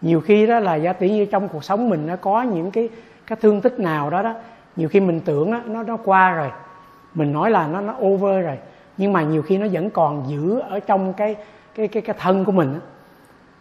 [0.00, 2.88] Nhiều khi đó là giả tỷ như trong cuộc sống mình nó có những cái
[3.26, 4.34] cái thương tích nào đó đó
[4.76, 6.50] nhiều khi mình tưởng đó, nó nó qua rồi.
[7.14, 8.58] Mình nói là nó nó over rồi.
[8.96, 11.36] Nhưng mà nhiều khi nó vẫn còn giữ ở trong cái
[11.74, 12.80] cái cái cái thân của mình á.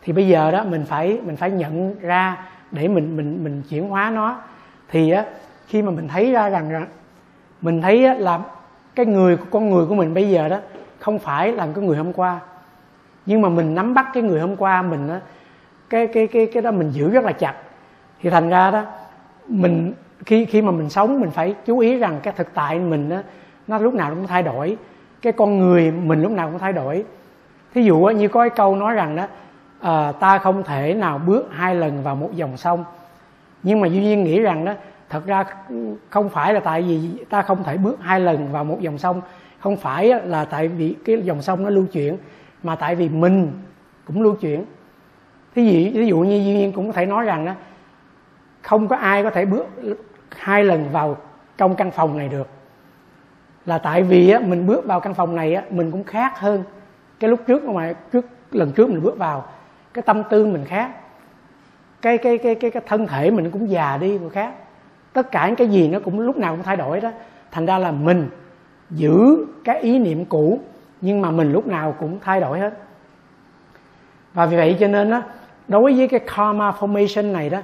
[0.02, 2.38] thì bây giờ đó mình phải mình phải nhận ra
[2.72, 4.38] để mình mình mình chuyển hóa nó.
[4.90, 5.26] Thì á
[5.68, 6.86] khi mà mình thấy ra rằng là
[7.62, 8.40] mình thấy á, là
[8.96, 10.60] cái người con người của mình bây giờ đó
[11.00, 12.40] không phải là cái người hôm qua.
[13.26, 15.20] Nhưng mà mình nắm bắt cái người hôm qua mình á
[15.90, 17.56] cái cái cái cái đó mình giữ rất là chặt.
[18.22, 18.84] Thì thành ra đó
[19.48, 19.94] mình
[20.26, 23.18] khi khi mà mình sống mình phải chú ý rằng cái thực tại mình đó,
[23.68, 24.78] nó lúc nào cũng thay đổi.
[25.22, 27.06] Cái con người mình lúc nào cũng thay đổi.
[27.74, 29.28] Thí dụ như có cái câu nói rằng đó
[29.80, 32.84] à, ta không thể nào bước hai lần vào một dòng sông.
[33.64, 34.74] Nhưng mà duy nhiên nghĩ rằng đó
[35.10, 35.44] thật ra
[36.10, 39.22] không phải là tại vì ta không thể bước hai lần vào một dòng sông.
[39.60, 42.18] Không phải là tại vì cái dòng sông nó lưu chuyển
[42.64, 43.52] mà tại vì mình
[44.06, 44.66] cũng lưu chuyển.
[45.56, 47.52] Thí dụ ví dụ như duy nhiên cũng có thể nói rằng đó
[48.66, 49.66] không có ai có thể bước
[50.30, 51.18] hai lần vào
[51.58, 52.48] trong căn phòng này được.
[53.66, 56.64] Là tại vì á, mình bước vào căn phòng này á, mình cũng khác hơn
[57.20, 59.46] cái lúc trước mà trước lần trước mình bước vào.
[59.94, 60.92] Cái tâm tư mình khác.
[62.02, 64.54] Cái cái cái cái cái thân thể mình cũng già đi và khác.
[65.14, 67.12] Tất cả những cái gì nó cũng lúc nào cũng thay đổi đó.
[67.52, 68.30] Thành ra là mình
[68.90, 70.60] giữ cái ý niệm cũ
[71.02, 72.74] nhưng mà mình lúc nào cũng thay đổi hết.
[74.34, 75.22] Và vì vậy cho nên đó
[75.68, 77.62] đối với cái karma formation này đó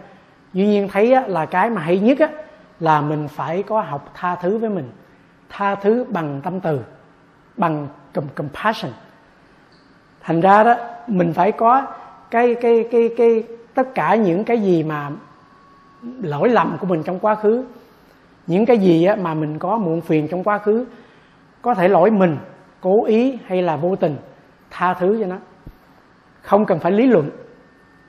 [0.53, 2.29] duy nhiên thấy á, là cái mà hay nhất á,
[2.79, 4.89] là mình phải có học tha thứ với mình.
[5.49, 6.79] Tha thứ bằng tâm từ
[7.57, 7.87] bằng
[8.35, 8.91] compassion.
[10.21, 10.75] Thành ra đó
[11.07, 11.85] mình phải có
[12.31, 15.11] cái cái cái cái tất cả những cái gì mà
[16.21, 17.65] lỗi lầm của mình trong quá khứ
[18.47, 20.85] những cái gì á, mà mình có muộn phiền trong quá khứ
[21.61, 22.37] có thể lỗi mình
[22.81, 24.17] cố ý hay là vô tình
[24.69, 25.37] tha thứ cho nó.
[26.41, 27.29] Không cần phải lý luận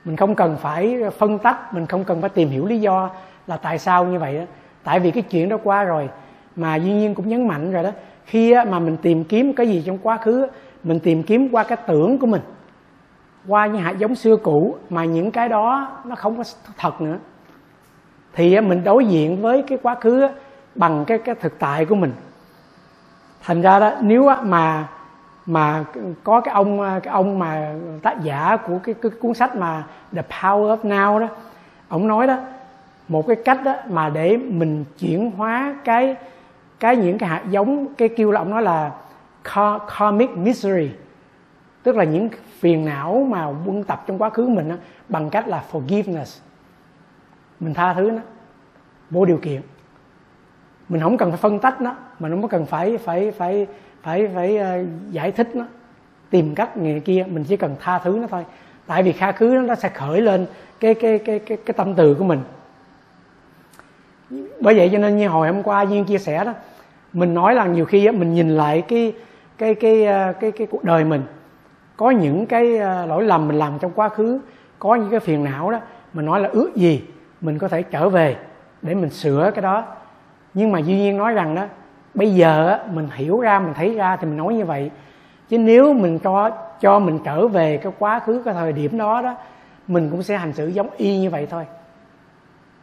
[0.05, 3.09] mình không cần phải phân tách, mình không cần phải tìm hiểu lý do
[3.47, 4.43] là tại sao như vậy đó.
[4.83, 6.09] Tại vì cái chuyện đó qua rồi,
[6.55, 7.91] mà duy nhiên cũng nhấn mạnh rồi đó.
[8.25, 10.47] Khi mà mình tìm kiếm cái gì trong quá khứ,
[10.83, 12.41] mình tìm kiếm qua cái tưởng của mình,
[13.47, 16.43] qua những hạt giống xưa cũ, mà những cái đó nó không có
[16.77, 17.17] thật nữa,
[18.33, 20.27] thì mình đối diện với cái quá khứ
[20.75, 22.11] bằng cái cái thực tại của mình.
[23.43, 24.87] Thành ra đó, nếu mà
[25.45, 25.85] mà
[26.23, 29.83] có cái ông cái ông mà tác giả của cái, cái cuốn sách mà
[30.13, 31.27] The Power of Now đó
[31.87, 32.37] ông nói đó
[33.07, 36.15] một cái cách đó mà để mình chuyển hóa cái
[36.79, 38.91] cái những cái hạt giống cái kêu là ông nói là
[39.97, 40.89] karmic misery
[41.83, 42.29] tức là những
[42.59, 44.75] phiền não mà quân tập trong quá khứ mình đó,
[45.09, 46.39] bằng cách là forgiveness.
[47.59, 48.21] Mình tha thứ nó
[49.09, 49.61] vô điều kiện.
[50.89, 53.67] Mình không cần phải phân tách nó mà nó không cần phải phải phải
[54.03, 55.65] phải phải uh, giải thích nó
[56.29, 58.45] tìm cách người kia mình chỉ cần tha thứ nó thôi.
[58.87, 60.45] Tại vì kha khứ nó sẽ khởi lên
[60.79, 62.39] cái cái cái cái cái tâm từ của mình.
[64.59, 66.53] Bởi vậy cho nên như hồi hôm qua duyên chia sẻ đó
[67.13, 69.13] mình nói là nhiều khi mình nhìn lại cái
[69.57, 71.21] cái cái cái cái, cái cuộc đời mình.
[71.97, 74.39] Có những cái ờ, lỗi lầm mình làm trong quá khứ
[74.79, 75.79] có những cái phiền não đó
[76.13, 77.03] mình nói là ước gì
[77.41, 78.35] mình có thể trở về
[78.81, 79.85] để mình sửa cái đó.
[80.53, 81.65] Nhưng mà duy nhiên nói rằng đó
[82.13, 84.91] bây giờ mình hiểu ra mình thấy ra thì mình nói như vậy.
[85.49, 89.21] Chứ nếu mình cho cho mình trở về cái quá khứ cái thời điểm đó
[89.21, 89.35] đó
[89.87, 91.65] mình cũng sẽ hành xử giống y như vậy thôi.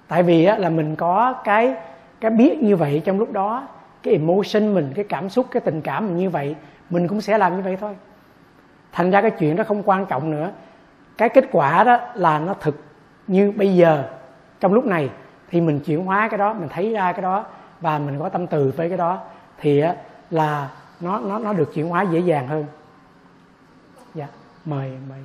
[0.08, 1.74] Tại vì á, là mình có cái
[2.20, 3.68] cái biết như vậy trong lúc đó
[4.02, 6.56] cái emotion mình cái cảm xúc cái tình cảm mình như vậy
[6.90, 7.96] mình cũng sẽ làm như vậy thôi.
[8.92, 10.50] Thành ra cái chuyện đó không quan trọng nữa.
[11.18, 12.84] Cái kết quả đó là nó thực
[13.26, 14.04] như bây giờ
[14.60, 15.10] trong lúc này
[15.50, 17.44] thì mình chuyển hóa cái đó mình thấy ra cái đó
[17.80, 19.20] và mình có tâm từ với cái đó
[19.58, 19.82] thì
[20.30, 20.70] là
[21.00, 22.64] nó nó nó được chuyển hóa dễ dàng hơn.
[24.14, 24.28] Dạ
[24.64, 25.20] mời mời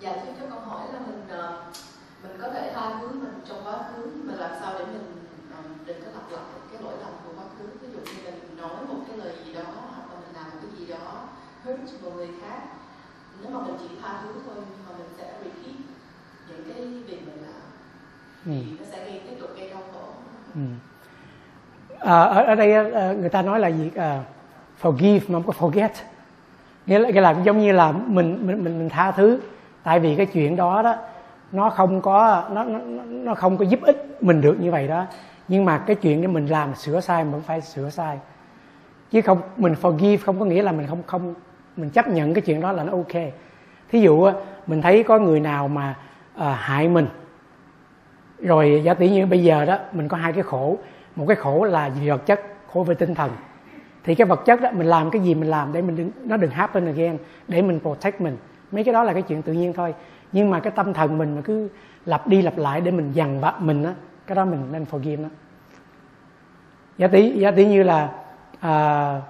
[0.00, 1.62] dạ xin cho câu hỏi là mình ờ,
[2.22, 5.58] mình có thể tha thứ mình trong quá khứ mà làm sao để mình ờ,
[5.86, 6.42] đừng có lặp lại
[6.72, 9.32] cái lỗi lầm của quá khứ ví dụ như là mình nói một cái lời
[9.44, 11.28] gì đó hoặc là mình làm một cái gì đó
[11.64, 12.62] hurt một người khác
[13.42, 15.76] nếu mà mình chỉ tha thứ thôi nhưng mà mình sẽ repeat
[16.48, 17.62] những cái việc mình làm
[18.44, 18.76] thì ừ.
[18.78, 20.00] nó sẽ gây tiếp tục gây đau khổ.
[20.54, 20.60] Ừ.
[21.98, 23.90] à, ở, ở đây người ta nói là gì?
[23.96, 24.22] À,
[24.82, 25.88] forgive mà không có forget.
[26.86, 29.40] Nghĩa là, nghĩa là giống như là mình mình mình, mình tha thứ.
[29.82, 30.96] Tại vì cái chuyện đó đó
[31.52, 32.78] nó không có nó, nó
[33.08, 35.06] nó không có giúp ích mình được như vậy đó.
[35.48, 38.18] Nhưng mà cái chuyện để mình làm sửa sai mình vẫn phải sửa sai.
[39.10, 41.34] Chứ không mình forgive không có nghĩa là mình không không
[41.76, 43.22] mình chấp nhận cái chuyện đó là nó ok.
[43.90, 44.30] Thí dụ
[44.66, 45.94] mình thấy có người nào mà
[46.36, 47.06] à, hại mình
[48.40, 50.78] rồi giả tỷ như bây giờ đó mình có hai cái khổ.
[51.16, 52.40] Một cái khổ là về vật chất
[52.72, 53.30] khổ về tinh thần.
[54.04, 56.36] Thì cái vật chất đó mình làm cái gì mình làm để mình đừng, nó
[56.36, 58.36] đừng happen again để mình protect mình.
[58.72, 59.94] Mấy cái đó là cái chuyện tự nhiên thôi.
[60.32, 61.68] Nhưng mà cái tâm thần mình mà cứ
[62.06, 63.94] lặp đi lặp lại để mình dằn vặt mình á
[64.26, 65.28] cái đó mình nên forgive nó.
[66.98, 68.10] Giả tỷ giả tỷ như là
[68.60, 69.20] à,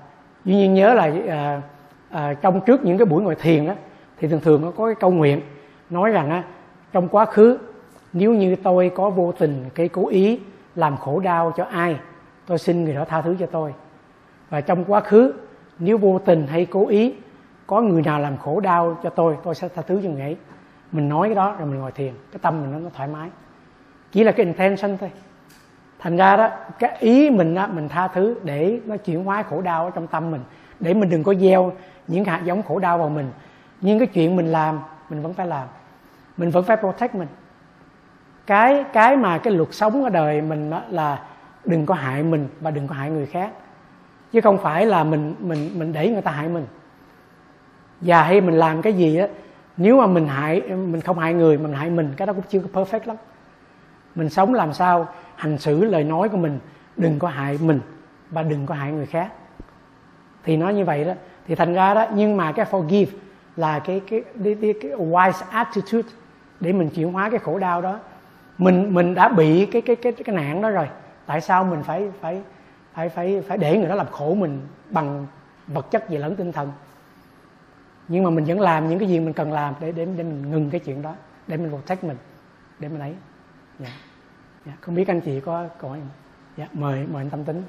[0.45, 1.63] duy nhiên nhớ là à,
[2.11, 3.75] à, trong trước những cái buổi ngồi thiền đó
[4.19, 5.41] thì thường thường nó có cái câu nguyện
[5.91, 6.43] nói rằng á
[6.93, 7.59] trong quá khứ
[8.19, 10.41] nếu như tôi có vô tình cái cố ý
[10.75, 11.97] làm khổ đau cho ai
[12.47, 13.75] tôi xin người đó tha thứ cho tôi.
[14.51, 15.33] Và trong quá khứ
[15.79, 17.15] nếu vô tình hay cố ý
[17.67, 20.37] có người nào làm khổ đau cho tôi tôi sẽ tha thứ cho người ấy.
[20.93, 23.31] Mình nói cái đó rồi mình ngồi thiền cái tâm mình nó, nó thoải mái.
[24.13, 25.11] Chỉ là cái intention thôi.
[25.99, 29.61] Thành ra đó cái ý mình đó mình tha thứ để nó chuyển hóa khổ
[29.61, 30.41] đau ở trong tâm mình
[30.81, 31.73] để mình đừng có gieo
[32.09, 33.31] những hạt giống khổ đau vào mình.
[33.81, 34.81] Nhưng cái chuyện mình làm
[35.11, 35.69] mình vẫn phải làm.
[36.37, 37.29] Mình vẫn phải protect mình
[38.49, 41.23] cái cái mà cái luật sống ở đời mình là
[41.65, 43.51] đừng có hại mình và đừng có hại người khác.
[44.33, 46.67] Chứ không phải là mình mình mình để người ta hại mình.
[48.01, 49.27] Và hay mình làm cái gì á
[49.77, 52.45] nếu mà mình hại mình không hại người mà mình hại mình cái đó cũng
[52.49, 53.17] chưa có perfect lắm.
[54.15, 56.59] Mình sống làm sao hành xử lời nói của mình
[56.97, 57.81] đừng có hại mình
[58.31, 59.33] và đừng có hại người khác.
[60.45, 61.13] Thì nói như vậy đó.
[61.47, 63.07] Thì thành ra đó nhưng mà cái forgive
[63.57, 66.09] là cái cái, cái, cái, cái wise attitude
[66.61, 67.99] để mình chuyển hóa cái khổ đau đó
[68.59, 70.89] mình mình đã bị cái cái cái cái nạn đó rồi.
[71.27, 72.43] Tại sao mình phải phải
[72.93, 74.61] phải phải phải để người đó làm khổ mình
[74.91, 75.27] bằng
[75.67, 76.73] vật chất gì lẫn tinh thần?
[78.09, 80.51] Nhưng mà mình vẫn làm những cái gì mình cần làm để để để mình
[80.51, 81.15] ngừng cái chuyện đó
[81.47, 82.17] để mình protect mình
[82.79, 83.15] để mình ấy.
[83.79, 83.91] Dạ.
[84.67, 84.73] dạ.
[84.81, 85.97] không biết anh chị có có
[86.57, 87.63] dạ mời mời anh tâm tính.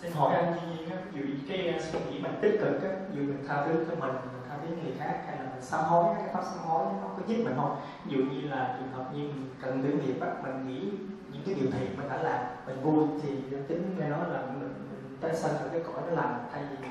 [0.00, 3.22] Xin hỏi anh Nhi á, ví dụ cái suy nghĩ mình tích cực á, dù
[3.22, 4.35] mình tha thứ cho mình
[4.68, 7.36] với người khác hay là mình sám hối cái pháp sám hối nó có giúp
[7.44, 7.76] mình không?
[8.04, 10.90] Ví dụ như là trường hợp như mình cần tử nghiệp á mình nghĩ
[11.32, 14.60] những cái điều thiện mình đã làm mình vui thì tính nghe nói là mình,
[14.90, 16.88] mình tái sanh ở cái cõi nó làm thay vì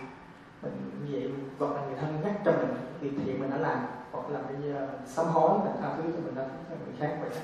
[0.62, 3.80] mình như vậy hoặc là người thân nhắc cho mình việc thiện mình đã làm
[4.12, 7.18] hoặc là bây giờ sám hối mình tha thứ cho mình đã cho người khác
[7.22, 7.42] vậy đó.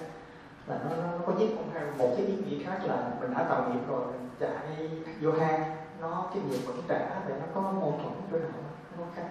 [0.68, 1.70] Là nó, nó, có giúp không?
[1.74, 4.90] Hay một cái ý nghĩa khác là mình đã tạo nghiệp rồi mình chạy
[5.22, 8.50] vô hang nó cái nghiệp vẫn trả thì nó có mâu thuẫn chỗ nào
[8.98, 9.30] nó có khác?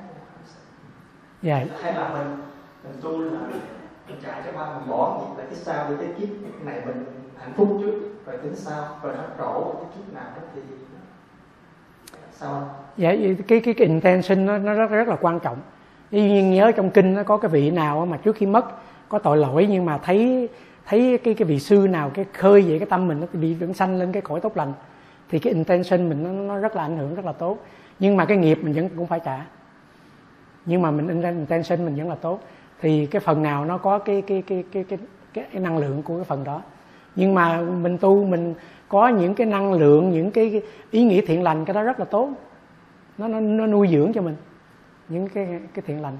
[1.43, 1.65] Dạ.
[1.83, 2.37] Hay là mình
[2.85, 3.31] mình tu là
[4.09, 6.29] mình chạy cho ba mình bỏ nghiệp là cái sao đi cái kiếp
[6.65, 7.05] này mình
[7.39, 10.61] hạnh phúc trước rồi tính sao rồi nó trổ cái kiếp nào đó thì
[12.33, 12.69] sao?
[12.97, 13.15] Dạ
[13.49, 15.59] cái cái cái intention nó nó rất rất là quan trọng.
[16.11, 18.65] Tuy nhiên nhớ trong kinh nó có cái vị nào mà trước khi mất
[19.09, 20.49] có tội lỗi nhưng mà thấy
[20.87, 23.75] thấy cái cái vị sư nào cái khơi vậy cái tâm mình nó bị vẫn
[23.75, 24.73] sanh lên cái cõi tốt lành
[25.29, 27.59] thì cái intention mình nó, nó rất là ảnh hưởng rất là tốt.
[27.99, 29.47] Nhưng mà cái nghiệp mình vẫn cũng phải trả
[30.67, 32.41] nhưng mà mình intention mình vẫn là tốt.
[32.81, 34.99] Thì cái phần nào nó có cái cái cái cái cái
[35.35, 36.63] cái, cái năng lượng của cái phần đó.
[37.17, 38.55] Nhưng mà mình tu mình
[38.89, 42.05] có những cái năng lượng những cái ý nghĩa thiện lành cái đó rất là
[42.05, 42.31] tốt.
[43.19, 44.37] Nó nó, nó nuôi dưỡng cho mình
[45.09, 46.19] những cái cái thiện lành.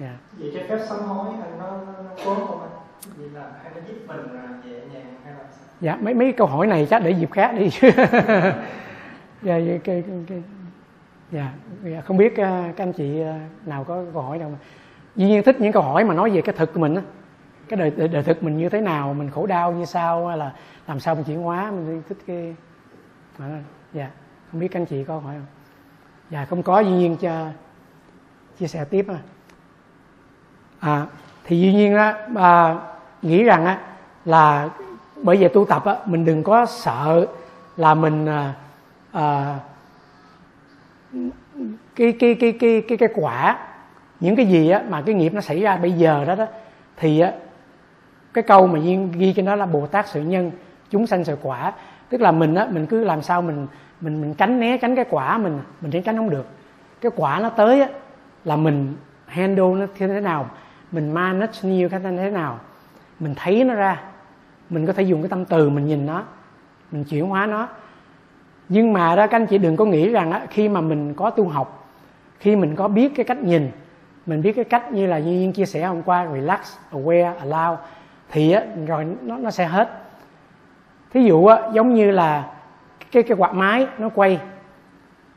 [0.00, 0.14] Yeah.
[0.38, 3.34] vậy cái phép sám hối nó, nó, nó tốt không anh?
[3.34, 4.20] Là hay nó giúp mình
[4.64, 5.68] nhẹ nhàng hay là sao?
[5.80, 7.70] Dạ mấy mấy câu hỏi này chắc để dịp khác đi.
[9.42, 10.42] Dạ, dạ, cái, cái, cái,
[11.32, 11.52] dạ,
[11.84, 12.04] yeah.
[12.04, 13.34] không biết ờ, các anh chị ờ,
[13.66, 14.58] nào có câu hỏi đâu mà
[15.16, 17.02] dĩ nhiên thích những câu hỏi mà nói về cái thực của mình á
[17.68, 20.38] cái đời, đời, đời thực mình như thế nào mình khổ đau như sao hay
[20.38, 20.52] là
[20.86, 22.54] làm sao mình chuyển hóa mình thích cái
[23.38, 23.46] dạ
[23.92, 24.10] dạ
[24.50, 25.46] không biết các anh chị có hỏi không
[26.30, 27.46] dạ không có dĩ nhiên cho
[28.58, 29.18] chia sẻ tiếp à,
[30.80, 31.06] à
[31.44, 32.78] thì dĩ nhiên á à,
[33.22, 33.78] nghĩ rằng á
[34.24, 34.68] là
[35.22, 37.26] bởi vì tu tập á mình đừng có sợ
[37.76, 38.54] là mình à,
[39.12, 39.58] à,
[41.96, 43.58] cái cái cái cái cái cái quả
[44.20, 46.46] những cái gì á mà cái nghiệp nó xảy ra bây giờ đó đó
[46.96, 47.32] thì á
[48.34, 50.50] cái câu mà ghi, ghi trên đó là bồ tát sự nhân
[50.90, 51.72] chúng sanh sự quả.
[52.08, 53.66] Tức là mình á mình cứ làm sao mình
[54.00, 56.46] mình mình tránh né tránh cái quả mình mình tránh tránh không được.
[57.00, 57.88] Cái quả nó tới á
[58.44, 58.94] là mình
[59.26, 60.50] handle nó như thế nào
[60.92, 62.58] mình manage nhiều cách thế nào
[63.20, 64.02] mình thấy nó ra.
[64.70, 66.22] Mình có thể dùng cái tâm từ mình nhìn nó
[66.92, 67.68] mình chuyển hóa nó
[68.68, 71.30] nhưng mà đó các anh chị đừng có nghĩ rằng á, khi mà mình có
[71.30, 71.88] tu học
[72.40, 73.70] khi mình có biết cái cách nhìn
[74.26, 76.60] mình biết cái cách như là như chia sẻ hôm qua relax
[76.92, 77.76] aware allow
[78.30, 79.88] thì á, rồi nó nó sẽ hết.
[81.14, 82.50] Thí dụ á, giống như là
[83.12, 84.40] cái cái quạt máy nó quay.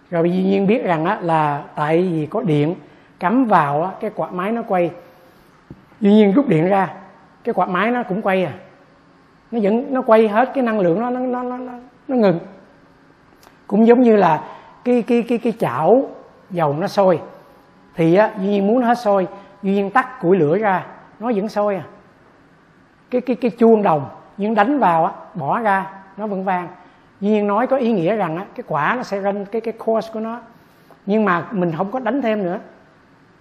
[0.10, 2.76] Rồi duyên nhiên biết rằng á, là tại vì có điện
[3.20, 4.92] cắm vào á, cái quạt máy nó quay.
[6.02, 6.94] Duyên nhiên rút điện ra
[7.44, 8.54] cái quạt máy nó cũng quay à.
[9.52, 11.74] Nó vẫn nó quay hết cái năng lượng nó nó nó nó,
[12.08, 12.40] nó ngừng
[13.70, 14.44] cũng giống như là
[14.84, 16.10] cái cái cái cái chảo
[16.50, 17.20] dầu nó sôi.
[17.96, 19.28] Thì á, duy nhiên muốn nó hết sôi,
[19.64, 20.86] duy nhiên tắt củi lửa ra,
[21.20, 21.84] nó vẫn sôi à.
[23.12, 26.68] Cái cái cái chuông đồng nhưng đánh vào á, bỏ ra, nó vẫn vang.
[27.22, 29.74] Duy nhiên nói có ý nghĩa rằng á, cái quả nó sẽ run cái cái
[29.86, 30.42] course của nó.
[31.06, 32.60] Nhưng mà mình không có đánh thêm nữa.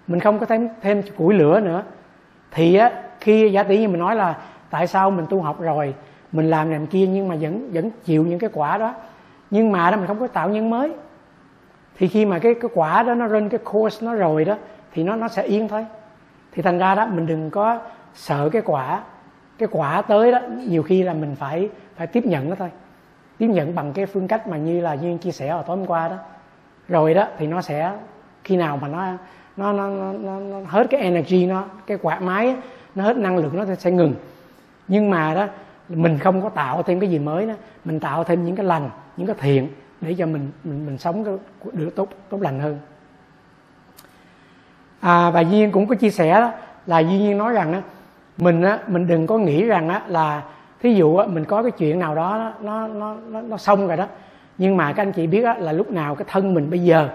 [0.06, 1.82] Mình không có thêm thêm củi lửa nữa.
[2.50, 2.90] Thì á,
[3.20, 4.38] khi giả tỷ như mình nói là
[4.70, 5.94] tại sao mình tu học rồi,
[6.32, 8.94] mình làm làm kia nhưng mà vẫn vẫn chịu những cái quả đó
[9.50, 10.92] nhưng mà đó mình không có tạo nhân mới.
[11.96, 14.56] Thì khi mà cái cái quả đó nó lên cái course nó rồi đó
[14.92, 15.86] thì nó nó sẽ yên thôi.
[16.52, 17.78] Thì thành ra đó mình đừng có
[18.14, 19.02] sợ cái quả
[19.58, 22.70] cái quả tới đó nhiều khi là mình phải phải tiếp nhận nó thôi.
[23.38, 25.86] Tiếp nhận bằng cái phương cách mà như là duyên chia sẻ ở tối hôm
[25.86, 26.16] qua đó.
[26.88, 27.92] Rồi đó thì nó sẽ
[28.44, 29.12] khi nào mà nó
[29.56, 32.56] nó nó, nó, nó, nó hết cái energy nó cái quạt máy
[32.94, 34.14] nó hết năng lượng nó sẽ ngừng.
[34.88, 35.46] Nhưng mà đó
[35.88, 37.54] mình không có tạo thêm cái gì mới đó
[37.84, 39.68] mình tạo thêm những cái lành những cái thiện
[40.00, 41.38] để cho mình mình mình sống
[41.72, 42.78] được tốt tốt lành hơn.
[45.00, 46.52] À, và duyên cũng có chia sẻ đó
[46.86, 47.82] là duy nhiên nói rằng á
[48.36, 50.42] mình á mình đừng có nghĩ rằng á là
[50.80, 53.96] thí dụ á mình có cái chuyện nào đó nó nó nó nó xong rồi
[53.96, 54.06] đó.
[54.58, 57.08] Nhưng mà các anh chị biết á là lúc nào cái thân mình bây giờ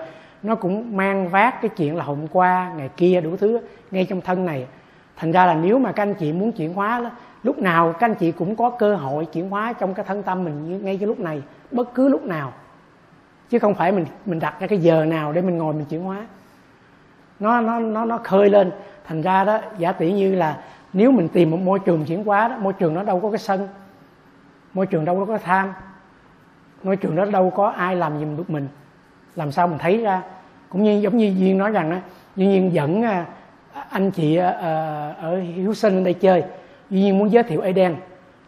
[0.44, 3.60] nó cũng mang vác cái chuyện là hôm qua ngày kia đủ thứ
[3.92, 4.68] ngay trong thân này.
[5.16, 7.12] Thành ra là nếu mà các anh chị muốn chuyển hóa đó,
[7.44, 10.44] lúc nào các anh chị cũng có cơ hội chuyển hóa trong cái thân tâm
[10.44, 11.42] mình ngay cái lúc này,
[11.72, 12.54] bất cứ lúc nào.
[13.50, 16.04] Chứ không phải mình mình đặt ra cái giờ nào để mình ngồi mình chuyển
[16.04, 16.26] hóa.
[17.40, 18.72] Nó nó nó nó khơi lên.
[19.08, 20.58] Thành ra đó, giả tỷ như là
[20.94, 23.38] nếu mình tìm một môi trường chuyển hóa đó, môi trường nó đâu có cái
[23.38, 23.68] sân,
[24.74, 25.74] môi trường đâu có tham,
[26.84, 28.68] môi trường đó đâu có ai làm gì được mình,
[29.36, 30.22] làm sao mình thấy ra?
[30.70, 32.02] Cũng như giống như duyên nói rằng á,
[32.36, 33.26] duyên dẫn à,
[33.90, 36.44] anh chị à, à, ở hiếu sinh lên đây chơi
[36.94, 37.96] duyên nhiên muốn giới thiệu Eden.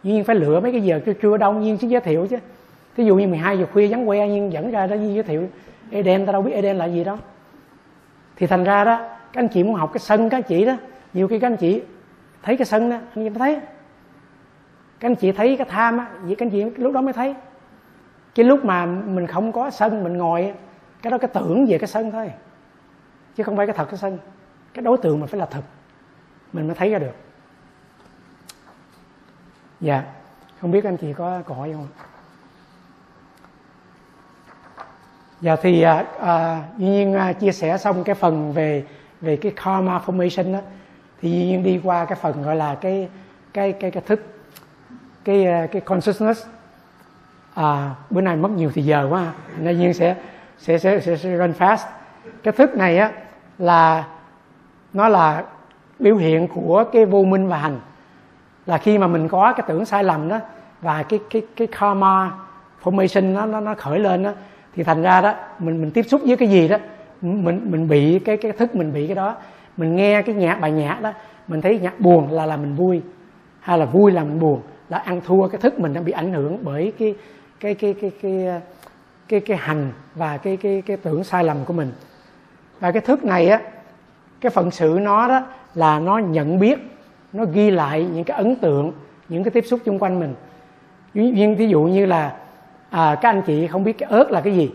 [0.02, 2.36] Duyên nhiên phải lựa mấy cái giờ chưa chưa đông nhiên chứ giới thiệu chứ.
[2.96, 5.48] Thí dụ như 12 giờ khuya vắng que nhưng dẫn ra đó nhiên giới thiệu
[5.90, 7.18] Eden ta đâu biết Eden là gì đó.
[8.36, 10.76] Thì thành ra đó, các anh chị muốn học cái sân các anh chị đó,
[11.12, 11.82] nhiều khi các anh chị
[12.42, 13.60] thấy cái sân đó anh chị mới thấy.
[15.00, 17.34] Các anh chị thấy cái tham á, vậy các anh chị lúc đó mới thấy.
[18.34, 20.52] Cái lúc mà mình không có sân, mình ngồi
[21.02, 22.30] cái đó cái tưởng về cái sân thôi,
[23.36, 24.18] chứ không phải cái thật cái sân.
[24.74, 25.62] Cái đối tượng mình phải là thật,
[26.52, 27.25] mình mới thấy ra được
[29.80, 30.02] dạ.
[30.60, 31.88] Không biết anh chị có câu hỏi không
[35.40, 38.84] dạ thì à, à, dĩ nhiên à, chia sẻ xong cái phần về
[39.20, 40.58] về cái karma formation đó
[41.20, 43.08] thì dĩ nhiên đi qua cái phần gọi là cái
[43.52, 44.22] cái cái cái thức
[45.24, 46.46] cái à, cái consciousness.
[47.54, 50.16] À, bữa nay mất nhiều thì giờ quá nên nhiên sẽ
[50.58, 51.86] sẽ sẽ sẽ, sẽ run fast.
[52.42, 53.12] Cái thức này á
[53.58, 54.04] là
[54.92, 55.44] nó là
[55.98, 57.80] biểu hiện của cái vô minh và hành
[58.66, 60.38] là khi mà mình có cái tưởng sai lầm đó,
[60.80, 62.30] và cái cái cái karma
[62.82, 64.32] formation nó nó nó khởi lên đó,
[64.74, 66.76] thì thành ra đó, mình mình tiếp xúc với cái gì đó
[67.22, 69.34] mình mình bị cái cái thức mình bị cái đó.
[69.76, 71.12] Mình nghe cái nhạc, bài nhạc đó,
[71.48, 73.02] mình thấy nhạc buồn là là mình vui,
[73.60, 76.32] hay là vui là mình buồn, là ăn thua cái thức mình đang bị ảnh
[76.32, 77.14] hưởng bởi cái
[77.60, 78.60] cái cái cái cái
[79.28, 81.92] cái cái hành và cái cái cái tưởng sai lầm của mình.
[82.80, 83.60] Và cái thức này á,
[84.40, 85.42] cái phận sự nó đó
[85.74, 86.78] là nó nhận biết
[87.36, 88.92] nó ghi lại những cái ấn tượng
[89.28, 90.34] những cái tiếp xúc xung quanh mình.
[91.14, 92.36] Nhưng ví dụ như là
[92.90, 94.70] à, các anh chị không biết cái ớt là cái gì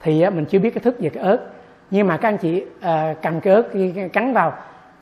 [0.00, 1.38] thì á, mình chưa biết cái thức về cái ớt.
[1.90, 3.62] Nhưng mà các anh chị à, cầm cái ớt
[4.12, 4.50] cắn vào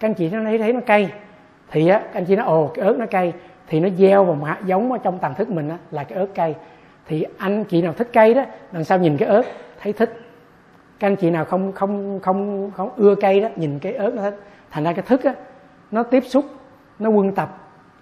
[0.00, 1.12] các anh chị nó thấy thấy nó cay
[1.70, 3.32] thì á, các anh chị nói ồ cái ớt nó cay.
[3.68, 6.18] Thì nó gieo vào mà hạt giống ở trong tầng thức mình á, là cái
[6.18, 6.54] ớt cay.
[7.06, 9.42] Thì anh chị nào thích cay đó lần sau nhìn cái ớt
[9.80, 10.20] thấy thích.
[10.98, 14.22] Các anh chị nào không không không không ưa cay đó nhìn cái ớt nó
[14.22, 14.40] thích.
[14.70, 15.34] Thành ra cái thức á
[15.90, 16.44] nó tiếp xúc
[16.98, 17.58] nó quân tập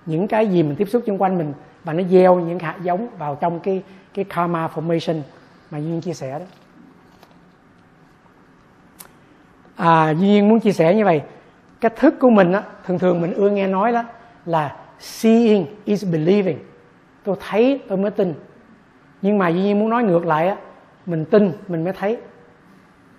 [0.07, 1.53] những cái gì mình tiếp xúc xung quanh mình
[1.85, 3.83] và nó gieo những hạt giống vào trong cái
[4.15, 5.21] cái karma formation
[5.71, 6.45] mà duyên chia sẻ đó.
[9.77, 11.23] À duyên muốn chia sẻ như vậy
[11.81, 14.05] cái thức của mình á, thường thường mình ưa nghe nói đó
[14.47, 16.59] là seeing is believing.
[17.25, 18.35] Tôi thấy, tôi mới tin.
[19.23, 20.57] Nhưng mà duyên muốn nói ngược lại á,
[21.07, 22.17] mình tin, mình mới thấy.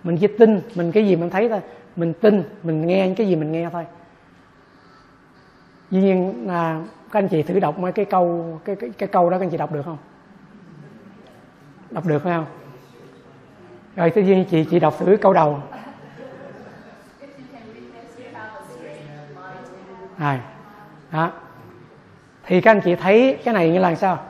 [0.03, 1.59] Mình chỉ tin mình cái gì mình thấy thôi,
[1.95, 3.85] mình tin, mình nghe những cái gì mình nghe thôi
[5.93, 9.29] dĩ nhiên là các anh chị thử đọc mấy cái câu cái cái, cái câu
[9.29, 9.97] đó các anh chị đọc được không?
[11.91, 12.45] Đọc được phải không?
[13.95, 15.63] Rồi tự nhiên chị chị đọc thử câu đầu.
[20.17, 20.39] À,
[21.11, 21.31] đó.
[22.45, 24.23] Thì các anh chị thấy cái này như là sao?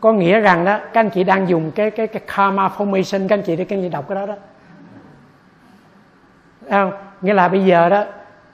[0.00, 3.38] Có nghĩa rằng đó các anh chị đang dùng cái cái cái karma formation các
[3.38, 4.34] anh chị để các anh chị đọc cái đó đó.
[6.70, 6.92] Không?
[7.20, 8.04] Nghĩa là bây giờ đó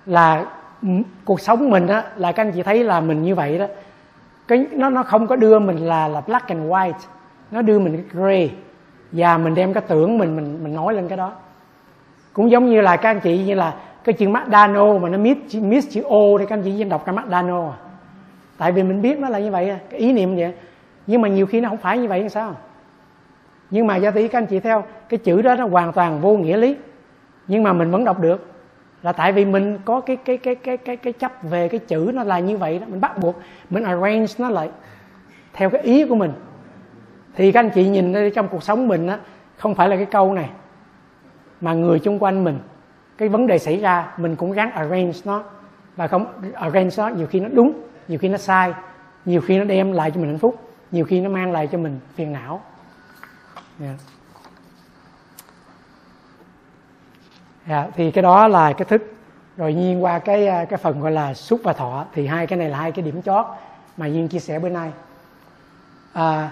[0.06, 0.46] là
[1.24, 3.66] cuộc sống mình á, là các anh chị thấy là mình như vậy đó.
[4.48, 6.93] Cái, nó nó không có đưa mình là là black and white.
[7.51, 8.52] Nó đưa mình cái gray.
[9.12, 11.32] Và mình đem cái tưởng mình mình mình nói lên cái đó.
[12.32, 13.74] Cũng giống như là các anh chị, như là
[14.05, 17.15] cái chữ McDonald mà nó miss miss chữ O thì các anh chị đọc cái
[17.15, 17.77] McDonald à.
[18.59, 20.52] Tại vì mình biết nó là như vậy cái ý niệm vậy
[21.07, 22.55] nhưng mà nhiều khi nó không phải như vậy thì sao?
[23.70, 26.36] Nhưng mà do tí các anh chị theo, cái chữ đó nó hoàn toàn vô
[26.36, 26.77] nghĩa lý.
[27.47, 28.47] Nhưng mà mình vẫn đọc được
[29.02, 32.10] là tại vì mình có cái cái cái cái cái cái chấp về cái chữ
[32.14, 32.86] nó là như vậy đó.
[32.90, 33.40] Mình bắt buộc
[33.70, 34.70] mình arrange nó lại
[35.52, 36.32] theo cái ý của mình.
[37.36, 39.18] Thì các anh chị nhìn trong cuộc sống mình á,
[39.56, 40.51] không phải là cái câu này,
[41.60, 42.59] mà người chung quanh mình,
[43.18, 45.44] cái vấn đề xảy ra, mình cũng ráng arrange nó.
[45.97, 47.72] Và không, arrange nó nhiều khi nó đúng,
[48.09, 48.72] nhiều khi nó sai,
[49.24, 51.78] nhiều khi nó đem lại cho mình hạnh phúc, nhiều khi nó mang lại cho
[51.78, 52.60] mình phiền não.
[53.81, 53.94] Yeah.
[57.68, 59.14] Yeah, thì cái đó là cái thức.
[59.56, 62.04] Rồi nhiên qua cái à, cái phần gọi là xúc và thọ.
[62.14, 63.46] Thì hai cái này là hai cái điểm chót
[63.96, 64.90] mà nhiên chia sẻ bữa nay.
[66.12, 66.50] À,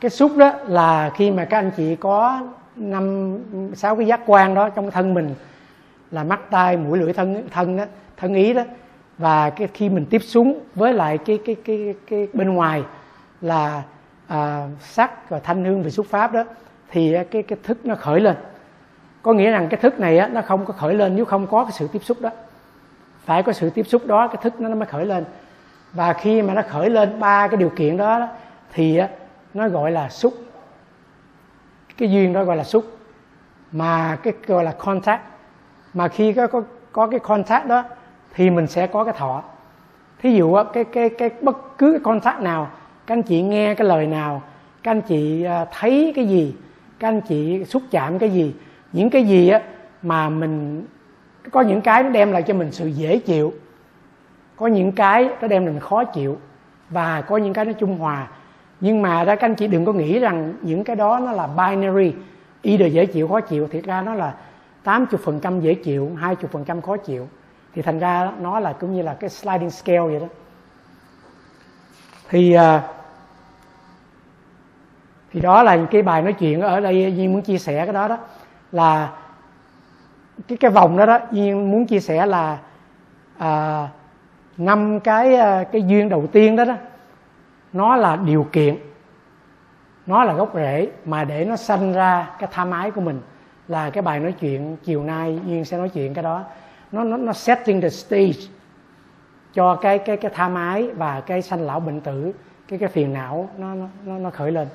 [0.00, 2.40] cái xúc đó là khi mà các anh chị có
[2.76, 3.36] năm
[3.74, 5.34] sáu cái giác quan đó trong thân mình
[6.10, 7.84] là mắt tai mũi lưỡi thân thân đó,
[8.16, 8.62] thân ý đó.
[9.18, 12.82] Và cái khi mình tiếp xuống với lại cái cái cái cái bên ngoài
[13.40, 13.82] là
[14.26, 16.44] à, sắc và thanh hương về xúc pháp đó
[16.90, 18.36] thì cái cái thức nó khởi lên
[19.22, 21.64] có nghĩa rằng cái thức này á, nó không có khởi lên nếu không có
[21.64, 22.30] cái sự tiếp xúc đó.
[23.24, 25.24] Phải có sự tiếp xúc đó cái thức nó mới khởi lên.
[25.92, 28.28] Và khi mà nó khởi lên ba cái điều kiện đó,
[28.72, 29.08] thì á,
[29.54, 30.34] nó gọi là xúc.
[31.98, 32.84] Cái duyên đó gọi là xúc.
[33.72, 35.22] Mà cái gọi là contact.
[35.94, 37.84] Mà khi có có có cái contact đó
[38.34, 39.42] thì mình sẽ có cái thọ.
[40.22, 42.70] Thí dụ á, cái cái cái bất cứ cái contact nào
[43.06, 44.42] các anh chị nghe cái lời nào
[44.82, 46.54] các anh chị à, thấy cái gì
[46.98, 48.54] các anh chị xúc chạm cái gì
[48.92, 49.60] những cái gì á
[50.02, 50.84] mà mình,
[51.50, 53.52] có những cái nó đem lại cho mình sự dễ chịu,
[54.56, 56.38] có những cái nó đem lại mình khó chịu
[56.90, 58.28] và có những cái nó trung hòa.
[58.80, 61.46] Nhưng mà đó, các anh chị đừng có nghĩ rằng những cái đó nó là
[61.46, 62.14] binary.
[62.62, 63.68] Either dễ chịu, khó chịu.
[63.68, 64.34] Thiệt ra nó là
[64.84, 67.28] 80% dễ chịu 20% khó chịu.
[67.74, 70.26] Thì thành ra nó là cũng như là cái sliding scale vậy đó.
[72.28, 72.82] Thì à,
[75.32, 78.08] thì đó là cái bài nói chuyện ở đây duy muốn chia sẻ cái đó
[78.08, 78.18] đó
[78.72, 79.12] là
[80.48, 82.58] cái cái vòng đó đó Duyên muốn chia sẻ là
[83.38, 83.88] à,
[84.56, 86.74] năm cái à, cái duyên đầu tiên đó đó
[87.72, 88.76] nó là điều kiện
[90.06, 93.20] nó là gốc rễ mà để nó sanh ra cái tham ái của mình.
[93.68, 96.44] Là cái bài nói chuyện chiều nay duyên sẽ nói chuyện cái đó.
[96.92, 98.40] Nó nó nó setting the stage
[99.54, 102.32] cho cái cái cái tham ái và cái sanh lão bệnh tử
[102.68, 103.74] cái cái phiền não nó
[104.04, 104.68] nó nó khởi lên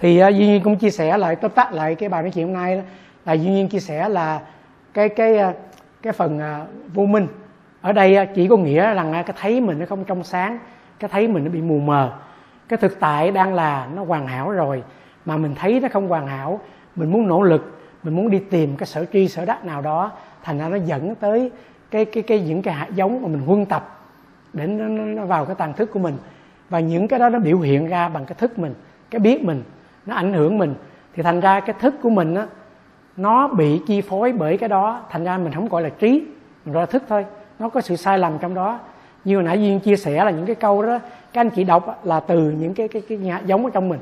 [0.00, 2.46] thì uh, duy nhiên cũng chia sẻ lại tóm tắt lại cái bài nói chuyện
[2.46, 2.82] hôm nay đó,
[3.26, 4.40] là duy nhiên chia sẻ là
[4.94, 5.56] cái cái uh,
[6.02, 7.26] cái phần uh, vô minh.
[7.80, 10.58] Ở đây uh, chỉ có nghĩa rằng uh, cái thấy mình nó không trong sáng
[10.98, 12.12] cái thấy mình nó bị mù mờ.
[12.68, 14.82] Cái thực tại đang là nó hoàn hảo rồi
[15.24, 16.60] mà mình thấy nó không hoàn hảo
[16.96, 20.12] mình muốn nỗ lực mình muốn đi tìm cái sở tri sở đắc nào đó
[20.42, 21.50] thành ra nó dẫn tới
[21.90, 23.98] cái cái cái những cái hạt giống mà mình huân tập
[24.52, 26.16] để nó, nó vào cái tàn thức của mình.
[26.70, 28.74] Và những cái đó nó biểu hiện ra bằng cái thức mình
[29.10, 29.62] cái biết mình
[30.06, 30.74] nó ảnh hưởng mình
[31.14, 32.46] thì thành ra cái thức của mình á
[33.16, 35.00] nó bị chi phối bởi cái đó.
[35.10, 36.24] Thành ra mình không gọi là trí
[36.64, 37.26] mình gọi là thức thôi.
[37.58, 38.78] Nó có sự sai lầm trong đó.
[39.24, 40.98] Như hồi nãy duyên chia sẻ là những cái câu đó
[41.32, 44.00] các anh chị đọc là từ những cái cái cái nhà giống ở trong mình.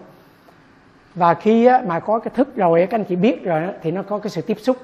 [1.15, 4.03] Và khi á, mà có cái thức rồi các anh chị biết rồi thì nó
[4.03, 4.77] có cái sự tiếp xúc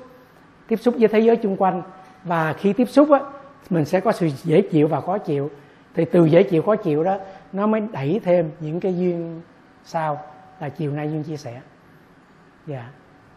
[0.68, 1.82] tiếp xúc với thế giới xung quanh.
[2.24, 3.20] Và khi tiếp xúc á
[3.70, 5.50] mình sẽ có sự dễ chịu và khó chịu.
[5.94, 7.16] Thì từ dễ chịu khó chịu đó
[7.52, 9.40] nó mới đẩy thêm những cái duyên
[9.84, 10.18] sau
[10.60, 11.60] là chiều nay duyên chia sẻ.
[12.66, 12.90] Dạ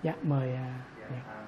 [0.03, 1.17] dạ mời à, dạ, dạ.
[1.29, 1.39] À.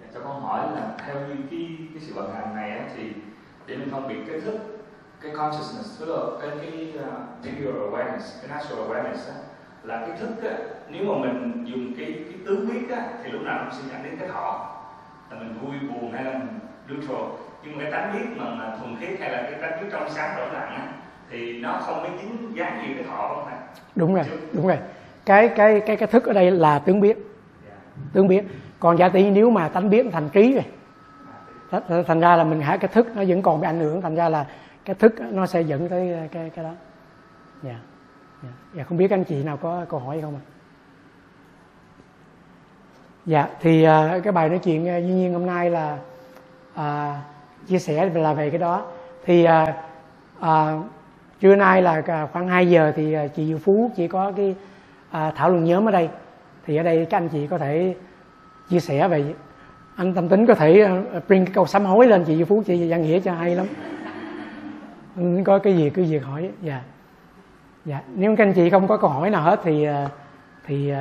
[0.00, 3.12] Dạ, cho con hỏi là theo như cái cái sự vận hành này á, thì
[3.66, 4.60] để mình phân biệt cái thức
[5.20, 6.58] cái consciousness tức là cái
[7.44, 9.36] cái uh, awareness cái natural awareness á,
[9.82, 10.58] là cái thức á,
[10.88, 14.02] nếu mà mình dùng cái cái tướng biết á, thì lúc nào cũng sẽ dẫn
[14.02, 14.70] đến cái thọ.
[15.30, 16.58] Là mình vui buồn hay là mình
[16.88, 17.22] neutral.
[17.62, 20.10] Nhưng mà cái tánh biết mà, mà thuần khiết hay là cái tánh biết trong
[20.10, 20.92] sáng rõ ràng á
[21.30, 23.58] thì nó không có dính dáng gì cái thọ không thầy
[23.94, 24.78] đúng rồi đúng rồi.
[25.24, 27.16] Cái cái cái cái thức ở đây là tướng biết
[27.68, 27.78] yeah.
[28.12, 28.44] tướng biết
[28.80, 30.64] còn giả tỷ nếu mà tánh biết thành trí rồi
[32.04, 34.28] thành ra là mình hả cái thức nó vẫn còn bị ảnh hưởng thành ra
[34.28, 34.46] là
[34.84, 36.72] cái thức nó sẽ dẫn tới cái cái đó.
[37.62, 37.70] Dạ.
[37.70, 37.82] Yeah.
[38.42, 38.54] yeah.
[38.74, 40.42] dạ không biết anh chị nào có câu hỏi không ạ?
[43.26, 45.98] Dạ thì uh, cái bài nói chuyện uh, duy nhiên hôm nay là
[46.74, 47.16] uh,
[47.68, 48.86] chia sẻ là về cái đó.
[49.24, 49.68] Thì uh,
[50.40, 50.84] uh,
[51.44, 54.54] trưa nay là khoảng 2 giờ thì à, chị Diệu Phú chỉ có cái
[55.10, 56.08] à, thảo luận nhóm ở đây.
[56.66, 57.94] Thì ở đây các anh chị có thể
[58.70, 59.24] chia sẻ về
[59.96, 62.62] anh tâm tính có thể à, bring cái câu sám hối lên chị Diệu Phú
[62.66, 63.66] chị văn nghĩa cho hay lắm.
[65.44, 66.80] Có cái gì cứ việc hỏi dạ.
[67.84, 70.08] Dạ nếu các anh chị không có câu hỏi nào hết thì à,
[70.66, 70.92] thì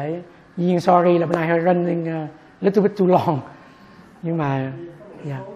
[0.58, 2.28] duyên sorry là bữa nay hơi running a
[2.62, 3.40] little bit too long.
[4.22, 4.72] Nhưng mà
[5.24, 5.36] dạ.
[5.36, 5.53] yeah.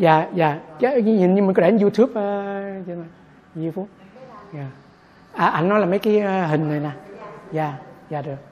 [0.00, 0.58] Dạ dạ.
[0.78, 3.04] Chứ nhìn như mình có để trên youtube ờ, uh, trên
[3.54, 3.86] Di Phú
[4.54, 4.66] dạ.
[5.32, 6.90] à anh nói là mấy cái uh, hình này nè.
[7.52, 7.74] Dạ
[8.10, 8.49] dạ được.